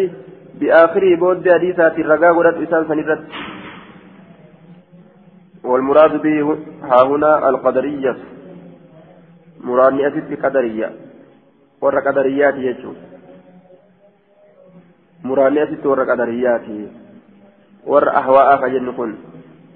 بآخره 0.59 1.15
بود 1.15 1.49
حديثات 1.49 1.99
رقاقة 1.99 2.63
إسان 2.63 2.87
سنيدة 2.87 3.19
والمراد 5.63 6.21
به 6.21 6.57
ها 6.83 7.03
هنا 7.03 7.49
القدرية 7.49 8.15
qadariyya 10.41 10.89
warra 11.81 12.01
qadariyyaati 12.07 12.65
jechuun 12.67 12.97
muraadni 15.23 15.61
asitti 15.65 15.87
warra 15.87 16.05
qadariyyaati 16.05 16.77
warra 17.93 18.17
ahwaa'aa 18.21 18.59
ka 18.61 18.69
jennu 18.69 18.93
kun 18.93 19.17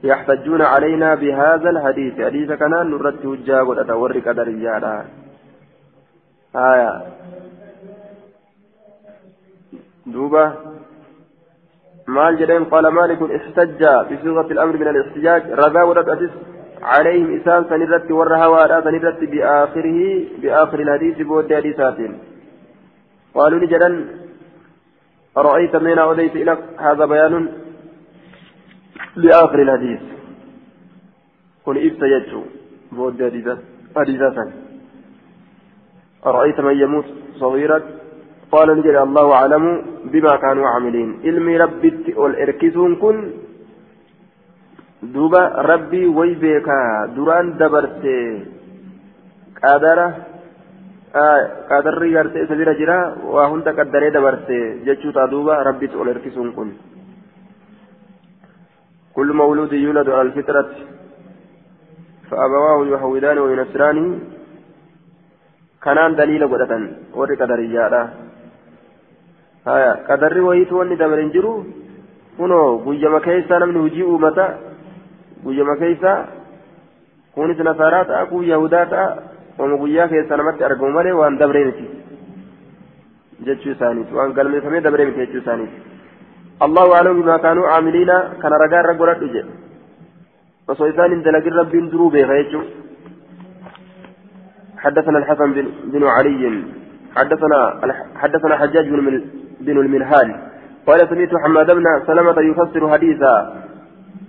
يحتجون 0.03 0.61
علينا 0.61 1.15
بهذا 1.15 1.69
الحديث 1.69 2.21
حديث 2.21 2.51
كان 2.51 2.71
نرد 2.71 3.25
هجا 3.25 3.59
قد 3.67 3.91
ورق 3.91 4.31
درجالا 4.31 4.95
آية 6.55 6.91
دوبة 10.13 10.53
مال 12.07 12.37
جدين 12.39 12.63
قال 12.63 12.87
مالك 12.87 13.21
احتج 13.37 13.81
بصيغة 14.09 14.47
الأمر 14.55 14.77
من 14.77 14.87
الاحتجاج 14.87 15.41
رضا 15.61 15.81
ورد 15.83 16.09
أسس 16.09 16.33
عليهم 16.81 17.27
إسان 17.37 17.61
سنرت 17.69 18.11
ورها 18.11 18.47
وارا 18.47 18.81
سنرت 18.81 19.19
بآخره 19.31 19.99
بآخر 20.41 20.79
الحديث 20.79 21.17
بود 21.29 21.53
حديثات 21.53 21.97
قالوا 23.35 23.59
لجدا 23.59 23.89
أرأيت 25.37 25.75
من 25.75 25.99
أوديت 25.99 26.35
إليك 26.35 26.59
هذا 26.79 27.05
بيان 27.05 27.35
لآخر 29.15 29.59
الحديث 29.61 30.01
قل 31.65 31.75
إبت 31.85 32.01
يجو 32.13 32.41
بود 32.91 33.21
حديثات 33.97 34.37
أرأيت 36.25 36.59
من 36.59 36.75
يموت 36.83 37.05
صغيرا 37.41 37.79
قال 38.51 38.67
نجد 38.77 38.95
الله 39.07 39.33
أعلم 39.33 39.63
بما 40.13 40.33
كانوا 40.43 40.67
عاملين 40.67 41.09
علمي 41.25 41.57
ربي 41.57 42.13
والإركزون 42.17 42.95
كن 42.95 43.17
duraan 47.15 47.55
dabarte 47.59 48.15
qadara 49.61 50.07
qadarri 51.69 52.11
gartee 52.11 52.43
isa 52.43 52.55
bira 52.55 52.73
jira 52.75 53.15
waa 53.23 53.47
hunda 53.51 53.71
qaddaree 53.73 54.11
dabarte 54.11 54.83
jechuu 54.85 55.15
taa 55.15 55.31
duuba 55.31 55.63
rabbitti 55.63 55.95
ol 55.97 56.07
erkisuun 56.07 56.51
kun 56.53 56.71
كل 59.19 59.33
مولود 59.33 59.73
يولد 59.73 60.09
على 60.09 60.21
الفطرة 60.21 60.69
فأبواه 62.29 62.79
يهودان 62.93 63.37
وينصران 63.37 63.97
كانان 65.83 66.15
دليل 66.15 66.47
قدرة 66.47 66.73
وري 67.19 67.35
قدر 67.35 67.59
يادا 69.67 69.71
هايا 69.71 69.93
قدر 70.09 70.41
ويت 70.41 70.71
وني 70.73 70.95
دبرن 70.95 71.29
جرو 71.35 71.63
كنو 72.37 72.59
غيما 72.85 73.19
كيسا 73.19 73.59
نمني 73.59 73.79
هجي 73.87 74.03
أمتا 74.03 74.69
guyyama 75.43 75.75
keessa 75.79 76.11
kunis 77.33 77.59
nasaaraa 77.63 78.05
ta'a 78.05 78.25
kun 78.27 78.43
yahudaa 78.43 78.85
ta'a 78.91 79.07
ooma 79.59 79.77
guyyaa 79.81 80.07
keessa 80.11 80.37
namatti 80.37 80.63
argamu 80.67 80.91
malee 80.91 81.15
waan 81.19 81.37
dabree 81.39 81.65
miti 81.69 81.85
jechuu 83.47 83.71
isaaniiti 83.75 84.17
waan 84.19 84.35
galmeeffamee 84.39 84.83
dabree 84.87 85.05
miti 85.05 85.23
jechuu 85.23 85.41
isaaniiti 85.43 85.79
allahu 86.67 86.95
aclam 86.97 87.21
bimaa 87.21 87.39
kaanuu 87.45 87.69
caamiliina 87.71 88.17
kana 88.41 88.61
ragaa 88.63 88.83
irra 88.83 88.99
godhadhu 89.01 89.31
jedhe 89.35 89.53
osoo 90.67 90.91
isaan 90.93 91.15
hin 91.15 91.23
dalagin 91.29 91.59
rabbiin 91.61 91.91
duruu 91.95 92.11
beeka 92.17 92.43
jechuu 92.43 92.67
حدثنا 94.83 95.17
الحسن 95.19 95.49
بن 95.93 96.03
علي 96.15 96.43
حدثنا 97.15 97.57
حدثنا 98.21 98.55
حجاج 98.61 98.85
بن, 98.89 99.23
بن 99.59 99.77
المنهال. 99.77 100.35
قال 100.87 100.99
سمعت 101.09 101.29
حماد 101.43 101.71
بن 101.71 101.83
سلمة 102.07 102.41
يفسر 102.41 102.89
حديثا. 102.89 103.63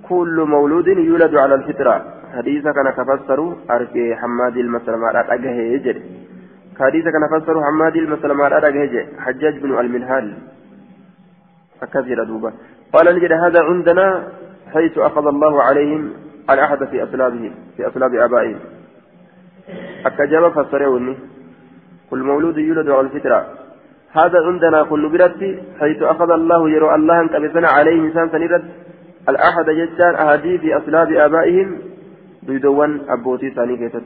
كل 0.09 0.45
مولود 0.49 0.87
يولد 0.87 1.35
على 1.37 1.55
الفطرة. 1.55 2.05
حديث 2.37 2.64
كان 2.64 2.91
كفسر 2.91 3.57
أركي 3.70 4.16
حماد 4.16 4.57
المسلمة 4.57 5.20
أجه 5.35 5.51
يجري 5.51 6.03
حديث 6.81 7.05
كان 7.05 7.41
فسر 7.41 7.64
حماد 7.64 7.97
المسلمة 7.97 8.47
أجه 8.47 9.07
حجاج 9.18 9.59
بن 9.59 9.78
المنهال. 9.78 10.35
أكثر 11.83 12.24
دوبا 12.24 12.53
قال 12.93 13.16
نجد 13.16 13.33
هذا 13.33 13.62
عندنا 13.62 14.28
حيث 14.74 14.99
أخذ 14.99 15.26
الله 15.26 15.62
عليهم 15.62 16.12
العهد 16.51 16.85
في 16.85 17.05
أصلابه 17.05 17.53
في 17.76 17.87
أصلاب 17.87 18.14
آبائهم. 18.14 18.59
أكجاب 20.07 20.53
فسروني 20.53 21.16
كل 22.11 22.18
مولود 22.18 22.59
يولد 22.59 22.91
على 22.91 23.01
الفطرة. 23.01 23.47
هذا 24.12 24.38
عندنا 24.46 24.82
كل 24.82 25.08
برتي 25.08 25.62
حيث 25.80 26.02
أخذ 26.02 26.30
الله 26.30 26.70
يرى 26.70 26.94
الله 26.94 27.26
كبسنا 27.26 27.68
عليه 27.68 28.00
إنسان 28.00 28.28
سنرد. 28.28 28.64
الأحد 29.28 29.70
جتان 29.70 30.58
في 30.58 30.76
أصلاب 30.76 31.12
آبائهم 31.12 31.78
بيدوان 32.42 33.00
أبوتي 33.08 33.50
ثاني 33.50 33.76
كيست 33.76 34.02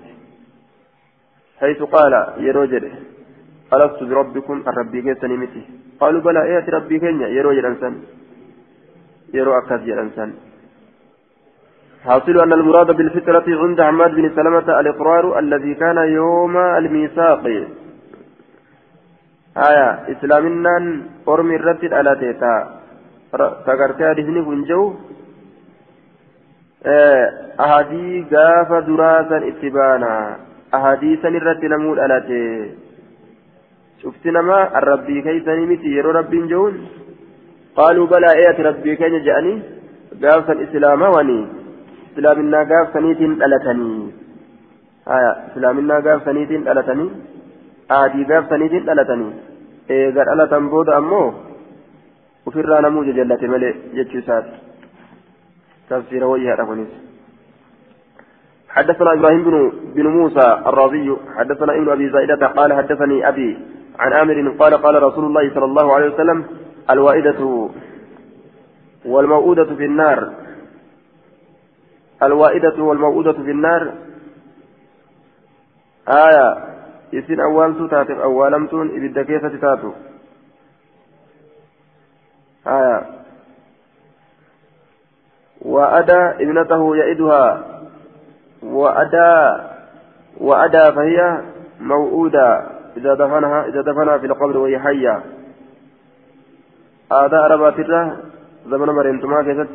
حيث 1.61 1.83
قال 1.83 2.13
يروجر 2.39 2.85
ألست 3.75 4.03
بربكم؟ 4.03 4.63
الربي 4.69 5.03
كيسني 5.03 5.37
متي. 5.37 5.63
قالوا 6.01 6.21
بلى 6.21 6.43
إيه 6.43 6.67
ربي 6.77 6.99
كينيا؟ 6.99 7.29
يروجر 7.29 7.69
أنسان. 7.69 7.95
يرو 9.35 9.53
أكاد 9.59 9.89
أنسان. 9.89 10.31
حاصل 12.05 12.41
أن 12.41 12.53
المراد 12.53 12.97
بالفطرة 12.97 13.47
عند 13.63 13.81
عماد 13.81 14.11
بن 14.15 14.31
سلمة 14.37 14.81
الإقرار 14.81 15.39
الذي 15.39 15.75
كان 15.75 15.97
يوم 15.97 16.57
الميثاق. 16.57 17.45
آية 19.57 19.89
إسلامنا 20.13 20.75
أرمي 21.29 21.57
الرتد 21.57 21.93
على 21.93 22.13
تيتا 22.21 22.55
tagartee 23.67 24.07
hadisni 24.07 24.41
kun 24.47 24.63
jiru 24.69 24.95
ahadii 27.65 28.23
gaafa 28.31 28.79
duraa 28.87 29.27
san 29.31 29.43
itti 29.51 29.71
baana 29.77 30.11
ahadii 30.79 31.17
san 31.23 31.35
irratti 31.39 31.69
namuu 31.73 31.95
dhalate 31.99 32.41
cufti 34.03 34.31
namaa 34.37 34.71
arrabbii 34.81 35.23
keeysanii 35.27 35.67
miti 35.73 35.95
yeroo 35.97 36.13
rabbiin 36.19 36.47
jehuun 36.53 36.77
qaaluu 37.79 38.07
balaa 38.13 38.35
eeyati 38.41 38.63
rabbii 38.69 38.97
keenya 39.03 39.21
jedhanii 39.27 39.57
gaafsan 40.25 40.63
islaamawanii 40.67 41.43
islaaminaa 42.17 42.65
gaafsaniitiin 42.73 43.35
dhalatanii 43.43 44.01
haya 45.11 45.33
islaaminaa 45.51 46.01
gaafsaniitiin 46.09 46.65
dhalatanii 46.69 47.11
ahadii 47.89 48.25
gaafsaniitiin 48.25 48.87
dhalatanii. 48.87 49.33
Eegar 49.89 50.27
dhalatan 50.27 50.69
booda 50.71 50.97
ammoo 50.97 51.35
ofirraa 52.47 52.81
namuu 52.81 53.05
jajallate 53.05 53.49
malee 53.49 53.75
jechuu 53.95 54.19
isaati. 54.19 54.55
Tafsiira 55.89 56.27
wayyaadha 56.27 56.67
kunis. 56.67 56.93
حدثنا 58.75 59.13
إبراهيم 59.13 59.45
بن 59.45 59.73
بن 59.95 60.07
موسى 60.07 60.47
الرازي 60.67 61.17
حدثنا 61.37 61.73
ابن 61.73 61.89
ابي 61.89 62.11
زائدة 62.11 62.47
قال 62.47 62.73
حدثني 62.73 63.29
ابي 63.29 63.59
عن 63.99 64.13
عامر 64.13 64.51
قال 64.59 64.75
قال 64.75 65.03
رسول 65.03 65.25
الله 65.25 65.55
صلى 65.55 65.65
الله 65.65 65.95
عليه 65.95 66.09
وسلم 66.15 66.45
الوائدة 66.91 67.41
والموؤودة 69.05 69.65
في 69.65 69.85
النار 69.85 70.33
الوائدة 72.23 72.83
والموؤودة 72.83 73.33
في 73.33 73.51
النار 73.51 73.93
آية 76.09 76.74
isin 77.19 77.41
awwaaltuu 77.41 77.89
taateef 77.89 78.25
awwaalamtuun 78.29 78.97
ibidda 78.97 79.25
keessatti 79.25 79.59
taatu. 79.59 79.95
وأدى 85.65 86.21
ابنته 86.45 86.97
يئدها 86.97 87.65
وأدى 88.63 89.63
وأدى 90.41 90.93
فهي 90.93 91.43
موؤودة 91.81 92.67
إذا 92.97 93.15
دفنها 93.15 93.67
إذا 93.67 93.81
دفنها 93.81 94.19
في 94.19 94.27
القبر 94.27 94.59
وهي 94.59 94.79
حية 94.79 95.23
ربات 97.13 97.79
الله 97.79 98.17
زمن 98.67 98.87
مريمتما 98.87 99.43
كيست 99.43 99.69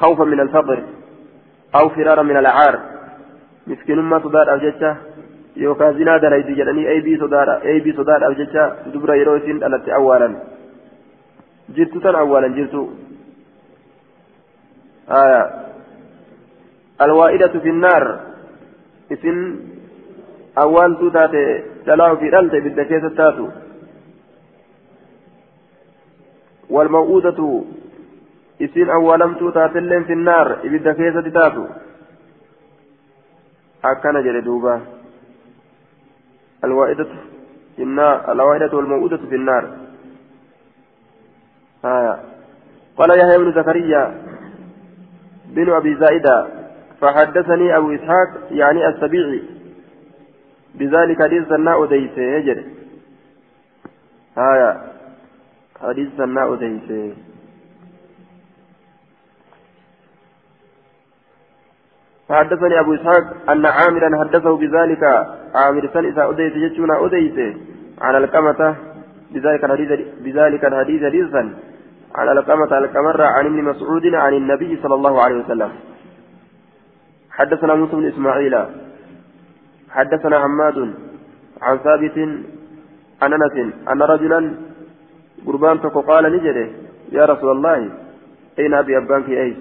خوفا 0.00 0.24
من 0.24 0.40
الفقر 0.40 0.84
أو 1.74 1.88
فرارا 1.88 2.22
من 2.22 2.36
العار 2.36 2.80
مسكين 3.66 3.98
ما 4.00 4.18
تدار 4.18 4.52
أوجتها 4.52 4.96
yookaan 5.56 5.96
zinaa 5.98 6.18
dalaydi 6.22 6.56
jedhanii 6.60 6.86
eebii 6.94 7.18
sodaadhaaf 7.96 8.36
jecha 8.38 8.64
dubra 8.92 9.16
yeroo 9.16 9.36
isin 9.36 9.60
dhalatte 9.60 9.92
awwaalan 9.98 10.36
jirtu 11.76 12.00
tan 12.00 12.16
awwaalan 12.22 12.54
jirtu 12.54 12.82
alwaa'idatu 16.98 17.60
finnaar 17.60 18.04
isin 19.16 19.38
awwaaltuu 20.64 21.10
taate 21.10 21.44
dhalaa 21.86 22.10
ofii 22.16 22.30
dhalte 22.30 22.58
ibidda 22.58 22.84
keessa 22.90 23.10
taatu 23.20 23.48
walmaw'uudatu 26.70 27.48
isin 28.66 28.90
awwaalamtuu 28.90 29.52
taatelleen 29.52 30.04
finnaar 30.10 30.48
ibidda 30.62 30.94
keessatti 30.94 31.30
taatu 31.38 31.64
akkana 33.92 34.22
jedhe 34.26 34.42
duuba 34.44 34.80
الوائدة 36.64 37.06
في 37.76 37.82
النار 37.82 38.32
الوائدة 38.32 38.76
والموؤودة 38.76 39.16
في 39.16 39.34
النار. 39.34 39.70
آه. 41.84 42.18
قال 42.96 43.18
يحيى 43.18 43.38
بن 43.38 43.52
زكريا 43.52 44.14
بن 45.46 45.72
أبي 45.72 45.94
زائدة 45.94 46.46
فحدثني 47.00 47.76
أبو 47.76 47.94
إسحاق 47.94 48.28
يعني 48.50 48.88
السبيعي 48.88 49.42
بذلك 50.74 51.22
حديث 51.22 51.48
سناء 51.48 51.84
أديسه 51.84 52.22
يجري 52.22 52.66
آية. 54.38 54.82
حديث 55.82 56.08
سناء 56.16 56.54
أديسه 56.54 57.14
فحدثني 62.28 62.80
أبو 62.80 62.94
إسحاق 62.94 63.50
أن 63.50 63.66
عامرا 63.66 64.24
حدثه 64.24 64.56
بذلك. 64.56 65.02
عامر 65.54 65.90
سن 65.94 66.04
إذا 66.04 66.30
أديت 66.30 66.56
يجونا 66.56 67.06
أديت. 67.06 67.56
على 68.00 68.18
القمة. 68.18 68.76
بذلك 69.30 69.64
الحديث 69.64 70.00
بذلك 70.20 70.64
الحديث 70.64 71.04
حديثا. 71.04 71.54
على 72.14 72.32
القمة 72.32 72.78
القمرة 72.78 73.24
عن 73.24 73.46
ابن 73.46 73.64
مسعود 73.64 74.06
عن 74.06 74.34
النبي 74.34 74.78
صلى 74.82 74.94
الله 74.94 75.22
عليه 75.22 75.36
وسلم. 75.44 75.72
حدثنا 77.30 77.74
موسى 77.74 77.96
بن 77.96 78.06
إسماعيل. 78.06 78.64
حدثنا 79.90 80.40
حماد. 80.40 80.94
عن 81.62 81.78
ثابت. 81.78 82.18
عن 83.22 83.32
أنس. 83.32 83.74
أن 83.88 84.02
رجلا 84.02 84.54
قربان 85.46 85.78
قال 85.78 86.32
نجده 86.32 86.68
يا 87.12 87.24
رسول 87.24 87.50
الله 87.56 87.90
أين 88.58 88.74
أبي 88.74 88.96
أبانك؟ 88.96 89.28
أيس 89.28 89.56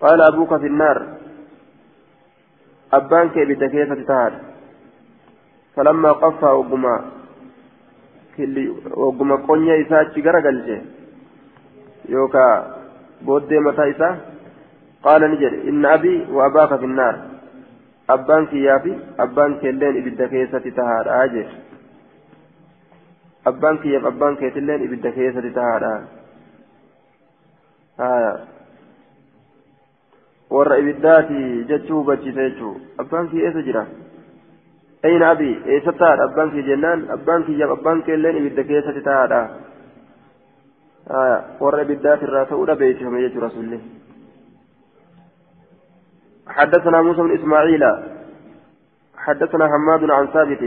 قال 0.00 0.20
أبوك 0.20 0.56
في 0.56 0.66
النار. 0.66 1.19
Ibidda 3.46 3.68
keessatti 3.74 4.04
tahaadha 4.12 4.38
falammaa 5.76 6.14
qaffaa 6.24 6.54
ogguma 6.62 6.94
ogguma 9.08 9.36
qonya 9.48 9.74
isaa 9.84 10.02
achi 10.06 10.22
gara 10.26 10.40
galche 10.46 10.76
yookaa 12.14 12.52
booddee 13.24 13.60
mataa 13.68 13.88
isaa 13.94 14.12
qaala 15.06 15.28
ni 15.28 15.36
jedhe 15.42 15.58
inna 15.72 15.92
abii 15.96 16.18
wa 16.36 16.44
abaaka 16.50 16.78
finnaar 16.84 17.16
abbaan 18.14 18.46
kiyyaa 18.52 18.78
fi 18.86 18.92
abbaan 19.24 19.58
keelleen 19.64 19.96
ibidda 20.02 20.28
keessatti 20.34 20.72
tahaadha 20.78 21.18
jedhe 21.34 21.58
abbaan 23.52 23.78
kiyyaaf 23.82 24.08
abbaan 24.12 24.40
keetilleen 24.40 24.82
ibidda 24.88 25.12
keessatti 25.18 25.52
tahaadha 25.58 25.92
warra 30.50 30.78
ibiddaati 30.82 31.64
jechuu 31.70 31.98
hubachiisa 32.00 32.48
jechuu 32.48 32.74
abbaan 32.98 33.28
kiyya 33.30 33.46
eessa 33.48 33.62
jira 33.68 33.86
ayna 35.08 35.30
abi 35.30 35.50
eessa 35.74 35.92
taa'adha 36.02 36.28
abbaan 36.30 36.50
kiyya 36.54 36.68
jennaan 36.70 37.06
abbaan 37.16 37.44
kiyyaaf 37.48 37.74
abbaan 37.78 38.02
keelleen 38.08 38.40
ibidda 38.40 38.64
keessatti 38.70 39.06
taa'adha 39.08 39.40
warra 41.60 41.86
ibiddaati 41.86 42.28
irraa 42.28 42.44
ta'uudha 42.52 42.80
beeksifame 42.84 43.26
jechuu 43.26 43.48
rasulli 43.48 43.80
حدثنا 46.50 47.02
موسى 47.02 47.22
بن 47.22 47.34
اسماعيل 47.38 47.84
حدثنا 49.16 49.64
حماد 49.72 50.10
عن 50.10 50.26
ثابت 50.26 50.62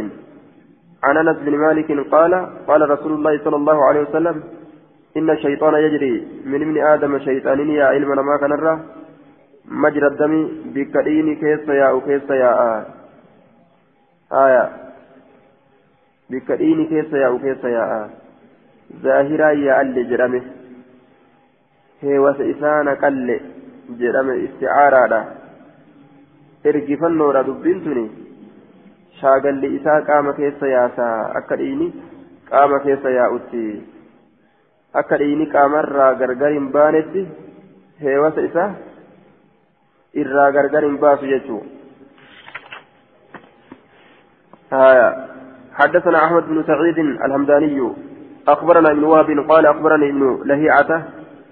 عن 1.04 1.18
انس 1.18 1.38
بن 1.38 1.58
مالك 1.58 1.92
قال 2.12 2.34
قال 2.68 2.90
رسول 2.90 3.12
الله 3.12 3.44
صلى 3.44 3.56
الله 3.56 3.86
عليه 3.88 4.02
وسلم 4.02 4.44
ان 5.18 5.30
الشيطان 5.30 5.74
يجري 5.74 6.28
من 6.46 6.62
ابن 6.62 6.78
آدم 6.94 7.20
شيطان 7.20 7.70
يا 7.70 7.86
علم 7.86 8.10
ما 8.26 8.38
كان 8.42 8.52
الره 8.52 8.76
مجرى 9.69 10.07
الدم 10.07 10.35
بكدين 10.75 11.37
كيس 11.37 11.69
ياء 11.69 12.01
كيس 12.01 12.31
ياء 12.31 12.61
آية 14.33 14.65
بكدين 16.31 16.87
كيس 16.87 17.13
ياء 17.13 17.37
كيس 17.39 17.65
ياء 17.65 18.11
ظاهرا 19.03 19.51
يا 19.51 19.81
اللي 19.81 20.03
جرمه 20.05 20.43
هي 22.03 22.19
وسإسان 22.19 22.89
قل 22.89 23.41
جرمه 24.01 24.35
استعارة 24.45 25.39
ergifannoodha 26.65 27.47
dubbiin 27.47 27.81
tuni 27.85 28.05
shaagalli 29.21 29.69
isaa 29.77 30.01
qaama 30.09 30.33
keessa 30.39 30.71
yaasaa 30.71 31.17
akka 31.41 31.59
dhiini 31.61 31.87
qaama 32.51 32.81
keessa 32.87 33.13
yaa'utti 33.17 33.63
akka 35.03 35.19
dhiini 35.23 35.47
qaamarraa 35.55 36.11
gargar 36.23 36.51
hin 36.57 36.67
baanetti 36.77 37.23
heewasa 38.03 38.47
isaa 38.49 38.69
irraa 40.14 40.52
gargar 40.52 40.84
hin 40.84 40.98
baasu 41.06 41.32
jechuun 41.36 41.66
حدثنا 45.74 46.18
أحمد 46.26 46.44
بن 46.50 46.64
سعيد 46.68 46.98
الهمداني 47.26 47.94
أخبرنا 48.48 48.92
ابن 48.92 49.04
وهب 49.04 49.30
قال 49.50 49.66
أخبرني 49.66 50.10
ابن 50.10 50.42
لهيعة 50.46 50.92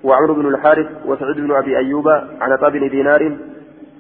وعمر 0.04 0.32
بن 0.32 0.46
الحارث 0.48 0.88
وسعيد 1.06 1.38
بن 1.38 1.52
أبي 1.52 1.78
أيوب 1.78 2.08
عن 2.42 2.52
أبا 2.52 2.70
بن 2.70 2.90
دينار 2.90 3.22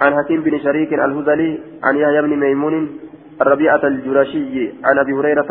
عن 0.02 0.12
حكيم 0.18 0.42
بن 0.42 0.60
شريك 0.60 0.94
الهذلي 0.94 1.60
عن 1.84 1.96
يحيى 1.98 2.22
بن 2.22 2.40
ميمون 2.40 3.00
الربيعة 3.42 3.84
الجرشي 3.84 4.74
عن 4.84 5.00
أبي 5.00 5.14
هريرة 5.14 5.48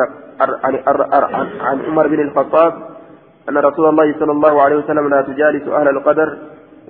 عن 1.61 1.81
عمر 1.87 2.09
بن 2.09 2.21
الخطاب 2.21 2.73
أن 3.49 3.59
رسول 3.59 3.89
الله 3.89 4.15
صلى 4.19 4.33
الله 4.33 4.63
عليه 4.63 4.77
وسلم 4.77 5.09
لا 5.09 5.23
تجالس 5.23 5.69
أهل 5.69 5.89
القدر 5.89 6.39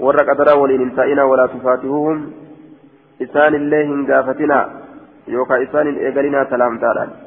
warra 0.04 0.24
qadaraa 0.30 0.60
waliin 0.62 0.84
hin 0.86 0.92
ta'ina 1.00 1.26
walaa 1.32 1.48
tufaatihuhum 1.54 2.22
isaan 3.26 3.54
illee 3.62 3.82
hin 3.90 4.06
gaafatina 4.12 4.60
yookaan 5.34 5.66
isaan 5.68 5.92
hin 5.92 6.06
eegalinaa 6.06 6.46
salaamtaadhaan 6.54 7.18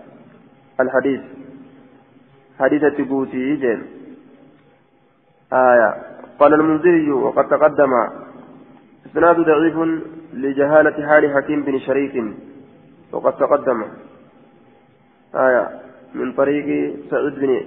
الحديث 0.82 1.21
حديث 2.59 2.84
تقوتي 2.97 3.55
جين 3.55 3.82
آية 5.53 5.89
قال 6.39 6.53
المنذري 6.53 7.11
وقد 7.11 7.47
تقدم 7.47 7.93
إسناد 9.05 9.38
ضعيف 9.39 9.78
لجهالة 10.34 11.07
حال 11.07 11.24
حكيم 11.36 11.63
بن 11.63 11.80
شريك 11.80 12.15
وقد 13.11 13.34
تقدم 13.38 13.84
آية 15.36 15.69
من 16.13 16.34
طريق 16.34 16.95
سعيد 17.09 17.36
بن 17.39 17.61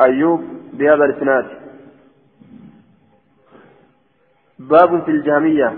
أيوب 0.00 0.40
بهذا 0.72 1.04
الإسناد 1.04 1.46
باب 4.58 5.04
في 5.04 5.10
الجامية 5.10 5.68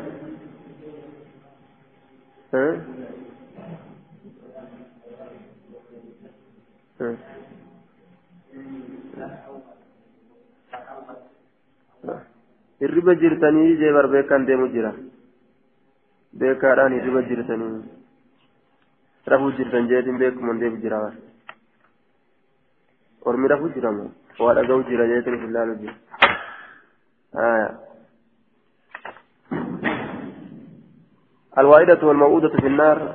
هرب 12.83 13.11
جرتني 13.21 13.75
جبر 13.81 14.07
بيكان 14.07 14.45
دي 14.47 14.57
مجرى 14.57 14.93
بيكاران 16.33 16.93
هرب 17.01 17.17
جرتني 17.29 17.69
رفو 19.29 19.51
جرتن 19.57 19.85
جيدين 19.89 20.19
بيك 20.19 20.37
من 20.47 20.59
دي 20.61 20.69
مجرى 20.69 21.13
ورمي 23.27 23.47
رفو 23.53 23.67
جرمو 23.75 24.07
وعلى 24.41 24.61
قو 24.69 24.81
جرى 24.89 25.05
جيتن 25.11 25.35
في 25.41 25.47
الله 25.49 25.65
نجي 25.65 25.91
آه. 27.37 27.90
الوائدة 31.59 32.07
والموؤودة 32.07 32.49
في 32.49 32.67
النار. 32.67 33.15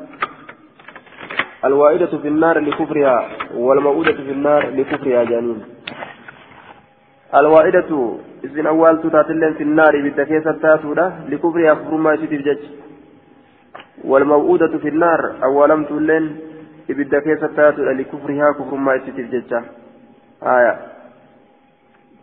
الوائدة 1.66 2.18
في 2.18 2.28
النار 2.28 2.60
لكفرها 2.60 3.28
والموؤودة 3.56 4.14
في 4.14 4.32
النار 4.32 4.70
لكفرها 4.70 5.24
جانين 5.24 5.64
الوائدة 7.36 8.18
إذن 8.44 8.66
أول 8.68 9.02
تتاتلين 9.02 9.54
في 9.54 9.64
النار 9.64 10.02
بالتكيسة 10.02 10.52
تاتولا 10.52 11.12
لكفرها 11.30 11.74
كفر 11.74 11.96
ما 11.96 12.14
يسيتي 12.14 12.38
بجج. 12.38 12.60
والموؤودة 14.04 14.78
في 14.78 14.90
النار 14.90 15.36
أولم 15.44 15.84
تلين 15.86 16.40
بالتكيسة 16.90 17.48
تاتولا 17.48 17.92
لكفرها 17.92 18.52
كفر 18.52 18.76
ما 18.76 18.94
يسيتي 18.96 19.22
بجج. 19.24 19.54
آية. 20.44 20.80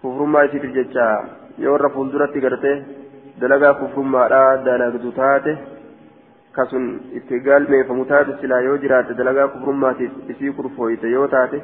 كفر 0.02 0.24
ما 0.24 0.42
يسيتي 0.42 0.66
بجج. 0.66 0.96
يورا 1.58 1.88
فولدرة 1.88 2.34
قرته. 2.42 2.82
دلقا 3.40 3.72
كفر 3.72 4.00
ما 4.00 4.28
لا 4.28 4.56
دلقا 4.56 5.10
تاتي 5.16 5.71
kasun 6.52 6.86
itti 7.18 7.40
galmeeffamu 7.40 8.04
taate 8.12 8.38
silaa 8.40 8.60
yoo 8.68 8.76
jiraate 8.84 9.14
dalagaa 9.14 9.48
kufrummaatiif 9.48 10.30
isii 10.34 10.52
kurfooyte 10.60 11.10
yoo 11.16 11.26
taate 11.34 11.62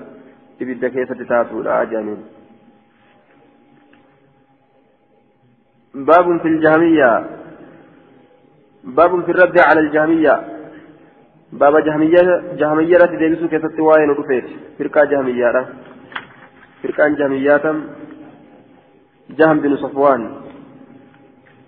ibidda 0.60 0.90
keessatti 0.90 1.30
taatuudha 1.32 1.84
jaaniin 1.92 2.20
باب 5.94 6.38
في 6.38 6.48
الجهمية 6.48 7.26
باب 8.84 9.24
في 9.24 9.30
الرد 9.30 9.58
على 9.58 9.80
الجهمية 9.80 10.34
باب 11.52 11.84
جهمية 11.84 12.54
جهمية 12.54 12.96
رد 12.96 13.18
ديبسو 13.18 13.48
كيست 13.48 13.80
واين 13.80 14.10
رفيت 14.10 14.44
فرقة 14.78 15.04
جهمية 15.04 15.66
فرقة 16.82 17.08
جهمية 17.08 17.56
جهم 19.30 19.60
بن 19.60 19.76
صفوان 19.76 20.40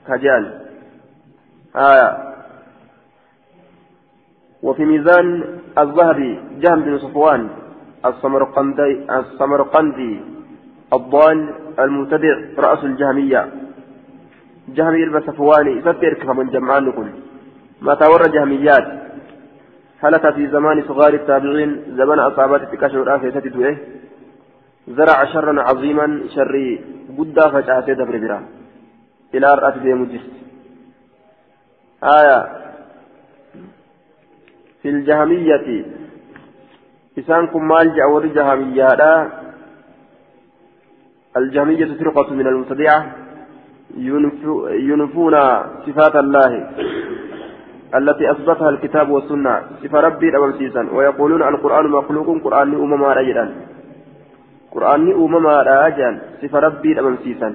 كجال 0.08 0.60
آية 1.76 2.29
وفي 4.62 4.84
ميزان 4.84 5.44
الذهبي 5.78 6.40
جهم 6.60 6.80
بن 6.80 6.98
صفوان 6.98 7.48
السمرقندي 8.06 8.92
السمرقندي 9.10 10.20
الضال 10.92 11.54
المبتدع 11.78 12.36
رأس 12.58 12.84
الجهمية. 12.84 13.48
جهمي 14.68 15.04
البسفواني 15.04 15.80
ستر 15.80 16.32
من 16.32 16.46
جمعان 16.50 16.84
نقول. 16.84 17.10
ما 17.80 17.94
تور 17.94 18.22
جهميات. 18.28 18.86
هلك 20.02 20.34
في 20.34 20.48
زمان 20.48 20.82
صغار 20.88 21.14
التابعين 21.14 21.82
زمن 21.96 22.18
أصابات 22.18 22.62
تكاشر 22.72 23.16
آخر 23.16 23.30
ستدوه 23.30 23.76
زرع 24.88 25.24
شرا 25.24 25.62
عظيما 25.62 26.20
شري 26.34 26.80
قد 27.18 27.40
فجأة 27.52 27.80
دبر 27.80 28.18
برا. 28.18 28.42
إلى 29.34 29.54
رأس 29.54 29.76
مجلس. 29.76 30.26
آية. 32.04 32.69
في 34.82 34.88
الجهمية. 34.88 35.84
إسانكم 37.18 37.68
مال 37.68 37.96
جاور 37.96 38.26
جهمية 38.26 39.30
الجهمية 41.36 41.90
فرقة 41.98 42.34
من 42.34 42.46
المبتدعة. 42.46 43.00
ينفون 44.88 45.34
صفات 45.86 46.16
الله. 46.16 46.70
التي 47.94 48.30
أثبتها 48.30 48.68
الكتاب 48.70 49.10
والسنة. 49.10 49.62
صفة 49.82 50.00
ربي 50.00 50.36
أمسيسا 50.36 50.88
ويقولون 50.92 51.42
القرآن 51.42 51.86
مخلوق 51.86 52.42
قرآن 52.44 52.74
أمما 52.74 53.12
رجلا 53.12 53.46
قرآن 54.70 55.12
أمما 55.12 55.62
رجلا 55.62 56.20
صفة 56.42 56.58
ربي 56.58 57.00
أمسيسا 57.00 57.54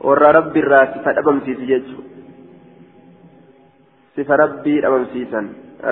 ورى 0.00 0.30
ربي 0.30 0.60
الرا 0.60 0.84
صفة 0.94 1.30
أمسيس 1.30 1.58
جيجو 1.58 1.98
صفة 4.16 4.34
ربي 4.36 4.86
أمسيسا 4.86 5.40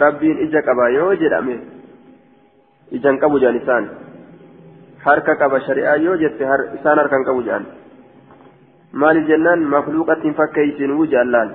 rabbiin 0.05 0.39
ija 0.47 0.63
qaba 0.69 0.89
yoo 0.97 1.13
jedhame 1.23 1.57
ijaan 2.99 3.19
qabu 3.25 3.39
jedhan 3.43 3.57
isaan 3.63 3.85
harka 5.05 5.35
qaba 5.43 5.61
shari'aa 5.67 5.97
yoo 6.07 6.17
jette 6.23 6.45
isaan 6.79 6.99
harkaan 7.03 7.25
qabu 7.29 7.43
jedhan 7.49 7.67
maaliif 9.03 9.27
jennaan 9.33 9.61
makluuqattiin 9.75 10.35
fakkeeysinuu 10.41 11.05
jaallaan 11.15 11.51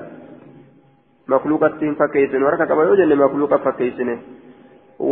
makluuqattiin 1.33 1.95
fakkeeysinuu 2.01 2.47
harka 2.51 2.65
qaba 2.71 2.83
yoo 2.89 2.95
jenne 3.01 3.15
makluuqa 3.23 3.57
fakkeeysine 3.65 4.15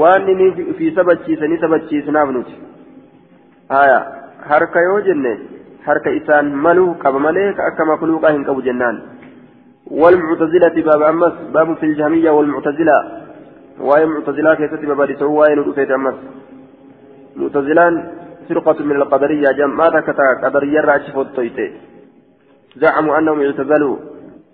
waan 0.02 0.30
inni 0.34 0.48
fi 0.78 0.92
sabachiisanii 1.00 1.60
sabachiisnaaf 1.66 2.30
nuti 2.38 2.56
haya 3.76 4.00
harka 4.52 4.82
yoo 4.88 5.00
jenne 5.10 5.34
harka 5.88 6.10
isaan 6.20 6.52
maluu 6.66 6.94
qaba 7.04 7.20
malee 7.28 7.50
akka 7.70 7.86
makluuqaa 7.92 8.32
hin 8.38 8.46
qabu 8.50 8.62
jennaan 8.70 9.02
والمعتزلة 9.92 10.84
باب 10.84 11.02
أمس 11.02 11.34
باب 11.54 11.78
في 11.78 11.86
الجهمية 11.86 12.30
والمعتزلة. 12.32 13.22
وهي 13.80 14.06
معتزلة 14.06 14.56
كيست 14.56 14.86
باب 14.86 15.16
سوى 15.20 15.38
وين 15.38 15.60
رفيت 15.60 15.92
أمس 15.92 16.16
معتزلان 17.36 18.12
فرقة 18.50 18.84
من 18.84 18.96
القدرية 18.96 19.52
جمعة 19.52 20.00
كتا 20.00 20.24
قدرية 20.44 20.82
راشف 20.82 21.18
الطيتي 21.18 21.74
زعموا 22.76 23.18
أنهم 23.18 23.42
اعتزلوا 23.42 23.98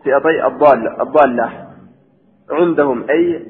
فئتي 0.03 0.45
الضالة 0.47 1.01
الضالة. 1.01 1.67
عندهم 2.51 3.05
أي 3.09 3.47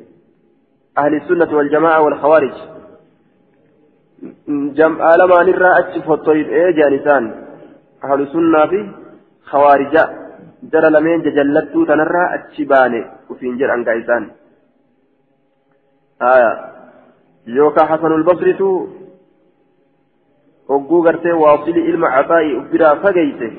أهل 0.97 1.15
السنة 1.15 1.57
والجماعة 1.57 2.01
والخوارج. 2.01 2.53
جمع 4.47 5.15
لما 5.15 5.43
نرى 5.43 5.79
أشف 5.79 6.11
الطيب 6.11 6.47
إيه 6.47 6.71
جانسان 6.71 7.45
أهل 8.03 8.21
السنة 8.21 8.65
في 8.67 8.91
خوارجات 9.45 10.20
jara 10.73 10.89
lameen 10.91 11.23
jajallattuu 11.25 11.85
tanarraa 11.85 12.27
achi 12.37 12.65
baane 12.65 12.99
ufiin 13.29 13.57
jedhan 13.61 13.83
gaa'isaan 13.87 14.25
yookaan 17.57 17.89
hasanul 17.89 18.23
basritu 18.23 18.69
hogguu 20.69 21.01
gartee 21.03 21.33
waasilii 21.43 21.87
ilma 21.93 22.09
caxaa'ii 22.15 22.55
uf 22.59 22.67
biraa 22.71 22.95
fageeyse 23.05 23.49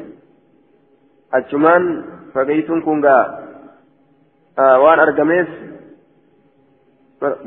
achumaan 1.38 1.88
fageeysuun 2.34 2.82
kun 2.82 3.00
gaa 3.06 3.24
waan 4.84 5.00
argameef 5.06 5.48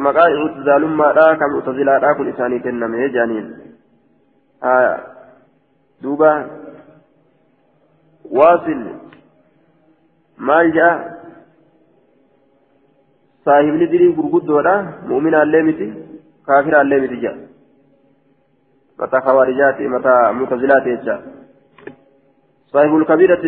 maqaa 0.07 0.27
i'tizaalummaadhaa 0.33 1.31
kan 1.39 1.51
mu'tazilaadhaa 1.55 2.15
kun 2.19 2.29
isaanii 2.33 2.59
kenname 2.67 3.09
jaaniin 3.15 3.47
duuba 6.03 6.31
waasil 8.39 8.83
maal 10.37 10.71
ja'a? 10.77 10.93
Saahibni 13.45 13.87
dirii 13.87 14.13
gurguddoodha. 14.17 14.75
Mu'minaallee 15.07 15.63
miti. 15.63 15.87
Kaafiraallee 16.45 17.01
miti 17.01 17.21
ja'a. 17.23 17.37
Mataa 18.99 19.21
kawaarijaati 19.21 19.87
mataa 19.87 20.33
mutazilaati 20.33 20.89
jecha 20.89 21.17
صاحب 22.75 22.95
الكبيرة 22.95 23.43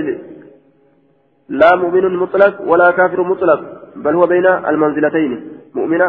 لا 1.49 1.75
مؤمن 1.75 2.15
مطلق 2.23 2.61
ولا 2.61 2.91
كافر 2.91 3.23
مطلق 3.23 3.59
بل 3.95 4.15
هو 4.15 4.27
بين 4.27 4.45
المنزلتين 4.45 5.31
مؤمنة 5.75 6.07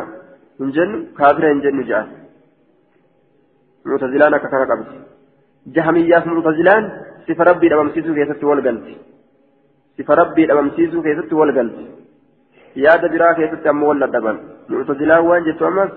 من 0.60 0.70
جن 0.70 0.90
كافر 1.18 1.54
من 1.54 1.60
جن 1.60 1.82
جاء 1.90 2.06
معتزلان 3.84 4.36
ككنا 4.36 4.64
قبل 4.70 4.86
جهمية 5.66 6.24
معتزلان 6.26 6.82
صفة 7.28 7.44
ربي 7.44 7.68
لما 7.68 7.82
مسيسو 7.82 8.14
كيست 8.14 8.44
والقلب 8.44 8.84
keessatti 10.06 11.34
wal 11.40 11.52
galti 11.52 11.84
yaada 12.84 13.08
biraa 13.08 13.34
keessatti 13.34 13.68
ammoo 13.68 13.88
wal 13.88 14.00
dadhaban 14.04 14.38
muctazilaan 14.68 15.26
waan 15.30 15.44
jettu 15.48 15.64
ammas 15.70 15.90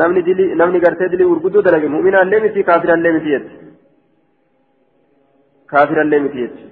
namni 0.00 0.22
dili 0.28 0.54
namni 0.60 0.80
gartee 0.80 1.08
dilii 1.08 1.30
gurguddoo 1.32 1.62
dalage 1.62 1.88
mu'minaallee 1.88 2.40
miti 2.44 2.64
kaafiraallee 2.70 3.12
miti 3.16 3.30
jetti 3.34 3.54
kaafiraallee 5.72 6.20
miti 6.20 6.38
jetti 6.44 6.64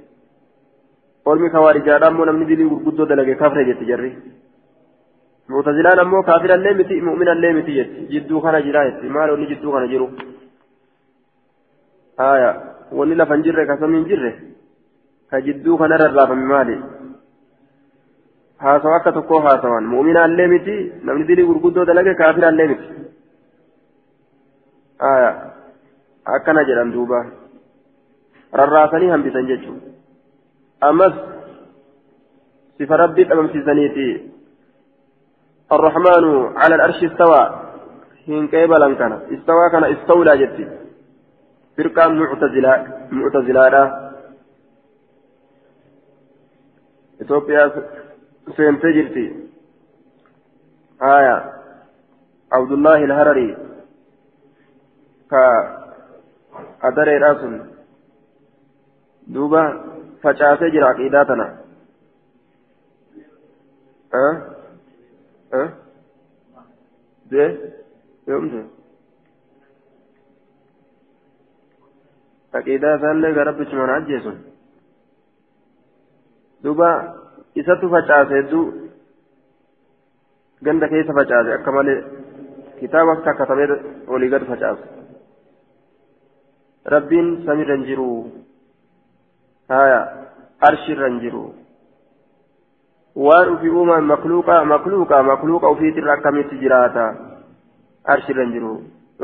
ormi 1.32 1.50
kawaarijaadha 1.50 2.06
ammoo 2.12 2.24
namni 2.30 2.46
dilii 2.52 2.68
gurguddoo 2.72 3.06
dalage 3.06 3.34
kafre 3.42 3.64
jetti 3.70 3.84
jarri 3.90 4.10
muctazilaan 5.48 5.98
ammoo 6.04 6.22
kaafiraallee 6.30 6.74
miti 6.80 7.00
mu'minaallee 7.08 7.52
miti 7.58 7.72
jetti 7.78 8.06
jidduu 8.12 8.40
kana 8.40 8.62
jira 8.66 8.84
jetti 8.90 9.06
maal 9.16 9.30
onni 9.36 9.46
jidduu 9.52 9.72
kana 9.72 9.86
jiru 9.92 10.08
aya 12.16 12.50
wanni 12.92 13.14
lafa 13.14 13.34
hin 13.34 13.44
jirre 13.46 13.66
kasami 13.66 13.96
hin 13.98 14.08
jirre 14.10 14.32
كجدو 15.34 15.76
كان 15.78 15.92
ررافم 15.92 16.40
مالي 16.50 16.78
haasawa 18.64 18.96
akka 18.96 19.12
tokko 19.12 19.40
haasawan 19.44 19.84
mu'mina 19.92 20.26
illee 20.28 20.48
miti 20.52 20.76
namni 21.06 21.26
dilii 21.28 21.46
gurguddoo 21.48 21.84
dalage 21.88 22.14
kaafira 22.20 22.52
illee 22.52 22.68
miti 22.70 22.88
akkana 26.36 26.64
jedhan 26.68 26.92
duuba 26.94 27.18
rarraasanii 28.60 29.10
hambisan 29.14 29.50
jechuudha 29.50 29.90
ammas 30.88 31.14
sifa 32.78 33.02
rabbii 33.04 33.28
dhabamsiisaniiti 33.32 34.08
الرحمن 35.72 36.24
على 36.56 36.74
الأرش 36.74 37.04
استوى 37.04 37.42
هين 38.26 38.46
قبلا 38.52 38.94
كان 38.94 39.12
استوى 39.34 39.66
كان 39.72 39.84
استولى 39.84 40.32
جتي 40.38 40.64
فرقة 41.76 42.08
معتزلة 42.08 42.72
معتزلة 43.10 43.64
إثيوبيا 47.22 47.72
سيمتي 48.56 48.92
جرتي 48.92 49.50
آية 51.02 51.52
عبد 52.52 52.72
الله 52.72 52.94
الهرري 53.04 53.56
كأدري 56.80 57.16
راسل 57.18 57.70
دوبا 59.26 59.84
فشاسي 60.22 60.70
جرى 60.70 60.82
عقيداتنا 60.84 61.58
أه 64.14 64.56
أه 65.54 65.72
ده 67.30 67.58
يوم 68.28 68.48
ده 68.48 68.64
عقيدة 72.54 72.98
ثانية 72.98 73.28
غرب 73.28 73.56
بشمان 73.56 73.90
عجيسون 73.90 74.44
دوبا 76.64 76.90
إساتو 77.58 77.86
فشاسي 77.92 78.42
دو 78.50 78.60
ganda 80.64 80.88
keessa 80.88 81.12
facaase 81.18 81.50
akka 81.54 81.72
malee 81.76 82.00
kitaaba 82.80 83.16
takkatamee 83.26 83.66
olii 84.14 84.30
gad 84.32 84.44
facaase 84.50 84.84
rabbiin 86.94 87.28
samiirra 87.46 87.76
hin 87.76 87.84
jiru 87.88 88.06
haya 89.74 89.98
arshiirra 90.68 91.10
hin 91.10 91.18
jiru 91.24 91.42
waan 93.26 93.52
ufii 93.54 93.74
uumaan 93.80 94.08
makluuqa 94.12 94.56
makluuqa 94.72 95.22
makluuqa 95.32 95.72
ufiitirra 95.76 96.16
akkamitti 96.16 96.60
jiraata 96.62 97.04
arshiirra 98.16 98.46
hin 98.48 98.56
jiru 98.56 98.72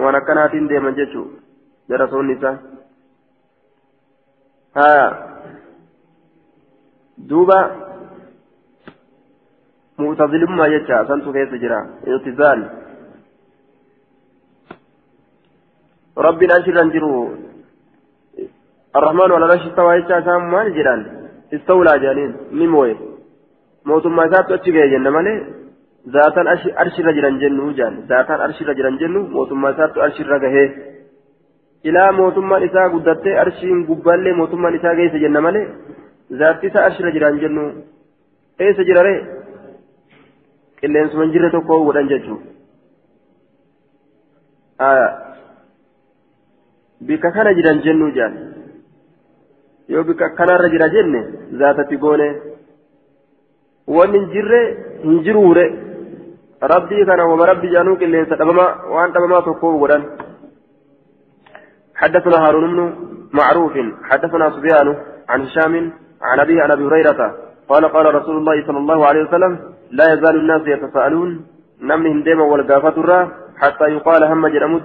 waan 0.05 0.20
akkanaatiin 0.20 0.68
deeman 0.74 0.99
jechuu 1.01 1.26
darasoonni 1.88 2.38
isaa 2.38 2.57
haya 4.80 5.07
duuba 7.29 7.91
معتزلما 10.01 10.66
يجا 10.66 10.97
سنتو 11.09 11.33
كيس 11.33 11.53
جرا 11.62 11.81
اعتزال 12.09 12.59
ربي 16.27 16.45
الأنشر 16.47 16.77
انجرو 16.83 17.12
الرحمن 18.97 19.31
ولا 19.35 19.47
رشي 19.53 19.68
استوى 19.68 19.97
يجا 19.97 20.16
سام 20.27 20.43
مال 20.53 20.68
جران 20.77 21.01
استولى 21.55 21.93
جانين 22.03 22.33
ميموي 22.59 22.93
موتما 23.89 24.25
ذات 24.33 24.51
اتشي 24.53 24.71
جنة 24.93 25.11
مالي 25.16 25.35
ذاتا 26.14 26.43
أرشي 26.83 27.01
رجلا 27.09 27.31
جنو 27.43 27.71
جان 27.79 27.95
ذاتا 28.11 28.35
أرشي 28.45 28.64
رجلا 28.68 28.91
جنو 29.01 29.21
موتما 29.37 29.71
ذات 29.79 29.95
أرشي 30.05 30.23
رجهه 30.33 30.68
إلى 31.87 32.03
موتما 32.18 32.57
إساء 32.64 32.85
قدرت 32.95 33.27
أرشين 33.43 33.79
قبالي 33.89 34.33
موتما 34.41 34.68
إساء 34.77 34.95
جيس 34.99 35.14
جنة 35.23 35.41
مالي 35.47 35.62
ذات 36.33 36.76
أرشي 36.76 37.03
رجلا 37.03 37.31
جنو 37.43 37.64
إيه 38.61 38.72
سجرة 38.78 39.41
qilleensuma 40.81 41.24
jirre 41.33 41.51
tokko 41.53 41.85
godhan 41.87 42.09
jechuudha 42.09 42.49
bika 47.09 47.28
kana 47.37 47.51
jiran 47.59 47.83
jennuu 47.85 48.11
jaan 48.16 48.35
yoo 49.89 50.05
bika 50.05 50.26
kanarra 50.39 50.68
jira 50.74 50.89
jenne 50.95 51.20
zaatatti 51.61 51.97
goone 52.05 52.28
wanni 53.97 54.18
hin 54.18 54.26
jirre 54.35 54.61
hin 55.05 55.16
jiruure 55.26 55.64
rabbii 56.72 57.05
kana 57.11 57.28
wama 57.33 57.51
rabbi 57.53 57.72
jaanuu 57.74 57.97
qilleensa 58.03 58.41
dhabamaa 58.41 58.70
waan 58.97 59.12
dhabamaa 59.14 59.47
tokko 59.51 59.78
godhan 59.85 60.05
حدثنا 62.01 62.37
هارون 62.45 62.64
بن 62.72 62.81
معروف 63.39 63.74
حدثنا 64.09 64.47
سفيان 64.51 64.89
عن 65.28 65.41
هشام 65.47 65.93
عن 66.23 66.41
أبيه 66.41 66.62
عن 66.62 66.71
أبي 66.71 66.85
هريرة 66.85 67.35
قال 67.68 67.85
قال 67.93 68.14
رسول 68.14 68.37
الله 68.37 68.66
صلى 68.66 68.79
الله 68.79 69.07
عليه 69.07 69.29
وسلم 69.29 69.59
لا 69.91 70.12
يزال 70.12 70.37
الناس 70.37 70.62
يتساءلون 70.66 71.47
نمنهم 71.83 72.23
ديما 72.23 72.45
والقافة 72.45 73.29
حتى 73.57 73.85
يقال 73.85 74.25
هم 74.25 74.47
جرمت 74.47 74.83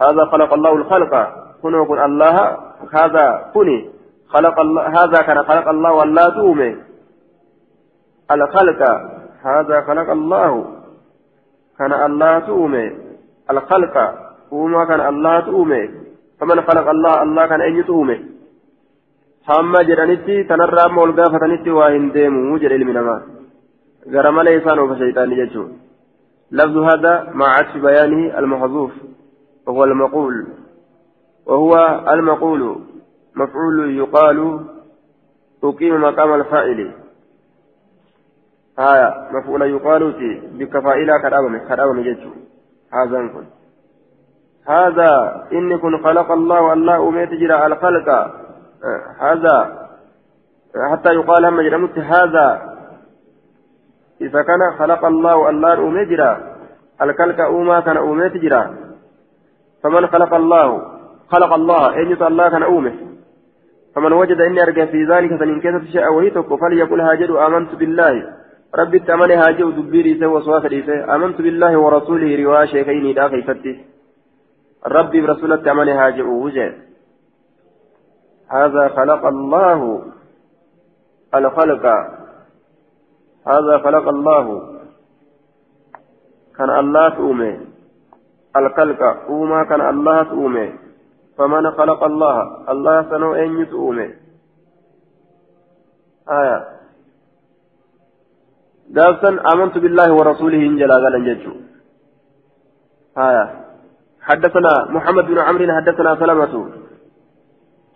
هذا 0.00 0.24
خلق 0.24 0.54
الله 0.54 0.76
الخلق. 0.76 1.28
كن 1.62 1.74
وكن 1.74 1.98
الله 1.98 2.58
هذا 2.92 3.50
كني. 3.54 3.90
خلق 4.28 4.60
الله 4.60 5.04
هذا 5.04 5.22
كان 5.22 5.42
خلق 5.42 5.68
الله 5.68 5.92
ولا 5.92 6.28
تومي 6.28 6.76
الخلق. 8.30 8.82
هذا 9.44 9.80
خلق 9.80 10.10
الله. 10.10 10.66
كان 11.78 11.92
الله 11.92 12.38
تومي 12.38 12.92
الخلق. 13.50 14.14
وما 14.52 14.84
كان 14.84 15.00
الله 15.00 15.40
تومي 15.40 15.90
فمن 16.40 16.60
خلق 16.60 16.88
الله 16.88 17.22
الله 17.22 17.46
كان 17.46 17.60
أن 17.60 17.76
يتومي 17.76 18.24
hamma 19.50 19.84
jedhanitti 19.84 20.44
tanarraa 20.50 20.88
amma 20.90 21.02
ol 21.02 21.12
gaafatanitti 21.20 21.78
waa 21.78 21.90
hin 21.94 22.10
deemu 22.16 22.58
jedhe 22.58 22.76
ilmi 22.80 22.98
namaa. 22.98 23.20
Gara 24.12 24.32
malee 24.32 24.58
isaan 24.58 24.78
oofa 24.78 25.00
shayxaanii 25.00 25.40
jechuudha 25.44 25.82
هذا 26.52 27.30
مع 27.34 27.46
عكس 27.46 27.76
بيانه 27.76 28.38
المحذوف 28.38 28.92
وهو 29.66 29.84
المقول 29.84 30.46
وهو 31.46 31.74
المقول 32.08 32.80
مفعول 33.36 33.96
يقال 33.96 34.60
أقيم 35.64 36.00
مقام 36.00 36.34
الفاعل 36.34 36.92
آية 38.78 39.28
مفعول 39.32 39.62
يقال 39.62 40.02
بك 40.58 40.78
فاعلا 40.78 41.18
كرامة 41.22 41.58
كرامة 41.58 42.02
جدّ 42.02 42.30
هذا 42.92 43.18
نكون 43.18 43.46
هذا 44.68 45.42
إن 45.52 45.78
كن 45.78 46.02
خلق 46.04 46.32
الله 46.32 46.72
الله 46.72 47.08
أميت 47.08 47.30
جرى 47.30 47.66
الخلق 47.66 48.08
هذا 49.18 49.88
حتى 50.92 51.14
يقال 51.14 51.44
هم 51.44 51.60
جرمت 51.60 51.98
هذا. 51.98 52.72
إذا 54.20 54.42
كان 54.42 54.72
خلق 54.78 55.04
الله 55.04 55.50
الله 55.50 55.74
أمجرا 55.74 56.40
الكلك 57.02 57.40
أوما 57.40 57.80
كان 57.80 57.96
أومتجرا 57.96 58.74
فمن 59.82 60.06
خلق 60.06 60.34
الله 60.34 60.82
خلق 61.28 61.52
الله 61.54 62.02
أن 62.02 62.12
الله 62.22 62.48
كان 62.48 62.62
أومه. 62.62 62.94
فمن 63.94 64.12
وجد 64.12 64.40
إني 64.40 64.62
أرجع 64.62 64.84
في 64.84 65.04
ذلك 65.04 65.38
فإن 65.40 65.60
كتب 65.60 65.84
شيئا 65.92 66.08
وهيتك 66.08 66.54
فليقل 66.60 67.00
هاجر 67.00 67.46
آمنت 67.46 67.74
بالله. 67.74 68.14
ربي 68.74 68.96
التمنى 68.96 69.34
هاجر 69.34 69.70
دبيري 69.70 70.18
سوى 70.20 70.26
وصوات 70.26 70.64
آمنت 71.14 71.40
بالله 71.40 71.76
ورسوله 71.76 72.44
رواية 72.44 72.66
شيخين 72.66 73.14
داخل 73.14 73.42
فتي 73.42 73.84
ربي 74.86 75.20
برسول 75.20 75.52
التمنى 75.52 75.92
هاجر 75.92 76.26
وجه. 76.26 76.74
هذا 78.52 78.88
خلق 78.88 79.26
الله. 79.26 80.02
الخلق 81.34 81.86
هذا 83.46 83.78
خلق 83.78 84.08
الله. 84.08 84.46
كان 86.56 86.70
الله 86.70 87.08
تؤمي 87.08 87.52
الخلق. 88.56 89.02
أوما 89.02 89.64
كان 89.64 89.80
الله 89.80 90.22
تؤمي 90.22 90.78
فمن 91.38 91.70
خلق 91.70 92.04
الله؟ 92.04 92.36
الله 92.70 93.10
سنو 93.10 93.34
أن 93.34 93.66
تؤمي 93.70 94.08
آية. 96.28 96.58
قابسا 98.96 99.30
آمنت 99.52 99.78
بالله 99.78 100.12
ورسوله 100.12 100.60
إن 100.68 100.76
جلا 100.76 100.94
قال 100.94 101.14
آية. 103.18 103.44
حدثنا 104.20 104.84
محمد 104.90 105.24
بن 105.24 105.38
عمرو 105.38 105.66
حدثنا 105.76 106.16
سلمة 106.16 106.81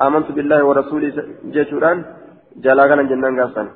آمنت 0.02 0.28
بالله 0.36 0.60
ورسوله 0.68 1.14
جيشوران 1.54 1.98
جلاغنا 2.64 3.02
جنان 3.10 3.40
قاسان 3.40 3.68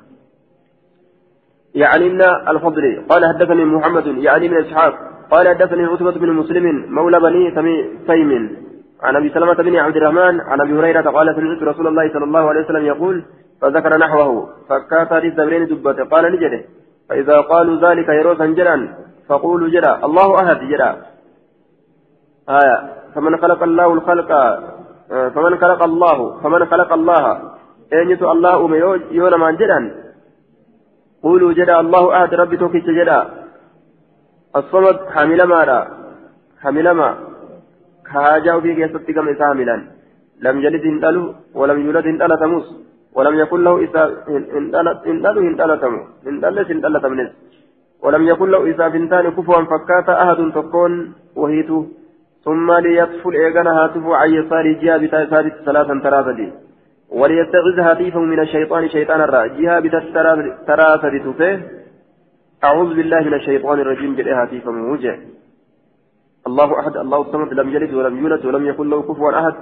يعني 1.75 2.07
إن 2.07 2.21
الفضل 2.51 2.83
قال 3.09 3.21
حدثني 3.31 3.65
محمد 3.65 4.07
يعني 4.27 4.49
من 4.49 4.57
إسحاق 4.65 4.93
قال 5.31 5.47
حدثني 5.47 5.83
عتبة 5.85 6.11
بن 6.11 6.29
مسلم 6.41 6.65
مولى 6.97 7.19
بني 7.19 7.43
تيم 8.07 8.31
عن 9.01 9.15
أبي 9.15 9.29
سلمة 9.29 9.53
بن 9.53 9.75
عبد 9.75 9.95
الرحمن 9.95 10.41
عن 10.41 10.61
أبي 10.61 10.73
هريرة 10.79 11.09
قال 11.17 11.35
سمعت 11.35 11.63
رسول 11.63 11.87
الله 11.87 12.13
صلى 12.13 12.23
الله 12.23 12.49
عليه 12.49 12.61
وسلم 12.65 12.85
يقول 12.85 13.23
فذكر 13.61 13.97
نحوه 13.97 14.49
فكات 14.69 15.13
للزبرين 15.13 15.65
دبته 15.67 16.03
قال 16.03 16.31
نجده. 16.31 16.61
فإذا 17.09 17.37
قالوا 17.41 17.89
ذلك 17.89 18.09
يروسا 18.09 18.45
جرا 18.45 18.77
فقولوا 19.27 19.69
جرا. 19.69 20.05
الله 20.05 20.43
أحد 20.43 20.59
جرا. 20.71 20.95
آية. 22.49 22.77
فمن 23.15 23.37
خلق 23.37 23.63
الله 23.63 23.93
الخلق 23.93 24.31
فمن 25.11 25.57
خلق 25.57 25.83
الله 25.83 26.17
فمن 26.41 26.65
خلق 26.65 26.93
الله. 26.93 27.23
أين 27.93 28.11
الله 28.35 28.65
أم 28.65 28.73
يونا 29.11 29.37
من 29.37 29.55
جدا؟ 29.61 29.79
قولوا 31.23 31.53
جدا 31.53 31.79
الله 31.79 32.03
أحد 32.17 32.33
ربي 32.33 32.57
توكيش 32.57 32.85
جدا. 32.99 33.19
الصمد 34.55 34.97
حامل 35.13 35.43
مارا 35.43 35.79
حامل 36.61 36.91
ما. 36.91 37.09
كهاجا 38.07 38.59
في 38.59 38.75
كيستي 38.75 39.13
كم 39.13 39.27
حاملا. 39.39 39.77
لم 40.45 40.55
يلد 40.65 40.85
هندلو 40.85 41.23
ولم 41.59 41.77
يولد 41.85 42.05
هندلة 42.07 42.35
تموس 42.35 42.67
ولم 43.15 43.35
يكن 43.39 43.59
له 43.63 43.73
إسا 43.83 44.03
هندلو 45.07 45.41
هندلة 45.47 45.75
تمو 45.83 46.01
هندلة 46.27 46.67
هندلة 46.71 46.99
تمنس 46.99 47.31
ولم 48.03 48.23
يكن 48.31 48.47
له 48.53 48.59
إسا 48.71 48.87
بنتان 48.87 49.25
كفوا 49.35 49.61
فكاتا 49.71 50.13
أحد 50.23 50.39
تكون 50.55 50.91
وهيتو. 51.35 51.79
ثم 52.45 52.71
ليطفل 52.71 53.33
إيغانا 53.33 53.71
هاتف 53.71 54.05
عن 54.05 54.29
يسار 54.33 54.71
جهة 54.81 54.97
بتاع 54.97 55.25
ثابت 55.25 55.53
ثلاثا 55.65 55.99
ثلاثة 56.03 56.31
دي. 56.31 56.53
وليتخذ 57.09 57.79
هاتفه 57.79 58.19
من 58.19 58.39
الشيطان 58.39 58.89
شيطان 58.89 59.21
الرا. 59.21 59.45
جهة 59.45 59.79
بتاع 59.79 59.99
ثلاثة 60.67 61.09
دي 61.09 61.63
أعوذ 62.63 62.95
بالله 62.95 63.19
من 63.19 63.33
الشيطان 63.33 63.79
الرجيم. 63.79 64.15
جل 64.15 64.29
هاتفه 64.29 64.71
موجه 64.71 65.19
الله 66.47 66.79
أحد. 66.79 66.97
الله 66.97 67.21
الصمد 67.21 67.53
لم 67.53 67.69
يلد 67.69 67.93
ولم 67.93 68.17
يولد 68.17 68.45
ولم 68.45 68.65
يكن 68.65 68.89
له 68.89 69.01
كفوا 69.01 69.39
أحد. 69.39 69.53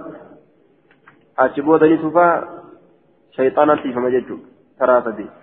أجبود 1.39 1.83
نسفا 1.83 2.27
شيطانا 3.31 3.75
في 3.75 3.93
فمجد 3.93 4.39
ثلاثة 4.79 5.38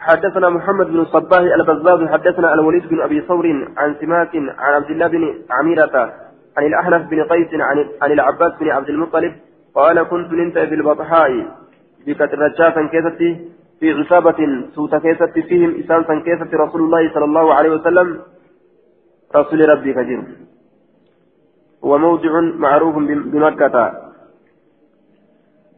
حدثنا 0.00 0.48
محمد 0.48 0.86
بن 0.86 1.00
الصباح 1.00 1.40
البزاز 1.40 2.08
حدثنا 2.08 2.54
الوليد 2.54 2.88
بن 2.88 3.00
أبي 3.00 3.20
ثور 3.20 3.46
عن 3.76 3.94
سماك 4.00 4.36
عن 4.36 4.74
عبد 4.74 4.90
الله 4.90 5.06
بن 5.06 5.34
عميرة 5.50 5.96
عن 6.56 6.66
الأحنف 6.66 7.10
بن 7.10 7.22
قيس 7.24 7.48
عن 7.54 7.88
عن 8.02 8.12
العباس 8.12 8.52
بن 8.60 8.70
عبد 8.70 8.88
المطلب 8.88 9.32
قال 9.74 10.02
كنت 10.02 10.32
ننت 10.32 10.58
في 10.58 10.74
البطحاء 10.74 11.30
بكترجاتا 12.06 12.86
كيستي 12.92 13.48
في 13.80 13.92
عصابة 13.92 14.36
سوت 14.74 14.94
كيستي 14.94 15.42
فيهم 15.42 15.70
إسانسا 15.80 16.14
كيستي 16.24 16.56
رسول 16.56 16.80
الله 16.82 17.14
صلى 17.14 17.24
الله 17.24 17.54
عليه 17.54 17.70
وسلم. 17.70 18.20
رسول 19.36 19.68
ربي 19.68 19.92
كثير 19.92 20.22
وموضع 21.82 22.40
معروف 22.40 22.94
بمكة. 23.32 23.92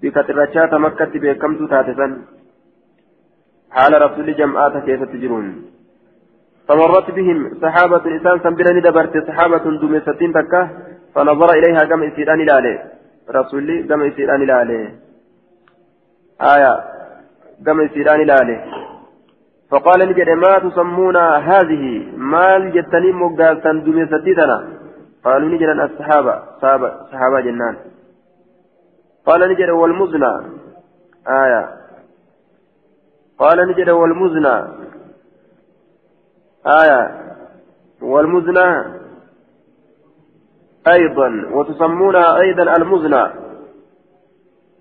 بكترجاتا 0.03 0.79
مكة 0.79 1.13
بكمت 1.15 1.71
تاتسا 1.71 2.09
حال 3.75 3.93
رسول 4.03 4.37
جمعات 4.37 4.85
كيف 4.87 5.03
تجرون؟ 5.03 5.47
فمرت 6.69 7.11
بهم 7.11 7.39
صحابة 7.63 8.05
إنسان 8.07 8.39
سنبرني 8.45 8.81
دبرت 8.81 9.15
صحابة 9.29 9.65
دمستين 9.83 10.33
تكة 10.33 10.63
فنظر 11.15 11.51
إليها 11.59 11.85
كما 11.85 12.09
إسيران 12.09 12.41
إلى 12.41 12.79
رسول 13.31 13.87
كما 13.89 14.09
إسيران 14.09 14.43
إلى 14.43 14.55
آية. 16.55 16.75
كما 17.67 17.87
إسيران 17.87 18.21
إلى 18.21 18.37
فقال 19.71 20.01
نجد 20.09 20.29
ما 20.29 20.59
تسمون 20.59 21.17
هذه؟ 21.51 21.85
مال 22.17 22.73
جتني 22.73 23.13
مقالتا 23.13 23.73
دمستيتنا 23.73 24.59
قالوا 25.25 25.49
نجد 25.49 25.69
الصحابة 25.69 26.43
صحابة, 26.63 26.91
صحابة 27.13 27.41
جنان. 27.41 27.77
قال 29.27 29.41
نجد 29.51 29.71
والمزنى. 29.71 30.33
آية. 31.29 31.82
قال 33.43 33.59
نجد 33.69 33.91
والمزنى. 33.91 34.57
آية. 36.81 37.01
والمزنى 38.03 38.69
أيضا 40.87 41.29
وتسمونها 41.55 42.41
أيضا 42.41 42.77
المزنى. 42.77 43.25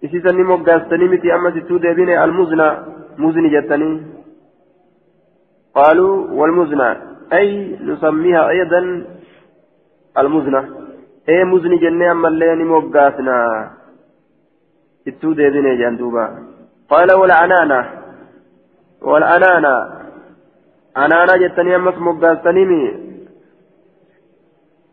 إسيسا 0.06 0.32
نمو 0.32 0.56
قاستني 0.56 1.06
متي 1.12 1.36
أما 1.36 1.50
ستو 1.52 1.78
ديبيني 1.78 2.24
المزنى. 2.24 2.70
مزني 3.18 3.50
جتني. 3.56 3.92
قالوا 5.76 6.28
والمزنى. 6.32 6.90
أي 7.34 7.78
نسميها 7.82 8.50
أيضا 8.50 8.82
المزنى. 10.18 10.62
أي 11.30 11.44
مزني 11.44 11.78
جنة 11.78 12.12
أما 12.12 12.28
اللي 12.28 12.56
نمو 12.56 12.80
قاسنا 12.94 13.38
ستو 15.06 15.34
ديبيني 15.34 15.78
جندوبا 15.82 16.26
قال 16.90 17.10
والعنانة. 17.14 18.01
والأنانا 19.02 20.02
أنانا 20.98 21.38
جتني 21.38 21.76
أمس 21.76 21.98
مقاستنيمي 21.98 22.84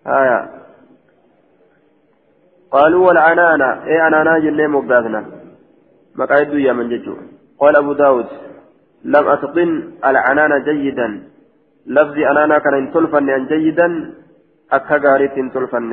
آية 0.07 0.51
قالوا 2.71 3.07
والعنانا 3.07 3.85
إيه 3.87 4.07
أنانا 4.07 4.39
جنة 4.39 4.67
مقاستنا 4.67 5.25
مقايد 6.17 6.53
يا 6.53 6.73
من 6.73 6.89
ججو 6.89 7.15
قال 7.61 7.77
أبو 7.77 7.93
داود 7.93 8.27
لم 9.05 9.29
أتقن 9.29 9.71
العنان 10.05 10.53
جيدا 10.65 11.09
لفظي 11.87 12.31
أنانا 12.31 12.59
كان 12.59 12.93
تلفن 12.93 13.31
أن 13.31 13.47
جيدا 13.47 13.89
أكا 14.73 14.97
غاريت 15.05 15.37
تلفن 15.55 15.93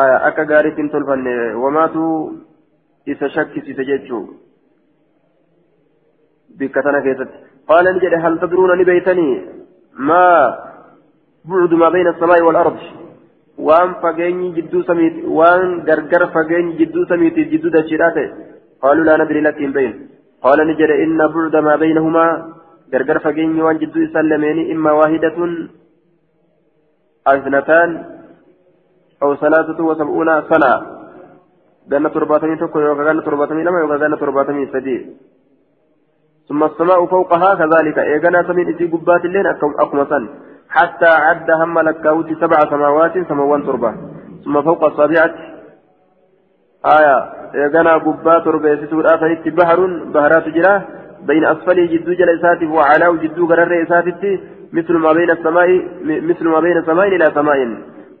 آية 0.00 0.16
أكا 0.28 0.44
غاريت 0.50 0.78
تلفن 0.92 1.26
وماتوا 1.54 2.30
إذا 3.08 3.28
شك 3.28 3.52
سيتججو 3.66 4.20
بكتنا 6.58 7.00
كيست 7.00 7.30
قال 7.68 7.84
نجد 7.96 8.14
هل 8.24 8.34
تدرون 8.40 8.70
لبيتني 8.80 9.28
ما 10.08 10.26
بعد 11.44 11.72
ما 11.74 11.88
بين 11.88 12.06
السماء 12.08 12.42
والأرض؟ 12.42 12.76
وان 13.58 13.90
فقيني 14.02 14.52
جدو 14.56 14.82
سميت 14.82 15.24
وان 15.38 15.80
غرغر 15.88 16.22
فقيني 16.34 16.72
جدو 16.80 17.04
سميت 17.10 17.36
جدو 17.52 17.68
دشيراته 17.68 18.26
قالوا 18.82 19.04
لا 19.04 19.16
ندري 19.20 19.40
لكن 19.40 19.72
بين. 19.72 19.92
قال 20.44 20.58
نجد 20.68 20.90
إن 21.04 21.18
بعد 21.34 21.56
ما 21.66 21.74
بينهما 21.76 22.26
غرغر 22.92 23.18
فقيني 23.18 23.62
وان 23.62 23.78
جدو 23.82 24.00
سلمين 24.14 24.58
إما 24.72 24.90
واحدة 24.92 25.38
أو 27.28 27.34
اثنتان 27.38 27.90
أو 29.22 29.30
ثلاثة 29.42 29.78
وسبعون 29.88 30.28
سنة. 30.50 30.72
قالنا 31.90 32.08
ترباتمي 32.08 32.56
تكو 32.56 32.80
يوكا 32.80 33.04
قالنا 33.06 33.22
ترباتمي 33.22 33.62
لما 33.64 33.80
يوكا 33.80 33.96
قالنا 34.02 34.16
ترباتمي 34.16 34.66
سدي 34.72 34.96
ثم 36.48 36.64
السماء 36.64 37.06
فوقها 37.06 37.54
كذلك. 37.54 37.98
إيقنا 37.98 38.42
سمين 38.42 38.68
إسي 38.74 38.86
قبات 38.86 39.24
اللين 39.24 39.46
سن. 40.10 40.28
حتى 40.68 41.06
عد 41.06 41.50
هم 41.50 41.78
لكاوتي 41.78 42.34
سبع 42.34 42.58
سماوات 42.70 43.14
سموان 43.28 43.66
تربة. 43.66 43.94
ثم 44.44 44.62
فوق 44.62 44.84
السابعة 44.84 45.34
آية. 46.98 47.18
إيقنا 47.54 47.94
قبات 47.96 48.44
تربة 48.44 48.68
يسيسور 48.68 49.04
آثنت 49.14 49.48
بحر 49.48 49.78
بهرات 50.14 50.48
جراه 50.48 50.82
بين 51.26 51.44
أسفله 51.44 51.86
جدو 51.86 52.12
جل 52.12 52.30
إساتف 52.38 52.70
وعلاه 52.70 53.12
جدو 53.22 53.46
قرر 53.46 53.82
إساتف 53.82 54.40
مثل 54.72 54.94
ما 55.04 55.12
بين 55.12 55.30
السماء 55.30 55.68
مثل 56.02 56.44
ما 56.48 56.60
بين 56.60 56.82
سماء 56.86 57.08
إلى 57.08 57.26
سماء. 57.34 57.58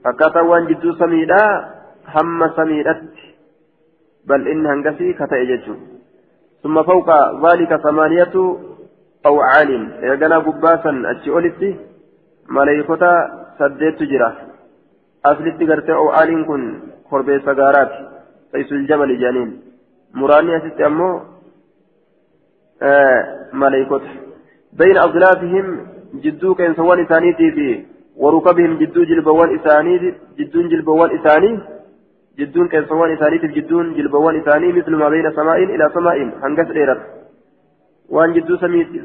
فكتا 0.04 0.40
وان 0.40 0.66
جدو 0.66 0.92
سميدا 0.92 1.42
هم 2.14 2.50
سميدت. 2.56 3.02
بل 4.28 4.48
إن 4.48 4.66
هنقسي 4.66 5.12
كتا 5.12 5.36
إججو 5.42 5.74
ثم 6.62 6.82
فوق 6.82 7.08
ذلك 7.46 7.76
ثمانية 7.76 8.34
أوعال 9.26 9.70
إيقنا 10.02 10.38
قباسا 10.38 11.02
أتشئولتي 11.10 11.76
ملايكوتا 12.48 13.12
سديت 13.58 14.02
جرا. 14.02 14.30
أصلت 15.24 15.62
قرتي 15.70 15.92
أوعال 15.92 16.46
كن 16.46 16.62
خربي 17.10 17.38
سقارات 17.40 17.92
قيس 18.54 18.72
الجبل 18.72 19.18
جانين. 19.18 19.50
مراني 20.14 20.56
أسست 20.56 20.80
أمو 20.80 21.20
آه 22.82 23.20
ملايكوتا 23.52 24.10
بين 24.72 24.96
أظلافهم 24.98 25.66
جدو 26.14 26.54
كان 26.54 26.74
سوان 26.74 27.00
إسانيتي 27.04 27.50
في 27.50 27.84
وركبهم 28.16 28.78
جدو 28.78 29.04
جلبوان 29.04 29.58
إساني 29.58 30.14
جدو 30.38 30.68
جلبوان 30.68 31.10
إساني. 31.18 31.60
جدون 32.38 32.68
كيسوان 32.68 33.10
إسانيتف 33.16 33.50
جدون 33.56 33.94
جلبوان 33.94 34.40
إساني 34.40 34.72
مثل 34.72 34.92
ما 34.94 35.08
بين 35.08 35.26
سماء 35.38 35.58
إلى 35.74 35.90
سماء 35.94 36.16
هنقص 36.42 36.68
ديرت 36.76 37.00
وان 38.08 38.32
جدو 38.32 38.56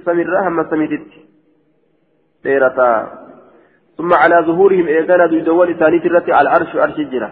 سمير 0.05 0.39
هم 0.47 0.69
سميتت 0.71 1.07
ديرتا 2.43 2.91
ثم 3.97 4.13
على 4.13 4.35
ظهورهم 4.47 4.87
إيقانا 4.87 5.25
دوان 5.25 5.69
إسانيت 5.75 6.05
الرت 6.05 6.29
على 6.29 6.49
العرش 6.49 6.75
عرش 6.75 6.99
الجنة. 6.99 7.29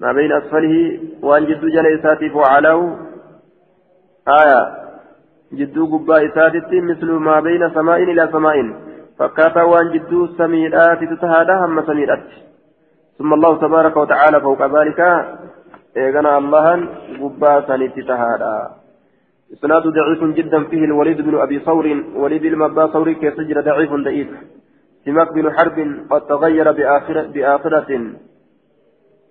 ما 0.00 0.12
بين 0.12 0.32
أسفله 0.32 1.00
وان 1.22 1.44
جدو 1.46 1.68
جل 1.68 1.86
إساتف 1.86 2.36
وعلاه 2.36 2.80
آية. 4.28 4.60
جدو 5.52 5.82
قبا 5.92 6.16
إساتت 6.26 6.70
مثل 6.90 7.10
ما 7.10 7.40
بين 7.40 7.70
سماء 7.74 8.02
إلى 8.02 8.28
سماء 8.32 8.56
فكاتا 9.18 9.62
وان 9.62 9.92
جدو 9.92 10.26
سميرات 10.26 11.04
تتهادى 11.04 11.52
هم 11.52 11.86
سميرات 11.86 12.28
ثم 13.20 13.34
الله 13.34 13.56
تبارك 13.56 13.96
وتعالى 13.96 14.40
فوق 14.40 14.60
ذلك 14.76 15.00
إيغنا 15.96 16.38
الله 16.38 16.66
قباسا 17.20 17.74
اتتهادا 17.74 18.56
إسناد 19.52 19.82
ضعيف 19.82 20.24
جدا 20.24 20.64
فيه 20.64 20.84
الوليد 20.84 21.20
بن 21.20 21.38
أبي 21.38 21.58
ثور 21.58 21.86
وليد 22.16 22.44
المبا 22.44 22.86
ثور 22.86 23.12
كيسجر 23.12 23.60
ضعيف 23.60 23.92
ضعيف. 23.92 24.28
سماك 25.04 25.32
بن 25.32 25.52
حرب 25.52 25.76
قد 26.10 26.20
تغير 26.26 26.72
بآخرة, 26.72 27.26
بآخرة. 27.34 27.90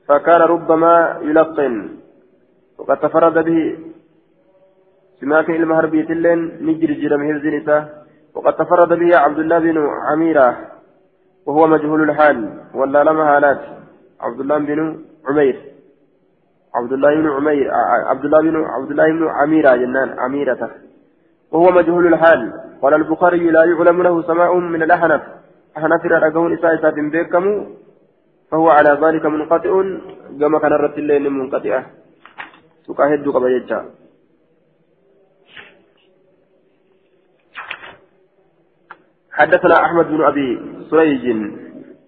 فكان 0.07 0.41
ربما 0.41 1.20
يلقن. 1.22 1.90
وقد 2.80 2.98
تفرد 2.98 3.45
به. 3.45 3.78
سماك 5.22 5.49
المهربي 5.49 6.03
تلين 6.03 6.40
نجر 6.61 6.91
جرم 7.02 7.22
هرزنسة 7.22 7.88
وقد 8.36 8.53
تفرد 8.53 8.99
به 8.99 9.18
عبد 9.18 9.40
الله 9.40 9.60
بن 9.60 9.78
عميرة. 10.11 10.57
وهو 11.45 11.68
مجهول 11.68 12.10
الحال. 12.10 12.38
ولا 12.74 13.03
لما 13.03 13.38
هالات 13.38 13.78
عبد 14.22 14.40
الله 14.40 14.58
بن 14.58 15.00
عمير. 15.28 15.56
عبد 16.76 16.94
الله 16.94 17.16
بن 17.16 17.30
عمير 17.30 17.72
عبد 18.12 18.26
الله 18.26 18.41
بن 18.41 18.56
عبد 18.66 18.91
الله 18.91 19.08
بن 19.12 19.28
عميرة 19.28 19.76
جنان 19.76 20.20
عميرة. 20.20 20.72
وهو 21.52 21.72
مجهول 21.72 22.08
الحال. 22.14 22.54
قال 22.82 22.94
البخاري 22.94 23.50
لا 23.52 23.64
يعلم 23.64 24.02
له 24.02 24.22
سماء 24.22 24.56
من 24.56 24.84
الأحنف. 24.84 25.22
أحنف 25.78 26.06
رأقون 26.06 26.54
إساء 26.54 26.76
إساء 26.76 27.10
بيكم 27.10 27.76
فهو 28.52 28.70
على 28.70 29.00
ذلك 29.04 29.26
منقطع. 29.26 29.84
كما 30.40 30.60
كان 30.60 30.74
الرد 30.74 30.98
الليل 30.98 31.30
منقطعة 31.30 31.86
تكاهد 32.88 33.30
قبل 33.30 33.66
حدثنا 39.32 39.76
أحمد 39.86 40.06
بن 40.06 40.22
أبي 40.24 40.62
سريج. 40.90 41.26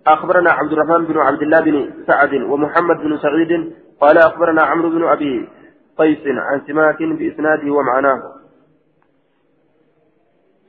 أخبرنا 0.08 0.52
عبد 0.52 0.72
الرحمن 0.72 1.06
بن 1.06 1.18
عبد 1.18 1.42
الله 1.42 1.60
بن 1.62 1.90
سعد 2.08 2.34
ومحمد 2.34 2.98
بن 2.98 3.18
سعيد 3.18 3.74
قال 4.02 4.18
أخبرنا 4.18 4.62
عمرو 4.62 4.90
بن 4.90 5.08
أبي 5.08 5.50
قيس 5.98 6.28
عن 6.28 6.62
سماك 6.68 7.04
بإسناده 7.04 7.72
ومعناه. 7.72 8.22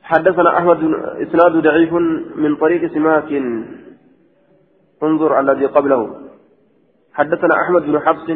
حدثنا 0.01 0.57
أحمد 0.57 0.77
إسناد 1.27 1.51
ضعيف 1.51 1.93
من 2.35 2.55
طريق 2.55 2.93
سماك. 2.93 3.31
انظر 5.03 5.39
الذي 5.39 5.65
قبله. 5.65 6.15
حدثنا 7.13 7.61
أحمد 7.61 7.81
بن 7.81 7.99
حفص 7.99 8.27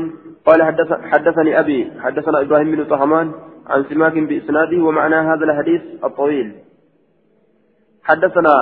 قال 0.45 0.63
حدث 0.63 0.93
حدثني 1.01 1.59
أبي 1.59 1.91
حدثنا 1.99 2.41
إبراهيم 2.41 2.75
بن 2.75 2.85
طهمان 2.85 3.31
عن 3.67 3.83
سماك 3.83 4.13
بإسناده 4.13 4.83
ومعنى 4.83 5.15
هذا 5.15 5.45
الحديث 5.45 5.81
الطويل. 6.03 6.55
حدثنا 8.03 8.53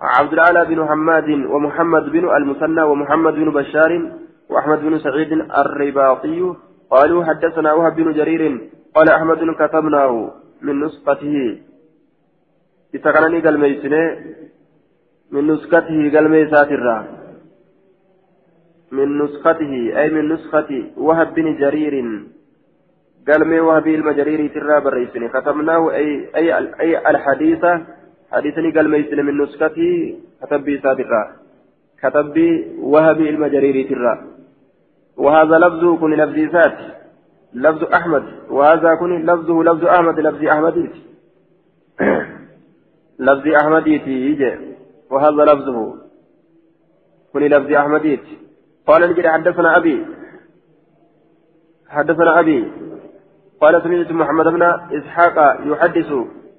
عبد 0.00 0.32
الأعلى 0.32 0.64
بن 0.64 0.88
حماد 0.88 1.28
ومحمد 1.28 2.02
بن 2.02 2.36
المثنى 2.36 2.82
ومحمد 2.82 3.34
بن 3.34 3.50
بشار 3.50 4.12
وأحمد 4.50 4.80
بن 4.80 4.98
سعيد 4.98 5.32
الرباطي 5.32 6.54
قالوا 6.90 7.24
حدثنا 7.24 7.72
وهب 7.72 7.96
بن 7.96 8.12
جرير 8.12 8.70
قال 8.94 9.10
أحمد 9.10 9.38
كتبناه 9.58 10.30
من 10.62 10.80
نسخته. 10.80 11.58
كان 12.92 13.42
قال 13.46 13.60
من 15.30 15.46
نسخته 15.46 16.10
قال 16.14 16.28
ميسات 16.30 16.68
من 18.92 19.18
نسخته 19.18 19.72
أي 20.00 20.10
من 20.10 20.28
نسخة 20.28 20.84
وهب 20.96 21.34
بن 21.34 21.56
جرير. 21.56 21.94
قال 23.28 23.48
مي 23.48 23.60
وهب 23.60 23.86
المجرير 23.86 24.50
ترى 24.54 24.80
بالرئيسين 24.80 25.28
ختمناه 25.28 25.92
أي 25.92 26.30
أي 26.36 26.58
أي 26.80 27.10
الحديث 27.10 27.64
حديثني 28.32 28.70
قال 28.70 28.90
ميسن 28.90 29.24
من 29.26 29.42
نسختي 29.42 30.18
كتبي 30.42 30.78
ساترا 30.78 31.22
كتبي 32.02 32.76
وهب 32.80 33.20
المجرير 33.20 33.88
ترى. 33.88 34.14
وهذا 35.16 35.58
لفظه 35.58 35.96
كن 35.96 36.14
لفظي 36.14 36.46
ذات. 36.46 36.78
لفظ 37.54 37.84
أحمد. 37.84 38.24
وهذا 38.50 38.94
كن 38.94 39.26
لفظه 39.26 39.62
لفظ 39.62 39.84
أحمد 39.84 40.20
لفظ 40.20 40.44
أحمد. 40.44 40.76
لفظ 43.26 43.46
أحمد 43.62 43.86
يجي. 43.86 44.58
وهذا 45.10 45.42
لفظه. 45.44 45.94
كن 47.32 47.40
لفظ 47.40 47.72
أحمد 47.72 48.18
قال 48.86 49.10
نجد 49.10 49.26
حدثنا 49.26 49.76
أبي. 49.76 50.06
حدثنا 51.88 52.40
أبي. 52.40 52.64
قال 53.60 53.82
سمعت 53.82 54.12
محمد 54.12 54.46
بن 54.46 54.62
إسحاق 54.98 55.60
يحدث 55.66 56.12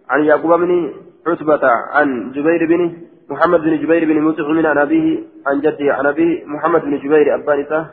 عن 0.09 0.23
يعقوب 0.23 0.59
بن 0.59 0.93
عتبة 1.27 1.67
عن 1.67 2.31
جبير 2.31 2.65
بن 2.65 2.81
محمد 3.29 3.59
بن 3.59 3.77
جبير 3.77 4.05
بن 4.05 4.21
مطعم 4.21 4.65
عن 4.65 4.77
أبيه 4.77 5.19
عن 5.47 5.59
جده 5.59 5.93
عن 5.93 6.05
أبيه 6.05 6.45
محمد 6.45 6.81
بن 6.81 6.97
جبير 6.97 7.35
أبان 7.35 7.85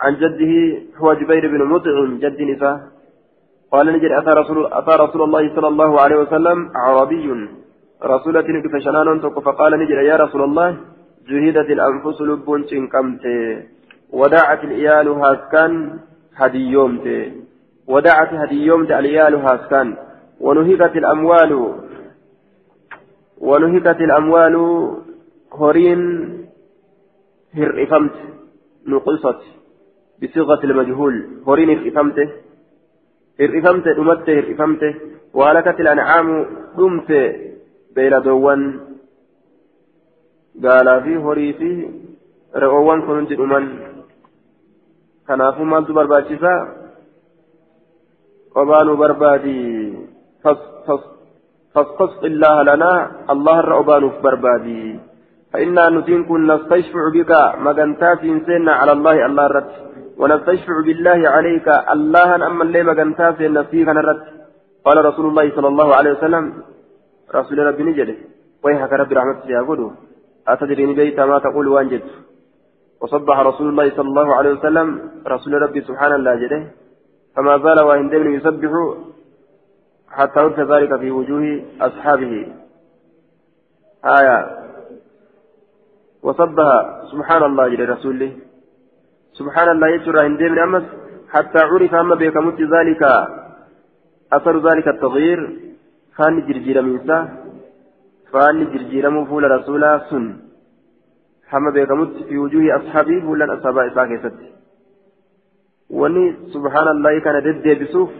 عن 0.00 0.14
جده 0.14 0.52
هو 0.96 1.14
جبير 1.14 1.48
بن 1.48 1.64
مطعم 1.64 2.18
جد 2.18 2.40
نساء. 2.42 2.80
قال 3.72 3.86
نجد 3.86 4.10
أتى 4.12 4.30
رسول, 4.30 4.66
أتى 4.72 4.90
رسول 5.04 5.22
الله 5.22 5.54
صلى 5.56 5.68
الله 5.68 6.00
عليه 6.00 6.16
وسلم 6.16 6.70
عربي 6.74 7.48
رسولة 8.04 8.62
فشنان 8.72 9.20
فقال 9.20 9.72
نجد 9.80 9.90
يا 9.90 10.16
رسول 10.16 10.42
الله 10.42 10.76
جهدت 11.28 11.70
الأنفس 11.70 12.20
لب 12.20 12.64
شنكمت 12.70 13.24
ودعت 14.12 14.64
الإيال 14.64 15.08
هاسكان 15.08 15.98
هديومت 16.36 17.06
ودعت 17.88 18.32
هديومت 18.32 18.90
الإيال 18.90 19.34
هاسكان 19.34 19.96
ونهكت 20.40 20.96
الأموال 20.96 21.52
ونهكت 23.40 24.00
الأموال 24.00 24.54
هورين 25.52 26.02
هرئفمت 27.54 28.12
نقصت 28.86 29.40
بصيغة 30.22 30.64
المجهول. 30.64 31.14
هورين 31.46 31.70
هرئفمت 31.70 32.18
هرئفمت 33.40 33.86
أمت 33.86 34.28
هرئفمت. 34.30 34.82
وهلكت 35.34 35.80
الأنعام 35.80 36.46
دمت 36.78 37.10
بيلدوان 37.94 38.86
gaalaa 40.64 41.00
fi 41.04 41.14
horii 41.14 41.52
fi 41.58 41.70
re'oowwan 42.62 43.02
kun 43.06 43.16
hundi 43.16 43.36
dhuman 43.36 43.64
kanaafuu 45.28 45.66
maaltu 45.72 45.96
barbaachisa 45.98 46.52
obaanuu 48.62 48.96
barbaadi 49.02 49.56
فاستصق 51.76 52.22
الله 52.32 52.54
لنا 52.70 52.92
الله 53.32 53.56
الرأبان 53.60 54.04
بربادي. 54.24 54.84
فإنا 55.52 55.84
نتين 55.90 56.24
كن 56.28 56.40
نستشفع 56.52 57.04
بك 57.16 57.32
مغنتات 57.66 58.20
إنسان 58.34 58.68
على 58.68 58.92
الله 58.96 59.16
الله 59.26 59.46
الرد 59.50 59.72
ونستشفع 60.20 60.76
بالله 60.86 61.20
عليك 61.36 61.68
الله 61.94 62.28
أما 62.48 62.62
اللي 62.66 62.82
مغنتات 62.82 63.40
نفسيك 63.40 63.88
نرد 63.88 64.20
قال 64.86 64.96
رسول 65.08 65.26
الله 65.30 65.46
صلى 65.56 65.68
الله 65.68 65.88
عليه 65.98 66.12
وسلم 66.16 66.44
رسول 67.34 67.58
ربي 67.68 67.82
نجده 67.88 68.16
ويحك 68.64 68.92
ربي 69.00 69.14
رحمته 69.18 69.48
يقوله 69.58 69.90
أتدري 70.48 70.94
بيت 71.00 71.18
ما 71.20 71.38
تقول 71.46 71.66
وانجد 71.68 72.04
وصبح 73.00 73.36
رسول 73.50 73.66
الله 73.68 73.86
صلى 73.96 74.08
الله 74.12 74.28
عليه 74.34 74.52
وسلم 74.56 74.88
رسول 75.34 75.52
ربي 75.64 75.80
سبحان 75.88 76.12
الله 76.18 76.34
جده 76.42 76.60
فما 77.34 77.54
زال 77.64 77.78
وإن 77.88 78.04
يسبح 78.36 78.72
حتى 80.10 80.40
عرف 80.40 80.60
ذلك 80.60 80.96
في 80.96 81.10
وجوه 81.10 81.62
أصحابه. 81.80 82.46
آية. 84.04 84.38
وصبها 86.22 87.04
سبحان 87.12 87.42
الله 87.42 87.68
جل 87.68 87.88
رسوله. 87.88 88.32
سبحان 89.32 89.68
الله 89.68 89.88
يجرى 89.88 90.20
عند 90.20 90.42
من 90.42 90.58
أمس. 90.58 90.82
حتى 91.28 91.58
عرف 91.58 91.94
أما 91.94 92.14
بكمت 92.14 92.60
ذلك. 92.60 93.02
أثر 94.32 94.70
ذلك 94.70 94.88
التغيير. 94.88 95.40
كان 96.18 96.46
جرجير 96.46 96.82
منساه 96.82 97.28
فاني 98.32 98.64
جرجيرمو 98.64 99.24
فول 99.24 99.50
رسولا 99.50 99.98
سن. 100.10 100.36
حما 101.46 101.70
بيكمت 101.70 102.22
في 102.28 102.38
وجوه 102.38 102.76
أصحابه 102.76 103.20
فولا 103.20 103.54
أصحاب 103.54 103.78
إساء 103.78 104.06
كيست 104.06 104.38
وني 105.90 106.36
سبحان 106.54 106.88
الله 106.88 107.18
كان 107.20 107.36
دد 107.46 107.82
بسوف 107.82 108.10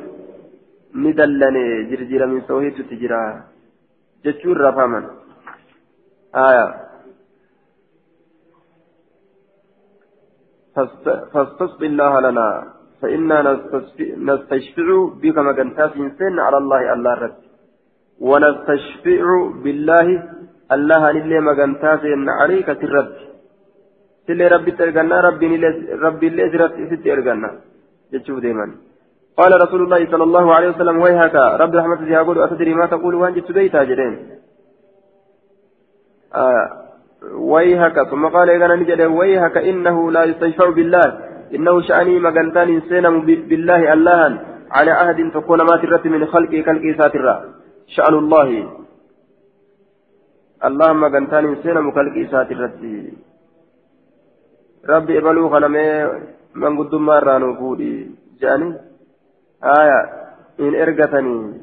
ندلني 1.05 1.65
جرجير 1.91 2.23
من 2.27 2.41
سوهيت 2.49 2.79
تجرا 2.91 3.23
جتشور 4.25 4.57
رفاما 4.67 5.01
آية 6.47 6.67
فاستصب 11.33 11.83
الله 11.91 12.13
لنا 12.27 12.49
فإنا 13.01 13.37
نستشفع 14.29 14.87
بك 15.23 15.37
مجنتاس 15.49 15.93
إنسان 16.05 16.35
على 16.47 16.59
الله 16.63 16.81
الله 16.95 17.15
رد 17.25 17.37
ونستشفع 18.29 19.25
بالله 19.65 20.07
الله 20.75 21.03
مغنتا 21.49 21.93
سين 22.03 22.29
عليك 22.41 22.69
ترد 22.81 23.17
سلي 24.27 24.47
ربي 24.55 24.71
ترغنا 24.79 25.17
ربي 25.27 25.47
ربي 26.05 26.27
اللي 26.31 26.45
ست 26.91 27.05
ارغنا 27.15 27.51
جتشوف 28.13 28.39
ديما 28.45 28.67
قال 29.37 29.61
رسول 29.63 29.83
الله 29.83 30.11
صلى 30.11 30.25
الله 30.25 30.55
عليه 30.55 30.69
وسلم 30.69 30.97
ويهك 31.01 31.35
رب 31.35 31.75
رحمة 31.75 32.09
يقول 32.09 32.43
أتدري 32.43 32.75
ما 32.75 32.87
تقول؟ 32.87 33.15
وان 33.15 33.35
جبت 33.35 33.53
بيتا 33.53 33.85
جرين 33.85 34.15
آه 36.35 36.67
ويهك 37.33 38.09
ثم 38.11 38.27
قال 38.27 38.51
إذا 38.51 38.75
نجد 38.75 39.01
ويهك 39.01 39.57
إنه 39.57 40.11
لا 40.11 40.25
يستشفع 40.25 40.71
بالله. 40.71 41.19
إنه 41.55 41.81
شأني 41.81 42.19
مغنتان 42.19 42.81
سينم 42.89 43.21
بالله 43.21 43.93
الله 43.93 44.41
على 44.71 44.91
عهد 44.91 45.31
تكون 45.35 45.61
ما 45.63 45.77
ترت 45.77 46.07
من 46.07 46.27
خلقي 46.27 46.63
خلقي 46.63 46.95
ساترا 46.99 47.45
شأن 47.87 48.15
الله. 48.15 48.49
اللهم 50.65 51.03
قنتان 51.15 51.57
سينا 51.63 51.81
مكالك 51.81 52.17
إسات 52.25 52.51
الرسي 52.53 53.13
ربي 54.89 55.19
إبلو 55.19 55.49
خنمي 55.53 55.87
من 56.55 56.73
قدام 56.79 57.07
مرانو 57.07 57.55
فودي 57.55 58.11
جاني؟ 58.41 58.86
آية 59.65 60.01
إن 60.61 60.75
إرقتني 60.75 61.61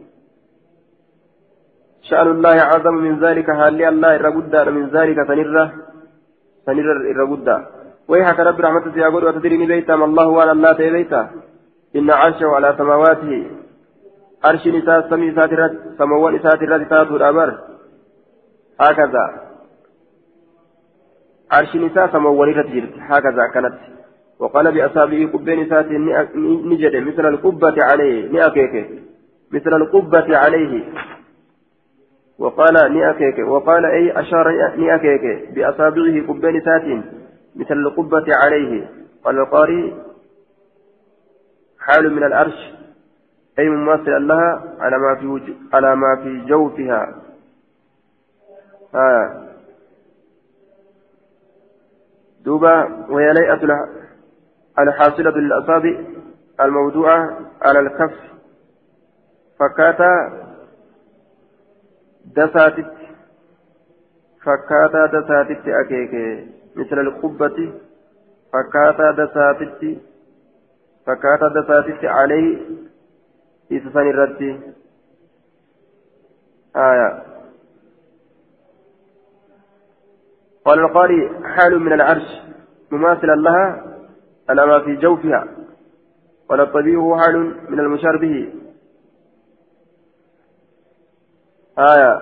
شأن 2.09 2.27
الله 2.27 2.59
أعظم 2.61 2.93
من 2.93 3.19
ذلك 3.19 3.49
هالي 3.49 3.87
الله 3.89 4.15
إرقدا 4.15 4.69
من 4.69 4.89
ذلك 4.89 5.17
سنرة 5.27 5.71
سنرة 6.65 7.01
إرقدا 7.11 7.57
ويحك 8.07 8.39
رب 8.39 8.59
رحمة 8.61 8.97
يقول 8.97 9.23
وتدري 9.23 9.65
بيتا 9.65 9.95
ما 9.95 10.05
الله 10.05 10.27
وأنا 10.27 10.51
الله 10.51 10.71
بيتا. 10.71 11.21
إن 11.95 12.11
عرشه 12.11 12.47
على 12.55 12.75
سماواته. 12.77 13.31
عرش 14.43 14.67
نساء 14.67 15.09
سمي 15.09 15.35
ساترات 15.35 15.71
سموان 15.97 16.39
ساترات 16.43 16.81
تاتو 16.89 17.15
الأمر. 17.15 17.49
هكذا. 18.81 19.25
عرش 21.51 21.75
نساء 21.75 22.11
سموان 22.13 22.49
رتجرت 22.57 22.93
هكذا 23.09 23.43
كانت. 23.53 23.75
وقال 24.39 24.71
بأصابعه 24.71 25.31
قبين 25.31 25.69
سات 25.69 25.85
نجد 26.65 26.95
مثل 26.95 27.25
القبة 27.25 27.75
عليه 27.79 28.31
نأكيك 28.31 28.89
مثل 29.51 29.73
القبة 29.73 30.37
عليه. 30.37 30.83
وقال 32.39 32.93
نأكيك 32.93 33.39
وقال 33.47 33.85
أي 33.85 34.19
أشار 34.19 34.51
نأكيك 34.77 35.49
بأصابعه 35.55 36.27
قبين 36.27 36.61
سات 36.65 37.03
مثل 37.55 37.77
القبة 37.77 38.25
عليه. 38.27 38.89
قال 39.23 39.39
القاري 39.39 39.93
حال 41.79 42.13
من 42.13 42.23
الأرش. 42.23 42.73
أي 43.59 43.69
مماثلا 43.69 44.19
لها 44.19 44.75
على 44.79 44.97
ما 44.97 45.15
في 45.15 45.27
وجو 45.27 45.53
على 45.73 45.95
ما 45.95 46.15
في 46.23 46.45
جوفها. 46.47 47.15
آه. 48.95 49.43
دوبا 52.45 53.05
وهي 53.09 53.33
ليئة 53.33 53.65
الحاصلة 54.79 55.31
للأصابع 55.31 56.03
الموضوعة 56.61 57.39
على 57.61 57.79
الكف. 57.79 58.17
فكاتا 59.59 60.43
دساتت 62.25 62.93
فكاتا 64.45 65.05
دساتت 65.05 65.67
أكيك. 65.67 66.13
مثل 66.75 66.99
القبة. 66.99 67.73
فكاتا 68.53 69.11
دساتت 69.11 70.01
فكاتا 71.05 71.47
دساتت 71.61 72.05
عليه 72.05 72.61
إسسان 73.71 74.09
الرد. 74.09 74.73
آية. 76.75 77.23
قال 80.65 80.79
القاري 80.79 81.29
حال 81.43 81.79
من 81.79 81.93
العرش 81.93 82.41
مماثلا 82.91 83.35
لها. 83.35 83.92
على 84.49 84.65
ما 84.65 84.79
في 84.79 84.95
جوفها 84.95 85.47
قال 86.49 86.61
الطبيب 86.61 87.15
حال 87.15 87.55
من 87.69 87.79
المشار 87.79 88.17
به 88.17 88.53
آية 91.79 92.21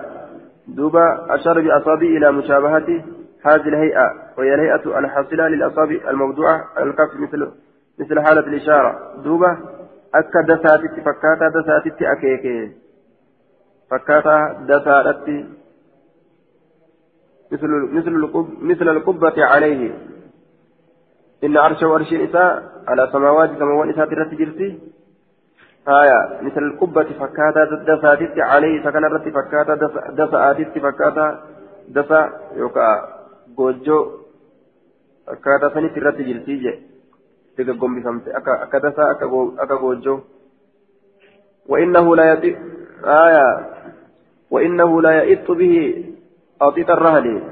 دوبا 0.68 1.34
أشار 1.34 1.60
بأصابع 1.60 2.06
إلى 2.06 2.32
مشابهة 2.32 3.04
هذه 3.44 3.68
الهيئة 3.68 4.32
وهي 4.38 4.54
الهيئة 4.54 4.98
الحاصلة 4.98 5.48
للأصابع 5.48 6.10
الموضوعة 6.10 6.64
على 6.76 6.90
الكف 6.90 7.14
مثل 7.20 7.52
مثل 7.98 8.20
حالة 8.20 8.40
الإشارة. 8.40 9.22
دوبا 9.24 9.58
أكا 10.14 10.40
دساتي 10.48 11.00
فكاتا 11.00 11.48
دساتي 11.48 12.12
أكيكي 12.12 12.72
فكاتا 13.90 14.66
دساتي 14.68 15.46
مثل 17.52 17.68
مثل 18.62 18.88
القبة 18.88 19.44
عليه. 19.44 19.98
إن 21.44 21.56
عرش 21.56 21.82
ورش 21.82 22.12
إساء 22.12 22.62
على 22.88 23.08
سماوات 23.12 23.50
سماوات 23.58 23.88
إساء 23.88 24.06
ترتي 24.06 24.36
جرتي. 24.36 24.78
آية 25.88 26.42
مثل 26.42 26.62
القبة 26.62 27.04
فكاتا 27.04 27.64
دساتي 27.88 28.42
عليه 28.42 28.84
سكن 28.84 29.04
الرتي 29.04 29.30
فكاتا 29.30 29.74
دساتي 30.18 30.80
فكاتا 30.80 31.26
دسا 31.88 32.20
يوكا 32.56 33.08
جوجو 33.58 33.98
فكاتا 35.26 35.74
سني 35.74 35.88
ترتي 35.88 36.22
جرتي 36.22 36.80
دققومبفمت 37.58 38.28
أكا 38.28 38.78
دسا 38.78 39.10
أكا 39.62 39.74
غوجو 39.74 40.20
وإنه 41.68 42.16
لا 42.16 42.32
يطيق 42.32 42.58
آية 43.04 43.46
وإنه 44.50 45.02
لا 45.02 45.22
يئت 45.22 45.50
به 45.50 46.04
أطيط 46.60 46.90
الرهل 46.90 47.42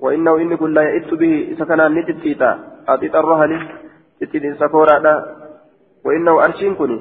وإنه 0.00 0.36
إن 0.36 0.56
كل 0.56 0.74
لا 0.74 0.82
يئت 0.82 1.14
به 1.14 1.56
سكنا 1.58 1.88
نتتيتا. 1.88 2.50
أطيط 2.88 3.16
الرهل 3.16 3.52
تتين 4.20 4.54
سكورا 4.54 4.96
وإنه 6.04 6.44
أرشين 6.44 6.74
كني 6.74 6.98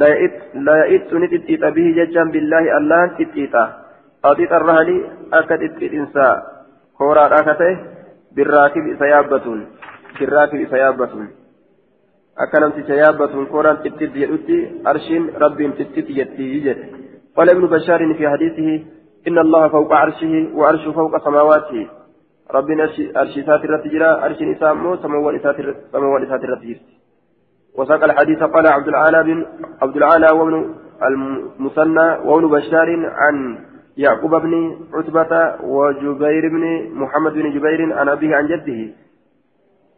لا 0.00 0.08
يئت 0.08 0.36
لا 0.54 0.84
يئت 0.84 1.10
نتتيتا 1.14 1.68
به 1.76 1.86
ججا 1.98 2.24
بالله 2.32 2.64
الله 2.78 3.06
تتيتا 3.18 3.64
أطيط 4.24 4.52
الرهل 4.52 4.88
أكد 5.32 5.60
تتينسا 5.74 6.28
كورا 6.98 7.24
أكته 7.38 7.72
بالراكب 8.34 8.84
yaabbatuun 10.20 11.28
akka 12.42 12.60
namticha 12.60 12.94
yaabbatuun 12.94 13.46
kooraan 13.46 13.78
xixitti 13.84 14.20
jedhutti 14.22 14.56
arshiin 14.90 15.24
rabbiin 15.42 15.72
xixitti 15.78 16.16
jettii 16.20 16.62
jedhe 16.66 16.86
قال 17.36 17.50
ابن 17.50 17.66
بشار 17.66 18.14
في 18.14 18.28
حديثه 18.28 18.70
إن 19.28 19.38
الله 19.38 19.68
فوق 19.68 19.92
عرشه 19.92 20.34
وعرشه 20.54 20.92
فوق 20.92 21.14
سماواته. 21.24 22.03
ربنا 22.50 22.84
أرشي 23.16 23.42
ساتر 23.42 23.74
التجرى 23.74 24.24
أرشي 24.24 24.44
نسامه 24.44 24.96
سموان 25.02 25.38
ساتر 25.38 25.68
التجرى 25.68 26.80
وساق 27.74 28.04
الحديث 28.04 28.42
قال 28.42 28.66
عبد 28.66 28.88
العالى 28.88 29.22
بن 29.22 29.46
عبد 29.82 29.96
العالى 29.96 30.26
وابن 30.38 30.74
المثنى 31.02 32.18
وابن 32.24 32.48
بشار 32.48 33.10
عن 33.10 33.58
يعقوب 33.96 34.34
بن 34.34 34.76
عتبة 34.94 35.54
وجبير 35.64 36.48
بن 36.48 36.90
محمد 36.94 37.32
بن 37.32 37.50
جبير 37.50 37.98
عن 37.98 38.08
أبيه 38.08 38.36
عن 38.36 38.46
جده 38.46 38.92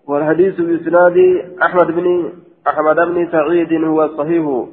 والحديث 0.07 0.61
بإسناد 0.61 1.17
أحمد 1.63 1.87
بن 1.87 2.33
أحمد 2.69 2.97
بن 2.97 3.29
سعيد 3.33 3.85
هو 3.85 4.05
الصحيح 4.05 4.67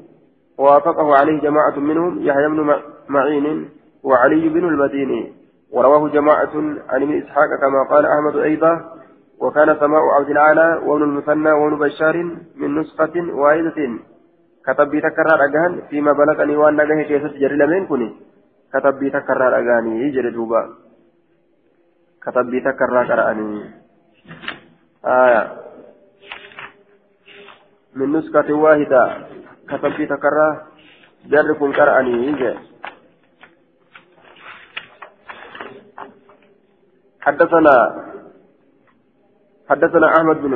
ووافقه 0.57 1.15
عليه 1.15 1.41
جماعة 1.41 1.79
منهم 1.79 2.19
يحيى 2.21 2.47
بن 2.47 2.73
معين 3.09 3.69
وعلي 4.03 4.49
بن 4.49 4.67
المديني 4.67 5.42
ورواه 5.73 6.09
جماعة 6.09 6.53
عن 6.89 7.01
ابن 7.01 7.21
إسحاق 7.21 7.49
كما 7.61 7.83
قال 7.89 8.05
أحمد 8.05 8.35
أيضا 8.35 8.73
وكان 9.39 9.79
سماع 9.79 10.01
عبد 10.15 10.29
العالى 10.29 10.81
وابن 10.85 11.03
المثنى 11.03 11.51
وابن 11.51 11.79
بشار 11.79 12.17
من 12.55 12.79
نسخة 12.79 13.15
واحدة. 13.33 13.77
كتب 14.65 14.99
تكرر 14.99 15.45
أجهن 15.45 15.81
فيما 15.89 16.11
بلغني 16.13 16.55
وأن 16.55 16.73
نجاه 16.75 17.03
كيست 17.03 17.33
جري 17.37 17.55
لمن 17.55 17.85
كني 17.87 18.15
كتب 18.73 19.07
تكرر 19.07 19.59
أجاني 19.59 20.01
يجري 20.01 20.29
دوبا. 20.29 20.69
كتب 22.23 22.51
تكرر 22.65 23.01
أجاني 23.01 23.71
آية. 25.05 25.43
من 27.95 28.13
نسخة 28.13 28.53
واحدة. 28.53 29.03
كتبت 29.69 30.01
تكرى 30.09 30.49
جركم 31.25 31.71
قرأني 31.71 32.27
يجي 32.27 32.72
حدثنا 37.25 37.75
حدثنا 39.69 40.07
أحمد 40.17 40.41
بن 40.41 40.53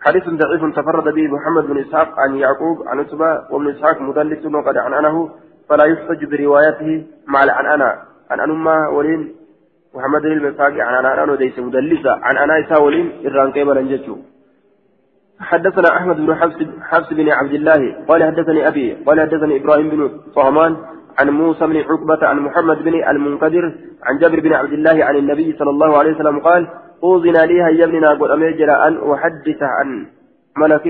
حديث 0.00 0.24
ضعيف 0.28 0.76
تفرد 0.76 1.14
به 1.14 1.28
محمد 1.28 1.64
بن 1.66 1.78
إسحاق 1.78 2.08
عن 2.20 2.34
يعقوب 2.34 2.88
عن 2.88 3.00
عتبة 3.00 3.30
وابن 3.50 3.68
إسحاق 3.68 4.00
مدلس 4.00 4.46
وقد 4.46 4.76
عنعنه 4.76 5.30
فلا 5.68 5.84
يحتج 5.84 6.24
بروايته 6.24 7.06
مع 7.26 7.44
العنعنة. 7.44 7.92
عن 8.30 8.40
أنما 8.40 8.88
ولين 8.88 9.34
محمد 9.94 10.24
المساقي 10.24 10.80
عن 10.80 11.04
أنا 11.04 11.32
وديس 11.32 11.58
مدلسة 11.58 12.10
عن 12.10 12.36
أنا 12.36 12.66
إساولين 12.66 13.26
إران 13.26 13.50
قبل 13.50 13.78
أنجتشو 13.78 14.16
حدثنا 15.40 15.96
أحمد 15.96 16.16
بن 16.16 16.34
حفص, 16.34 16.56
حفص 16.82 17.12
بن 17.12 17.28
عبد 17.30 17.52
الله 17.52 18.04
قال 18.08 18.24
حدثني 18.24 18.68
أبي 18.68 18.92
قال 19.06 19.20
حدثني 19.20 19.56
إبراهيم 19.56 19.88
بن 19.90 20.20
صهمان 20.34 20.76
عن 21.18 21.30
موسى 21.30 21.66
بن 21.66 21.76
عقبة 21.76 22.26
عن 22.26 22.38
محمد 22.38 22.78
بن 22.82 22.94
المنقدر 23.08 23.74
عن 24.02 24.18
جابر 24.18 24.40
بن 24.40 24.52
عبد 24.52 24.72
الله 24.72 25.04
عن 25.04 25.16
النبي 25.16 25.56
صلى 25.58 25.70
الله 25.70 25.98
عليه 25.98 26.14
وسلم 26.14 26.38
قال 26.38 26.68
أوذن 27.02 27.36
لي 27.44 27.62
هيا 27.62 27.84
ابننا 27.84 28.10
قل 28.10 28.32
أميجر 28.32 28.86
أن 28.86 29.12
أحدث 29.12 29.62
عن 29.62 30.06
ملك 30.56 30.86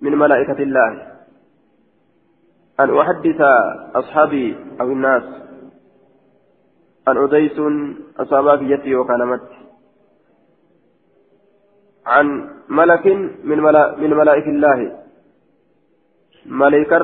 من 0.00 0.18
ملائكة 0.18 0.62
الله. 0.62 0.90
أن 2.80 2.98
أحدث 2.98 3.40
أصحابي 3.94 4.56
أو 4.80 4.86
الناس. 4.92 5.22
أن 7.08 7.16
أديس 7.16 7.58
أصابك 8.18 8.62
يتي 8.62 8.94
وكلمت. 8.94 9.40
عن 12.06 12.50
ملك 12.68 13.06
من 13.44 13.60
ملا 13.60 13.96
من 13.96 14.10
ملائكة 14.10 14.50
الله. 14.50 14.98
ملائكة 16.46 16.96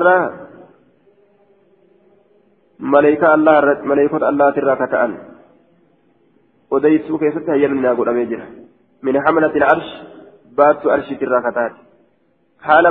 ملائكة 2.79 3.33
الله 3.33 3.81
ملائكة 3.83 4.29
الله 4.29 4.49
ترى 4.51 4.75
كتأن 4.75 5.11
أديس 6.73 7.11
كيف 7.21 7.37
تهيمنا 7.47 7.91
أقول 7.91 8.09
أميجر 8.09 8.41
من 9.03 9.15
حملة 9.25 9.55
العرش 9.55 9.89
بات 10.57 10.87
عرش 10.87 11.09
ترى 11.21 11.39
كتأن 11.45 11.71
حال 12.61 12.85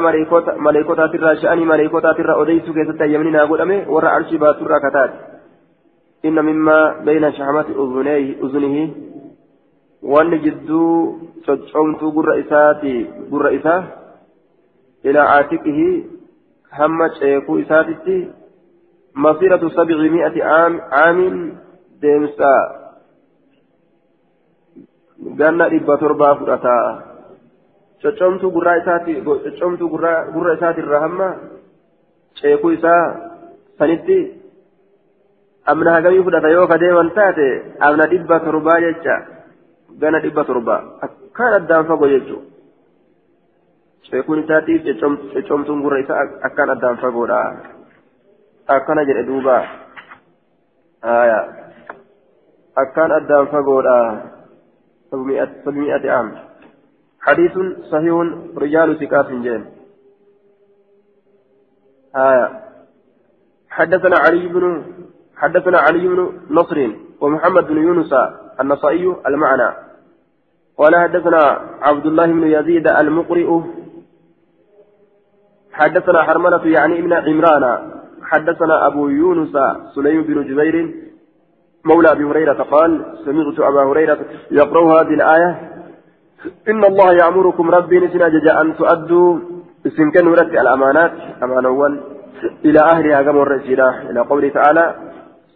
ملائكة 0.59 1.07
ترى 1.07 1.37
شأني 1.37 1.65
ملائكة 1.65 2.13
ترى 2.19 2.43
أديس 2.43 2.67
كيف 2.77 2.91
تهيمنا 2.99 3.43
أقول 3.43 3.61
أمي 3.61 3.79
ورى 3.87 4.09
عرش 4.09 4.35
بات 4.35 4.57
ترى 4.57 4.79
كتأن 4.85 5.11
إن 6.25 6.45
مما 6.45 6.79
بين 7.05 7.33
شحمات 7.33 7.67
أذنيه 7.71 8.27
أذنه 8.45 8.77
jidduu 10.45 11.33
coccomtuu 11.47 12.13
gurra 12.13 12.37
isaati 12.37 12.93
gurra 13.31 13.51
isaa 13.59 13.83
ilaa 15.05 15.29
aatiqihi 15.37 15.87
hamma 16.79 17.09
ceekuu 17.19 17.59
isaatitti 17.59 18.17
masiratu 19.15 19.71
sabci 19.71 20.11
mi'ati 20.11 20.43
aamin 20.43 21.35
deemsa 22.03 22.53
ganna 25.39 25.69
dhibba 25.71 25.99
torbaa 25.99 26.35
fudhataa 26.39 26.87
coccomtuu 28.03 28.51
gurraa 28.51 28.77
isaati 28.83 29.23
coccomtuu 29.25 29.89
gurra 29.89 30.55
isaatirraa 30.59 31.01
hamma 31.07 31.29
ceekuu 32.41 32.75
isaa 32.77 33.05
sanitti 33.79 34.19
amna 35.73 35.95
hagamii 35.97 36.25
fudhata 36.27 36.55
yoo 36.57 36.67
ka 36.67 36.79
deeman 36.79 37.11
taate 37.19 37.49
amna 37.81 38.07
dhibba 38.07 38.41
torbaa 38.41 38.81
jecha 38.87 39.15
gana 40.03 40.21
dhibba 40.25 40.45
torbaa 40.45 40.81
akkaan 41.07 41.55
addaan 41.61 41.87
fagoo 41.87 42.11
jechuudha 42.15 42.51
ceekuun 44.11 44.45
isaatiif 44.45 44.83
coccomtuun 45.35 45.83
gurra 45.87 46.03
isaa 46.05 46.27
akkaan 46.51 46.75
addaan 46.75 47.01
fagoodha 47.05 47.41
akkana 48.69 49.05
jedhe 49.05 49.27
duuba. 49.27 49.57
Akkaan 52.75 53.11
addaan 53.13 53.47
fagoodha 53.53 53.99
sabmi'ati 55.65 56.11
am. 56.11 56.29
حديث 57.25 57.55
صحيح 57.93 58.15
رجال 58.57 58.89
ثقات 59.01 59.29
جين 59.45 59.63
آية 62.17 62.47
حدثنا 63.71 64.17
علي 64.19 64.49
بن 64.49 64.65
حدثنا 65.37 65.79
علي 65.79 66.09
بن 66.09 66.33
نصر 66.51 66.79
ومحمد 67.21 67.65
بن 67.67 67.79
يونس 67.79 68.13
النصائي 68.61 69.17
المعنى 69.27 69.71
قال 70.79 70.97
حدثنا 70.97 71.43
عبد 71.83 72.07
الله 72.07 72.27
بن 72.27 72.45
يزيد 72.47 72.87
المقرئ 72.89 73.61
حدثنا 75.73 76.23
حرملة 76.23 76.67
يعني 76.67 76.99
ابن 76.99 77.13
عمران 77.13 77.65
حدثنا 78.25 78.87
أبو 78.87 79.09
يونس 79.09 79.57
سليم 79.95 80.23
بن 80.23 80.43
جبير 80.49 80.95
مولى 81.85 82.13
أبي 82.13 82.25
هريرة 82.25 82.63
قال 82.63 82.91
سمعت 83.25 83.61
أبا 83.61 83.83
هريرة 83.83 84.19
يقرأ 84.51 84.83
هذه 85.01 85.15
الآية 85.15 85.51
إن 86.69 86.85
الله 86.85 87.13
يأمركم 87.13 87.71
ربي 87.71 88.01
نسنا 88.01 88.29
جزاء 88.29 88.63
أن 88.63 88.77
تؤدوا 88.77 89.39
سنكن 89.97 90.27
ورد 90.27 90.51
الأمانات 90.63 91.13
أمانة 91.43 92.01
إلى 92.65 92.81
أهلها 92.81 93.23
كما 93.23 93.43
الرسيلة 93.43 94.11
إلى 94.11 94.21
قوله 94.21 94.49
تعالى 94.49 94.95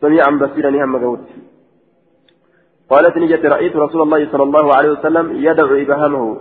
سميعا 0.01 0.31
بصيرا 0.31 0.85
هم 0.85 0.97
قوت. 1.05 1.27
قالت 2.91 3.17
نجت 3.17 3.45
رأيت 3.47 3.77
رسول 3.77 4.03
الله 4.03 4.33
صلى 4.33 4.43
الله 4.43 4.75
عليه 4.77 4.91
وسلم 4.91 5.33
يدعو 5.33 5.75
إبهامه. 5.85 6.41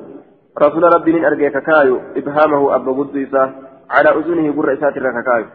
رسول 0.61 0.83
ربي 0.95 1.13
من 1.13 1.25
أرجيك 1.25 1.57
كايو 1.57 1.99
إبهامه 2.15 2.75
أبو 2.75 3.03
قديسة 3.03 3.43
على 3.89 4.09
أذنه 4.09 4.55
قر 4.57 4.73
إسات 4.73 4.97
الركاكايو 4.97 5.45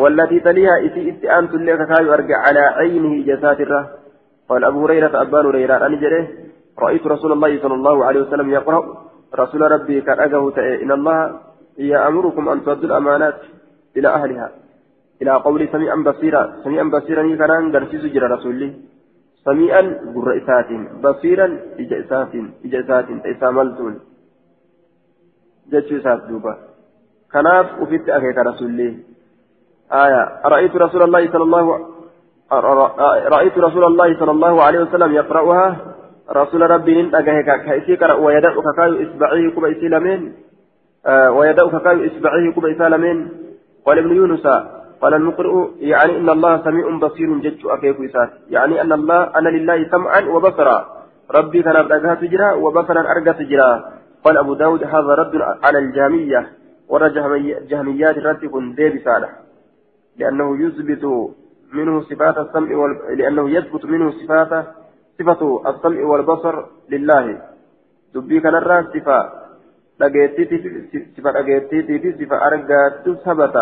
والتي 0.00 0.40
تليها 0.40 0.76
إسي 0.86 1.00
إتئانت 1.10 1.52
لك 1.54 1.80
كايو 1.88 2.12
أرجع 2.14 2.38
على 2.46 2.60
عينه 2.78 3.12
جسات 3.28 3.60
قال 4.48 4.64
أبو 4.64 4.84
هريرة 4.84 5.22
أبان 5.22 5.46
هريرة. 5.46 5.86
أن 5.86 5.94
جره 6.00 6.24
رأيت 6.78 7.06
رسول 7.06 7.32
الله 7.32 7.52
صلى 7.62 7.74
الله 7.74 8.04
عليه 8.04 8.20
وسلم 8.20 8.50
يقرأ. 8.50 8.82
رسول 9.34 9.62
ربي 9.74 10.00
كان 10.00 10.18
أجه 10.20 10.42
إن 10.82 10.92
الله 10.92 11.18
يأمركم 11.78 12.48
أن 12.48 12.64
تؤدوا 12.64 12.88
الأمانات 12.90 13.38
إلى 13.96 14.08
أهلها. 14.08 14.48
إلى 15.22 15.32
قول 15.46 15.68
سميعا 15.72 15.96
بصيرا. 16.08 16.42
سميعا 16.64 16.84
بصيرا 16.94 17.22
كان 17.36 17.70
درسيس 17.70 18.02
جرى 18.14 18.26
رسول 18.26 18.60
سميعا 19.44 19.82
قر 20.14 20.28
إسات 20.38 20.70
بصيرا 21.04 21.46
إجئسات 21.80 22.32
إجئسات 22.64 23.06
إساملتون 23.32 23.94
جتشو 25.70 25.96
إسات 25.96 26.20
دوبا. 26.28 26.54
كناف 27.32 27.66
وفيت 27.80 28.08
أكيك 28.08 28.38
رسولي 28.38 29.15
آية. 29.92 30.40
رأيت 30.44 30.76
رسول 30.76 31.02
الله 31.02 31.32
صلى 31.32 31.42
الله 31.42 31.86
رأيت 33.28 33.58
رسول 33.58 33.84
الله 33.84 34.18
صلى 34.18 34.30
الله 34.30 34.62
عليه 34.62 34.80
وسلم 34.80 35.14
يقرأها. 35.14 35.76
رسول 36.30 36.70
ربي 36.70 37.02
نن 37.02 37.14
أكيك 37.14 37.50
كيسي 37.64 37.96
قرأ 37.96 38.14
ويدعو 38.14 38.62
كايو 38.62 39.02
إسبعيه 39.02 39.50
كوبا 39.54 39.70
إسلامين 39.70 40.34
آه 41.06 41.30
ويدعو 41.30 41.68
كايو 41.70 42.06
إسبعيه 42.06 42.52
كوبا 42.54 42.72
إسلامين 42.72 43.28
قال 43.86 43.98
ابن 43.98 44.16
يونس 44.16 44.46
قال 45.02 45.14
المقرئ 45.14 45.54
يعني 45.78 46.16
إن 46.18 46.28
الله 46.28 46.64
سميع 46.64 46.98
بصير 46.98 47.38
جج 47.38 47.66
أكيك 47.66 48.00
إسات 48.00 48.30
يعني 48.50 48.80
أن 48.80 48.92
الله 48.92 49.22
أن 49.38 49.44
لله 49.44 49.88
سمعا 49.90 50.20
وبصرا. 50.20 50.78
ربي 51.34 51.62
كان 51.62 51.76
أبدأها 51.76 52.14
تجرى 52.14 52.52
وبصرا 52.52 53.00
أرقى 53.00 53.32
تجرى 53.32 53.84
قال 54.24 54.38
أبو 54.38 54.54
داود 54.54 54.84
هذا 54.84 55.14
رد 55.20 55.34
على 55.64 55.78
الجامية 55.78 56.46
ورى 56.88 57.10
جهميات 57.70 58.18
رتب 58.18 58.74
ديب 58.76 59.00
صالح 59.04 59.30
لأنه 60.18 60.64
يثبت 60.64 61.04
منه 61.72 62.02
صفات 62.02 62.38
السمع 62.38 62.76
وال... 62.76 63.18
لأنه 63.18 63.50
يثبت 63.50 63.84
منه 63.84 64.10
صفات 64.10 64.66
صفة 65.18 65.70
السمع 65.70 66.04
والبصر 66.04 66.66
لله. 66.88 67.42
دبي 68.14 68.40
كان 68.40 68.54
الرا 68.54 68.82
صفة 68.82 69.46
صفة 71.16 71.30
لقيتي 71.30 71.98
في 71.98 72.24
صفة 72.24 72.46
أرقات 72.46 73.08
ثبت 73.24 73.56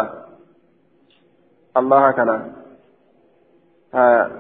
الله 1.77 2.11
كان. 2.11 2.53
ها. 3.95 4.31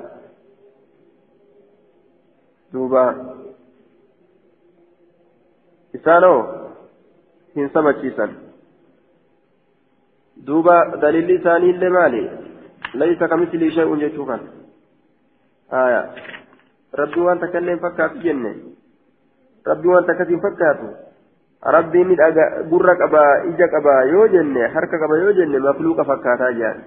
دوبا. 2.73 3.35
إسانو. 5.95 6.65
Kamislii 13.29 13.71
shay'un 13.71 14.01
jechuu 14.01 14.27
kan 14.27 14.41
haya 15.71 16.01
rabbii 17.03 17.25
waan 17.27 17.39
takka 17.39 17.59
illee 17.59 17.77
fakkaatu 17.87 18.19
jenne 18.27 18.53
rabbii 19.67 19.93
waan 19.95 20.07
takkas 20.11 20.29
hin 20.29 20.43
fakkaatu 20.43 20.91
rabbiin 21.77 22.09
ni 22.09 22.17
dhaga 22.17 22.45
gurra 22.73 22.97
qaba 22.97 23.23
ija 23.53 23.69
qaba 23.77 23.95
yoo 24.13 24.27
jenne 24.35 24.69
harka 24.75 24.99
qaba 24.99 25.19
yoo 25.23 25.33
jenne 25.33 25.59
mafluuqa 25.59 26.05
fakkaataa 26.11 26.53
jaan 26.61 26.85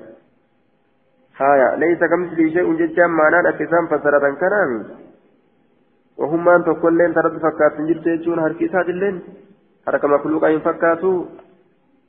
haya 1.39 1.73
laysa 1.81 2.09
kamislii 2.13 2.53
shay'un 2.53 2.77
jechaan 2.77 3.11
maanaan 3.11 3.49
akka 3.51 3.63
isaan 3.63 3.89
fassaratan 3.93 4.37
kanaami 4.43 4.79
wahummaan 6.19 6.63
tokkolleen 6.63 7.13
tarabbi 7.13 7.39
fakkaatu 7.47 7.81
hin 7.81 7.87
jirtu 7.93 8.09
jechuun 8.09 8.39
harki 8.45 8.69
isaatilleen 8.69 9.19
harka 9.85 10.07
makluuqaa 10.13 10.53
hin 10.53 10.61
fakkaatu 10.69 11.11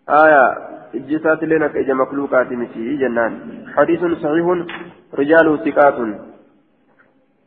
آية 0.09 0.69
إجسات 0.95 1.43
لنا 1.43 1.69
كإجا 1.69 1.95
مخلوقات 1.95 2.53
متي 2.53 2.97
جنان. 2.97 3.33
حديث 3.77 4.01
صحيح 4.01 4.47
رجاله 5.15 5.57
ثقات. 5.57 5.95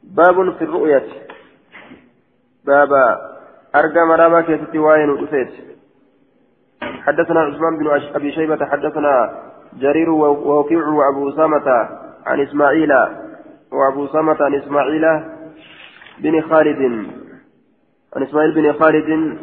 باب 0.03 0.53
في 0.53 0.63
الرؤية. 0.63 1.07
بابا 2.65 3.31
أرقى 3.75 4.05
مرابا 4.07 4.41
كيستي 4.41 4.79
واين 4.79 5.09
وأسيت 5.09 5.51
حدثنا 6.81 7.39
عثمان 7.39 7.77
بن 7.77 7.87
أبي 8.15 8.31
شيبة 8.31 8.65
حدثنا 8.65 9.41
جرير 9.79 10.09
ووكيع 10.09 10.87
وأبو 10.87 11.29
أسامة 11.29 11.67
عن 12.25 12.41
إسماعيل. 12.41 12.91
وأبو 13.71 14.05
أسامة 14.05 14.37
عن 14.41 14.55
إسماعيل 14.55 15.23
بن 16.19 16.41
خالد. 16.41 16.81
عن 18.15 18.23
إسماعيل 18.23 18.51
بن 18.51 18.73
خالد 18.73 19.37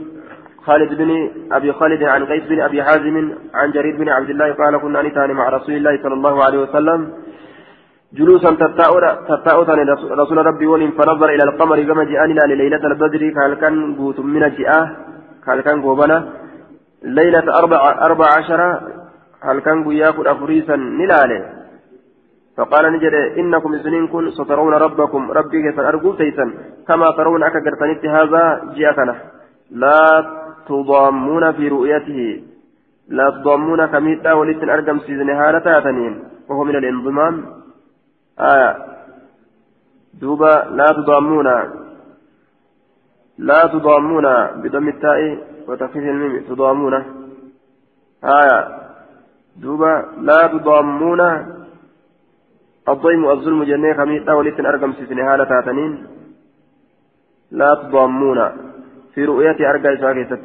خالد 0.69 0.91
بن 1.01 1.11
أبي 1.57 1.71
خالد 1.79 2.03
عن 2.03 2.23
قيس 2.31 2.45
بن 2.53 2.61
أبي 2.69 2.79
حازم 2.87 3.17
عن 3.61 3.69
جرير 3.77 3.95
بن 4.01 4.09
عبد 4.17 4.31
الله 4.31 4.49
قال 4.61 4.75
كنا 4.83 5.01
نتاني 5.03 5.35
مع 5.41 5.47
رسول 5.57 5.75
الله 5.79 5.95
صلى 6.03 6.15
الله 6.19 6.35
عليه 6.45 6.59
وسلم. 6.65 7.01
جلوسا 8.19 8.51
تتاؤتا 9.31 9.75
رسول 10.23 10.39
ربي 10.51 10.67
ولم 10.73 10.91
فنظر 10.99 11.29
إلى 11.35 11.45
القمر 11.49 11.79
كما 11.89 12.05
جاءنا 12.11 12.43
لليلة 12.51 12.83
البدر 12.91 13.23
قال 13.39 13.53
كان 13.63 13.75
قوت 13.99 14.19
من 14.35 14.45
جاء 14.59 14.73
قال 15.47 15.59
كان 15.67 15.83
قوبنا. 15.83 16.19
ليلة 17.19 17.47
أربع, 17.61 17.81
أربع 18.09 18.27
عشرة 18.39 18.69
هل 19.47 19.59
كان 19.67 19.79
ياكل 20.03 20.27
أفريسا 20.35 20.77
نلاله 21.01 21.41
فقال 22.57 22.85
نجد 22.95 23.15
إنكم 23.41 23.71
سنين 23.85 24.05
سترون 24.39 24.75
ربكم. 24.87 25.23
ربي 25.39 25.59
كيف 25.65 25.79
أرجو 25.91 26.11
كما 26.89 27.07
ترون 27.17 27.43
أكا 27.49 27.61
هذا 28.17 28.43
جاءتنا 28.77 29.15
لا 29.71 29.99
تضامون 30.69 31.53
في 31.53 31.69
رؤيته 31.69 32.43
لا 33.09 33.31
تضامون 33.31 33.87
كميتا 33.87 34.33
ولتن 34.33 34.71
أرقم 34.71 34.99
سيزن 34.99 35.31
هالة 35.31 35.59
تاتنين 35.59 36.15
وهو 36.49 36.65
من 36.65 36.77
الانضمام. 36.77 37.35
آية. 38.41 38.71
دوبا 40.21 40.55
لا 40.79 40.87
تضامون. 40.87 41.49
لا 43.39 43.61
تضامون 43.67 44.27
بضم 44.63 44.89
التاء 44.89 45.21
وتخفيف 45.69 46.05
الميم 46.15 46.43
تضامون. 46.49 46.95
آية. 48.25 48.61
دوبا 49.57 49.93
لا 50.29 50.47
تضامون 50.47 51.21
الضيم 52.89 53.31
الظلم 53.31 53.65
جنيه 53.65 53.93
كميتا 53.93 54.33
ولتن 54.33 54.67
أرقم 54.67 54.93
سيزن 54.93 55.21
هالة 55.21 55.45
تاتنين. 55.45 56.07
لا 57.51 57.75
تضامون. 57.75 58.41
في 59.19 59.25
رؤية 59.25 59.71
أرجع 59.71 59.91
ساكتة 60.03 60.39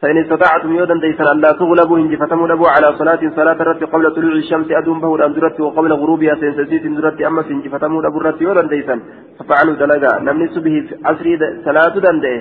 فإن 0.00 0.16
استطعتم 0.22 0.70
يودا 0.78 0.94
ديسا 1.04 1.24
ألا 1.32 1.52
تغلبوا 1.52 1.98
إن 1.98 2.16
فتموا 2.16 2.48
لبوا 2.48 2.68
على 2.74 2.88
صلاة 3.00 3.22
صلاة 3.38 3.58
الرت 3.62 3.82
قبل 3.92 4.14
طلوع 4.16 4.32
الشمس 4.32 4.68
أدوم 4.70 5.00
به 5.00 5.14
الأندرت 5.14 5.60
وقبل 5.60 5.92
غروبها 5.92 6.34
سينسسيت 6.40 6.84
اندرت 6.90 7.20
أما 7.28 7.42
سنج 7.48 7.64
فتموا 7.74 8.02
لبوا 8.02 8.20
الرت 8.20 8.40
يودا 8.42 8.62
ديسا 8.72 8.96
ففعلوا 9.38 9.74
دلقا 9.80 10.12
نمنس 10.26 10.54
به 10.64 10.76
عصري 11.04 11.32
صلاة 11.66 11.94
دندئ 12.06 12.36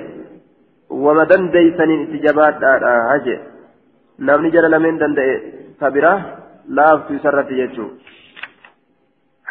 وما 0.89 1.23
دنديسا 1.31 1.85
استجابات 2.03 2.55
هجئ 3.11 3.39
نمني 4.27 4.49
جل 4.55 4.65
لمن 4.71 4.97
دندئ 5.01 5.29
كبيرة 5.81 6.13
لا 6.77 6.87
في 7.05 7.19
سرة 7.23 7.49
يجو. 7.61 7.87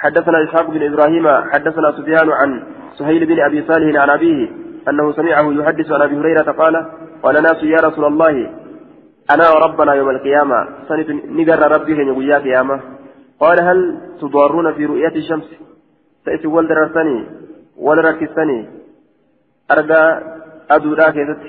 حدثنا 0.02 0.44
إسحاق 0.44 0.66
بن 0.70 0.82
إبراهيم 0.90 1.26
حدثنا 1.52 1.88
سفيان 1.98 2.28
عن 2.40 2.50
سهيل 2.98 3.26
بن 3.26 3.40
أبي 3.40 3.62
صالح 3.62 4.00
عن 4.02 4.10
أبيه 4.10 4.50
أنه 4.88 5.12
سمعه 5.12 5.52
يحدث 5.52 5.92
عن 5.92 6.02
أبي 6.02 6.16
هريرة 6.16 6.52
قال 6.52 6.86
قال 7.22 7.42
ناس 7.42 7.62
يا 7.62 7.88
رسول 7.88 8.04
الله 8.04 8.50
أنا 9.34 9.50
وربنا 9.50 9.94
يوم 9.94 10.10
القيامة 10.10 10.68
سنة 10.88 11.20
نقر 11.24 11.72
ربي 11.72 11.92
هن 11.94 12.22
يا 12.22 12.38
قيامة. 12.38 12.80
قال 13.40 13.62
هل 13.62 14.00
تضارون 14.20 14.72
في 14.74 14.86
رؤية 14.86 15.14
الشمس؟ 15.16 15.54
تأتي 16.24 16.46
ولد 16.46 16.72
رسني 16.72 17.26
ولد 17.76 18.06
ركستني 18.06 18.68
أرجى 19.70 20.24
أدو 20.70 20.94
راكزت 20.94 21.42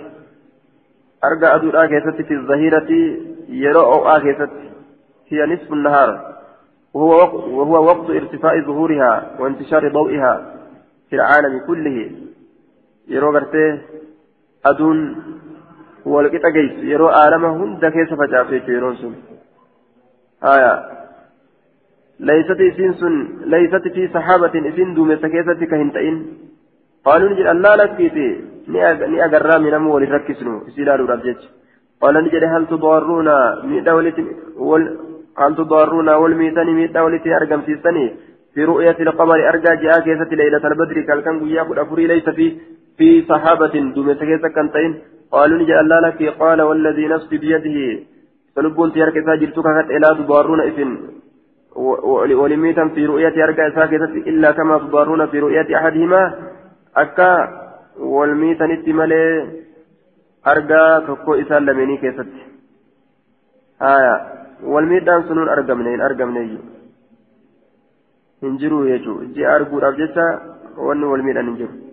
أرجى 1.23 1.45
أدو 1.45 1.69
راكزت 1.69 2.21
في 2.21 2.33
الظهيرة 2.33 2.89
يرى 3.49 3.79
أو 3.79 4.07
آكزت 4.07 4.51
هي 5.27 5.45
نصف 5.45 5.73
النهار 5.73 6.31
وهو 6.93 7.15
وقت, 7.15 7.33
وهو 7.33 7.85
وقت 7.85 8.09
ارتفاع 8.09 8.61
ظهورها 8.65 9.31
وانتشار 9.39 9.93
ضوئها. 9.93 10.60
في 11.11 11.15
العالم 11.19 11.59
كله 11.67 11.97
يرى 13.07 13.29
أدون 14.65 14.99
walqixa 16.05 16.51
geessu 16.55 16.87
yeroo 16.91 17.11
aalama 17.21 17.49
hunda 17.59 17.91
keessa 17.95 18.15
facaafe 18.21 18.53
jechuudha 18.53 18.73
yeroon 18.77 18.95
sun 19.01 19.13
haya 20.45 20.71
laysati 22.29 22.69
isiin 22.71 22.93
sun 23.01 23.15
laysati 23.53 23.93
fi 23.97 24.07
saxaabatin 24.15 24.69
isiin 24.71 24.95
duumessa 24.95 25.29
keessatti 25.35 25.69
ka 25.73 25.81
hin 25.81 25.91
ta'in 25.97 26.17
qaaluu 27.05 27.29
ni 27.29 27.37
jedhan 27.39 27.61
laa 27.65 27.75
lakkiiti 27.81 28.25
ni 29.13 29.21
agarraa 29.27 29.59
minamu 29.67 29.93
walin 29.95 30.13
rakkisnu 30.17 30.55
isii 30.71 30.83
ilaaluudhaaf 30.85 31.23
jecha 31.27 31.49
qaala 32.01 32.23
ni 32.25 32.33
jedhe 32.35 32.51
hal 32.53 32.65
tudaarruuna 32.73 33.35
miidhaa 33.71 33.97
walitti 33.99 34.23
wal 34.71 34.85
في 38.53 38.63
رؤية 38.63 38.97
القمر 38.99 39.49
أرجع 39.49 39.73
جاء 39.73 39.99
كيسة 39.99 40.29
ليلة 40.31 40.67
البدر 40.67 41.01
كالكن 41.01 41.39
قيا 41.39 41.63
قد 41.63 41.77
أفري 41.77 42.07
ليس 42.07 42.29
في 42.29 42.57
في 42.97 43.25
صحابة 43.29 43.73
دون 43.95 44.15
سكيسة 44.15 44.47
كنتين 44.55 44.91
قالوا 45.31 45.57
نجي 45.61 45.79
الله 45.79 45.99
لك 45.99 46.23
قال 46.39 46.61
والذي 46.61 47.07
نفسي 47.07 47.37
بيده. 47.37 48.03
فلبون 48.55 48.93
تيارك 48.93 49.25
ساجرتك 49.25 49.57
قد 49.57 49.91
إلا 49.91 50.13
تضارون 50.13 50.61
إذن 50.61 50.97
ولميتا 52.41 52.87
في 52.87 53.05
رؤية 53.05 53.43
أرجع 53.43 53.75
ساكتة 53.75 54.13
إلا 54.29 54.51
كما 54.51 54.77
تضارون 54.77 55.27
في 55.27 55.39
رؤية 55.39 55.77
أحدهما. 55.77 56.33
أكا 56.95 57.31
والميتا 57.99 58.65
نتمالي 58.65 59.47
أرجع 60.47 60.99
تكو 60.99 61.33
إسال 61.33 61.65
لمني 61.65 61.97
كيست 61.97 62.31
آية. 63.81 64.15
والميتا 64.63 65.23
سنون 65.27 65.49
أرجع 65.49 65.73
منين 65.73 66.01
أرجع 66.01 66.25
منين 66.25 66.80
هنجروا 68.43 68.85
يجو 68.85 69.23
جي 69.35 69.47
أرجو 69.47 69.79
رابجتا 69.79 70.25
وأنه 70.77 71.07
والميتا 71.11 71.41
هنجروا 71.41 71.91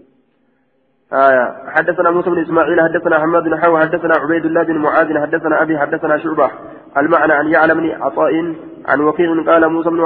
آية 1.13 1.71
حدثنا 1.75 2.11
موسى 2.11 2.31
بن 2.31 2.39
إسماعيل 2.43 2.81
حدثنا 2.81 3.19
حماد 3.19 3.43
بن 3.43 3.61
حوا 3.61 3.79
حدثنا 3.79 4.15
عبيد 4.15 4.45
الله 4.45 4.63
بن 4.63 4.79
معاذ 4.79 5.19
حدثنا 5.19 5.63
أبي 5.63 5.79
حدثنا 5.79 6.19
شعبة 6.19 6.51
المعنى 6.97 7.41
أن 7.41 7.47
يعلم 7.49 7.81
بن 7.81 7.91
عطاء 8.03 8.55
عن 8.87 9.01
وكيع 9.01 9.43
قال 9.47 9.69
موسى 9.69 9.91
بن 9.91 10.01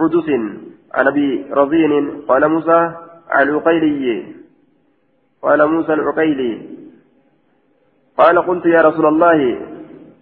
عدس 0.00 0.28
عن 0.94 1.06
أبي 1.06 1.46
رضين 1.52 2.22
قال 2.28 2.48
موسى 2.48 2.92
العقيلي 3.40 4.24
قال 5.42 5.66
موسى 5.70 5.92
العقيلي 5.92 6.68
قال 8.18 8.38
قلت 8.38 8.66
يا 8.66 8.80
رسول 8.82 9.06
الله 9.06 9.60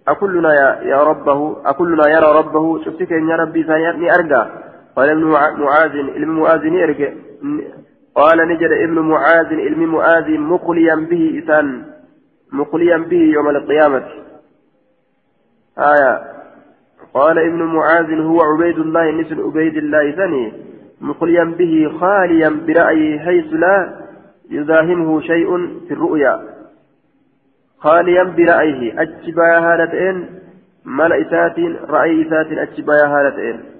أكلنا 0.08 0.54
يا, 0.82 1.02
ربه 1.02 1.56
أكلنا 1.64 2.08
يرى 2.08 2.38
ربه 2.38 2.84
شفتك 2.84 3.12
إن 3.12 3.28
يا 3.28 3.36
ربي 3.36 3.64
سيأتني 3.64 4.14
أرجع 4.14 4.46
قال 5.00 5.10
ابن 5.10 5.24
معاذ 5.24 5.90
ابن 5.96 6.28
معاذ 6.28 6.64
يرجع. 6.64 7.12
قال 8.14 8.48
نجد 8.48 8.70
ابن 8.72 8.98
معاذ 8.98 9.46
علم 9.46 9.94
معاذ 9.94 10.38
مقليا 10.38 10.94
به 10.94 11.42
إسان 11.44 11.84
مقليا 12.52 12.96
به 12.96 13.16
يوم 13.16 13.48
القيامة. 13.48 14.04
آية. 15.78 16.22
قال 17.14 17.38
ابن 17.38 17.62
معاذ 17.62 18.20
هو 18.20 18.42
عبيد 18.42 18.78
الله 18.78 19.12
مثل 19.12 19.40
عبيد 19.40 19.76
الله 19.76 20.10
ثاني. 20.10 20.52
مقليا 21.00 21.44
به 21.44 21.98
خاليا 22.00 22.48
برأيه 22.66 23.18
حيث 23.18 23.46
لا 23.52 24.06
يزاحمه 24.50 25.20
شيء 25.20 25.56
في 25.88 25.94
الرؤيا. 25.94 26.40
خاليا 27.78 28.22
برأيه 28.22 29.02
أجبا 29.02 29.58
هالتين 29.58 30.26
ملئسات 30.84 31.58
رأي 31.88 32.22
إسات 32.22 32.46
أجبا 32.46 33.06
هالتين 33.06 33.79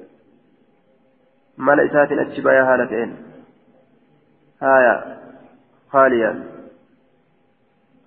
ملئسات 1.61 2.13
أجبا 2.13 2.63
هالتين 2.63 3.17
هايا 4.63 5.19
خاليا 5.93 6.31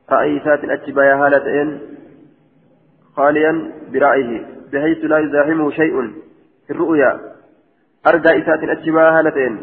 رأيسات 0.09 0.63
الأتبايا 0.63 1.15
هالتين 1.15 1.81
خاليا 3.15 3.71
برأيه 3.91 4.45
بحيث 4.73 4.97
لا 5.05 5.17
يزاحمه 5.17 5.71
شيء 5.71 5.95
في 6.67 6.73
الرؤيا 6.73 7.11
أرجى 8.07 8.29
إسات 8.43 8.63
الأتبايا 8.63 9.19
هالتين 9.19 9.53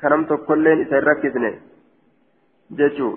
كنمت 0.00 0.32
كلين 0.32 0.86
إسا 0.86 0.98
ركزني 0.98 1.52
جيشو 2.72 3.16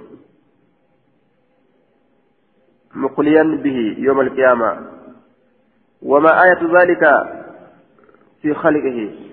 مقليا 2.95 3.43
به 3.63 3.95
يوم 3.97 4.21
القيامة 4.21 4.87
وما 6.01 6.43
آية 6.43 6.81
ذلك 6.81 7.03
في 8.41 8.53
خلقه 8.53 9.30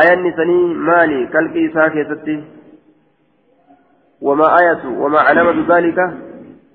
آية 0.00 0.14
نسني 0.14 0.74
مالي 0.74 1.26
كالكي 1.26 1.72
ساكي 1.74 2.44
وما 4.20 4.46
آية 4.60 4.82
وما 5.02 5.20
علامة 5.20 5.76
ذلك 5.76 5.98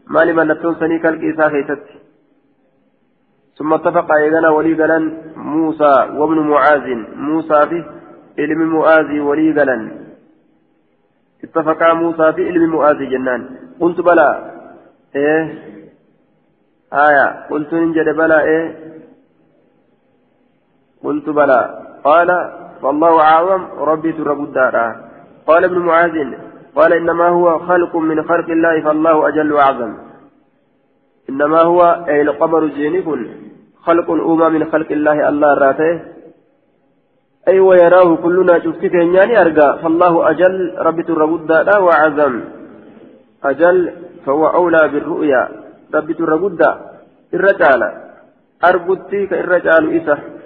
ما 0.07 0.19
لمن 0.19 0.47
نتون 0.47 0.75
سنيك 0.75 1.05
الكيسا 1.05 1.49
خيست 1.49 1.83
ثم 3.57 3.73
اتفق 3.73 4.11
أيضا 4.11 4.49
ولي 4.49 4.73
قلن 4.83 5.03
موسى 5.35 5.93
وابن 6.17 6.39
معاذ. 6.39 6.87
موسى 7.15 7.59
في 7.69 7.83
علم 8.39 8.59
معاذ 8.75 9.19
ولي 9.19 9.61
قلن 9.61 9.81
اتفقا 11.43 11.93
موسى 11.93 12.33
في 12.33 12.41
علم 12.47 12.63
معاذ 12.75 12.99
جنان. 13.11 13.41
قلت 13.79 14.01
بلى 14.01 14.29
إيه؟ 15.15 15.43
آية 16.93 17.47
قلت 17.49 17.73
ننجد 17.73 18.09
بلى 18.15 18.41
إيه؟ 18.41 18.65
قلت 21.03 21.29
بلى. 21.29 21.61
قال 22.03 22.29
والله 22.81 23.21
أعلم. 23.21 23.61
ربي 23.79 24.11
تربو 24.11 24.43
الدار 24.43 24.95
قال 25.47 25.63
ابن 25.63 25.77
معاذ 25.77 26.15
قال 26.75 26.93
إنما 26.93 27.27
هو 27.27 27.59
خلق 27.59 27.95
من 27.95 28.23
خلق 28.23 28.49
الله 28.49 28.81
فالله 28.81 29.27
أجل 29.27 29.53
وأعظم. 29.53 29.93
إنما 31.29 31.61
هو 31.61 32.05
أي 32.07 32.21
القمر 32.21 32.65
جينف 32.65 33.05
خلق 33.83 34.11
أوما 34.11 34.49
من 34.49 34.71
خلق 34.71 34.91
الله 34.91 35.29
الله 35.29 35.53
راته 35.53 36.01
أي 37.47 37.59
ويراه 37.59 38.15
كلنا 38.15 38.59
شفتك 38.59 38.93
يعني 38.93 39.41
أرقى 39.41 39.79
فالله 39.83 40.29
أجل. 40.29 40.75
ربي 40.77 41.03
تربد 41.03 41.51
لا 41.51 41.77
وعظم 41.77 42.41
أجل 43.43 43.93
فهو 44.25 44.47
أولى 44.47 44.87
بالرؤيا. 44.87 45.49
ربي 45.95 46.13
تربد 46.13 46.61
الرجال 47.33 47.81
أرقدتي 48.65 49.27
كالرجال 49.27 49.83
إسه 49.97 50.17
جاء 50.17 50.38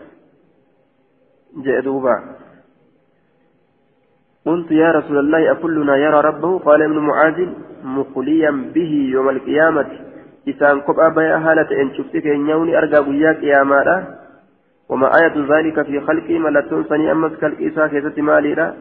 دوبا. 1.56 2.24
قلت 4.46 4.72
يا 4.72 4.92
رسول 4.92 5.18
الله 5.18 5.52
أكلنا 5.52 5.96
يرى 5.96 6.22
ربه؟ 6.22 6.60
قال 6.60 6.82
ابن 6.82 6.98
معاذ 6.98 7.48
مقليا 7.84 8.52
به 8.76 9.10
يوم 9.12 9.30
القيامة. 9.30 9.88
إسان 10.50 10.80
قبأ 10.80 11.10
بيا 11.10 11.38
هالة 11.38 11.82
إن 11.82 11.94
شفتك 11.96 12.28
إن 12.28 12.50
يوني 12.50 12.78
أرقى 12.78 13.04
بياك 13.04 13.44
يا 13.44 13.64
مالا. 13.64 14.04
وما 14.90 15.08
آية 15.08 15.36
ذلك 15.58 15.82
في 15.82 16.00
خلقي؟ 16.02 16.40
ملتون 16.40 16.84
سني 16.84 17.12
أمس 17.12 17.32
كالإساء 17.32 17.88
كيست 17.88 18.20
مالي 18.20 18.54
لا. 18.54 18.74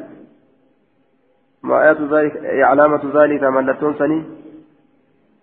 ما 1.62 1.82
آية 1.82 1.99
ذلك 2.11 2.36
علامة 2.44 3.23
ذلك 3.23 3.43
ملتون 3.43 3.94
سني 3.94 4.23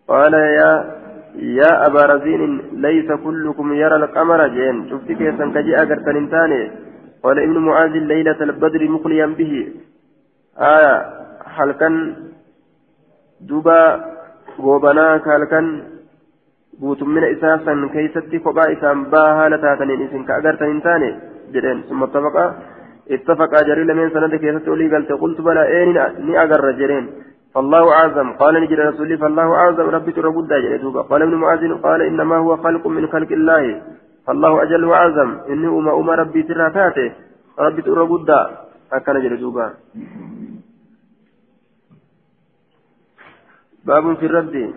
قال 0.08 0.34
يا 0.34 1.00
يا 1.36 1.86
أبا 1.88 2.02
رزين 2.02 2.62
ليس 2.74 3.12
كلكم 3.12 3.74
يرى 3.74 3.96
القمر 3.96 4.48
جين. 4.48 4.90
شفتك 4.90 5.22
يسان 5.22 5.54
كجي 5.54 5.78
أقرتن 5.78 6.30
قال 7.24 7.40
ابن 7.40 7.58
معاذ 7.58 7.92
ليلة 7.92 8.40
البدر 8.42 8.82
مقليا 8.90 9.26
به 9.26 9.54
آية 10.58 10.96
guutummina 16.80 17.28
isaa 17.36 17.60
san 17.66 17.82
keeysatti 17.94 18.40
kophaa 18.44 18.72
isaan 18.74 19.00
baa 19.14 19.30
haala 19.38 19.58
taataniin 19.64 20.04
isin 20.06 20.22
ka 20.28 20.36
agartan 20.42 20.70
hin 20.72 20.78
taane 20.86 21.08
jedheen 21.56 21.82
summa 21.90 22.08
ittafaqa 22.10 22.46
ittafaqaa 23.18 23.64
jarii 23.70 23.88
lameen 23.90 24.14
sanada 24.14 24.40
keessatti 24.44 24.74
olii 24.76 24.88
galte 24.94 25.18
qultu 25.24 25.46
balaa 25.48 25.66
ee 25.80 25.86
ni 26.30 26.38
agarra 26.46 26.78
jedheen 26.84 27.10
فالله 27.54 27.94
أعظم 28.00 28.28
قال 28.42 28.56
نجد 28.64 28.80
رسولي 28.80 29.18
فالله 29.22 29.54
أعظم 29.62 29.88
ربي 29.96 30.12
تربود 30.12 30.52
جل 30.66 30.98
قال 31.12 31.22
ابن 31.22 31.36
معاذ 31.44 31.64
قال 31.86 32.02
إنما 32.02 32.38
هو 32.46 32.58
خلق 32.66 32.88
من 32.88 33.08
خلق 33.14 33.32
الله 33.32 33.64
الله 34.30 34.64
أجل 34.64 34.86
وأعظم 34.86 35.30
إني 35.50 35.68
أما 35.68 36.00
أما 36.00 36.16
ربي 36.16 36.44
ترى 36.44 36.70
تاتي 36.70 37.08
ربي 37.60 37.82
ترى 37.82 38.02
قدا 38.08 38.42
أكن 38.94 39.14
جلدوبا 39.24 39.74
باب 43.86 44.18
في 44.18 44.26
الرد 44.26 44.74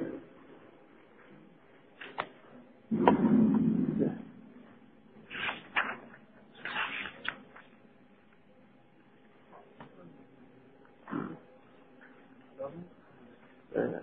Yeah. 13.74 14.01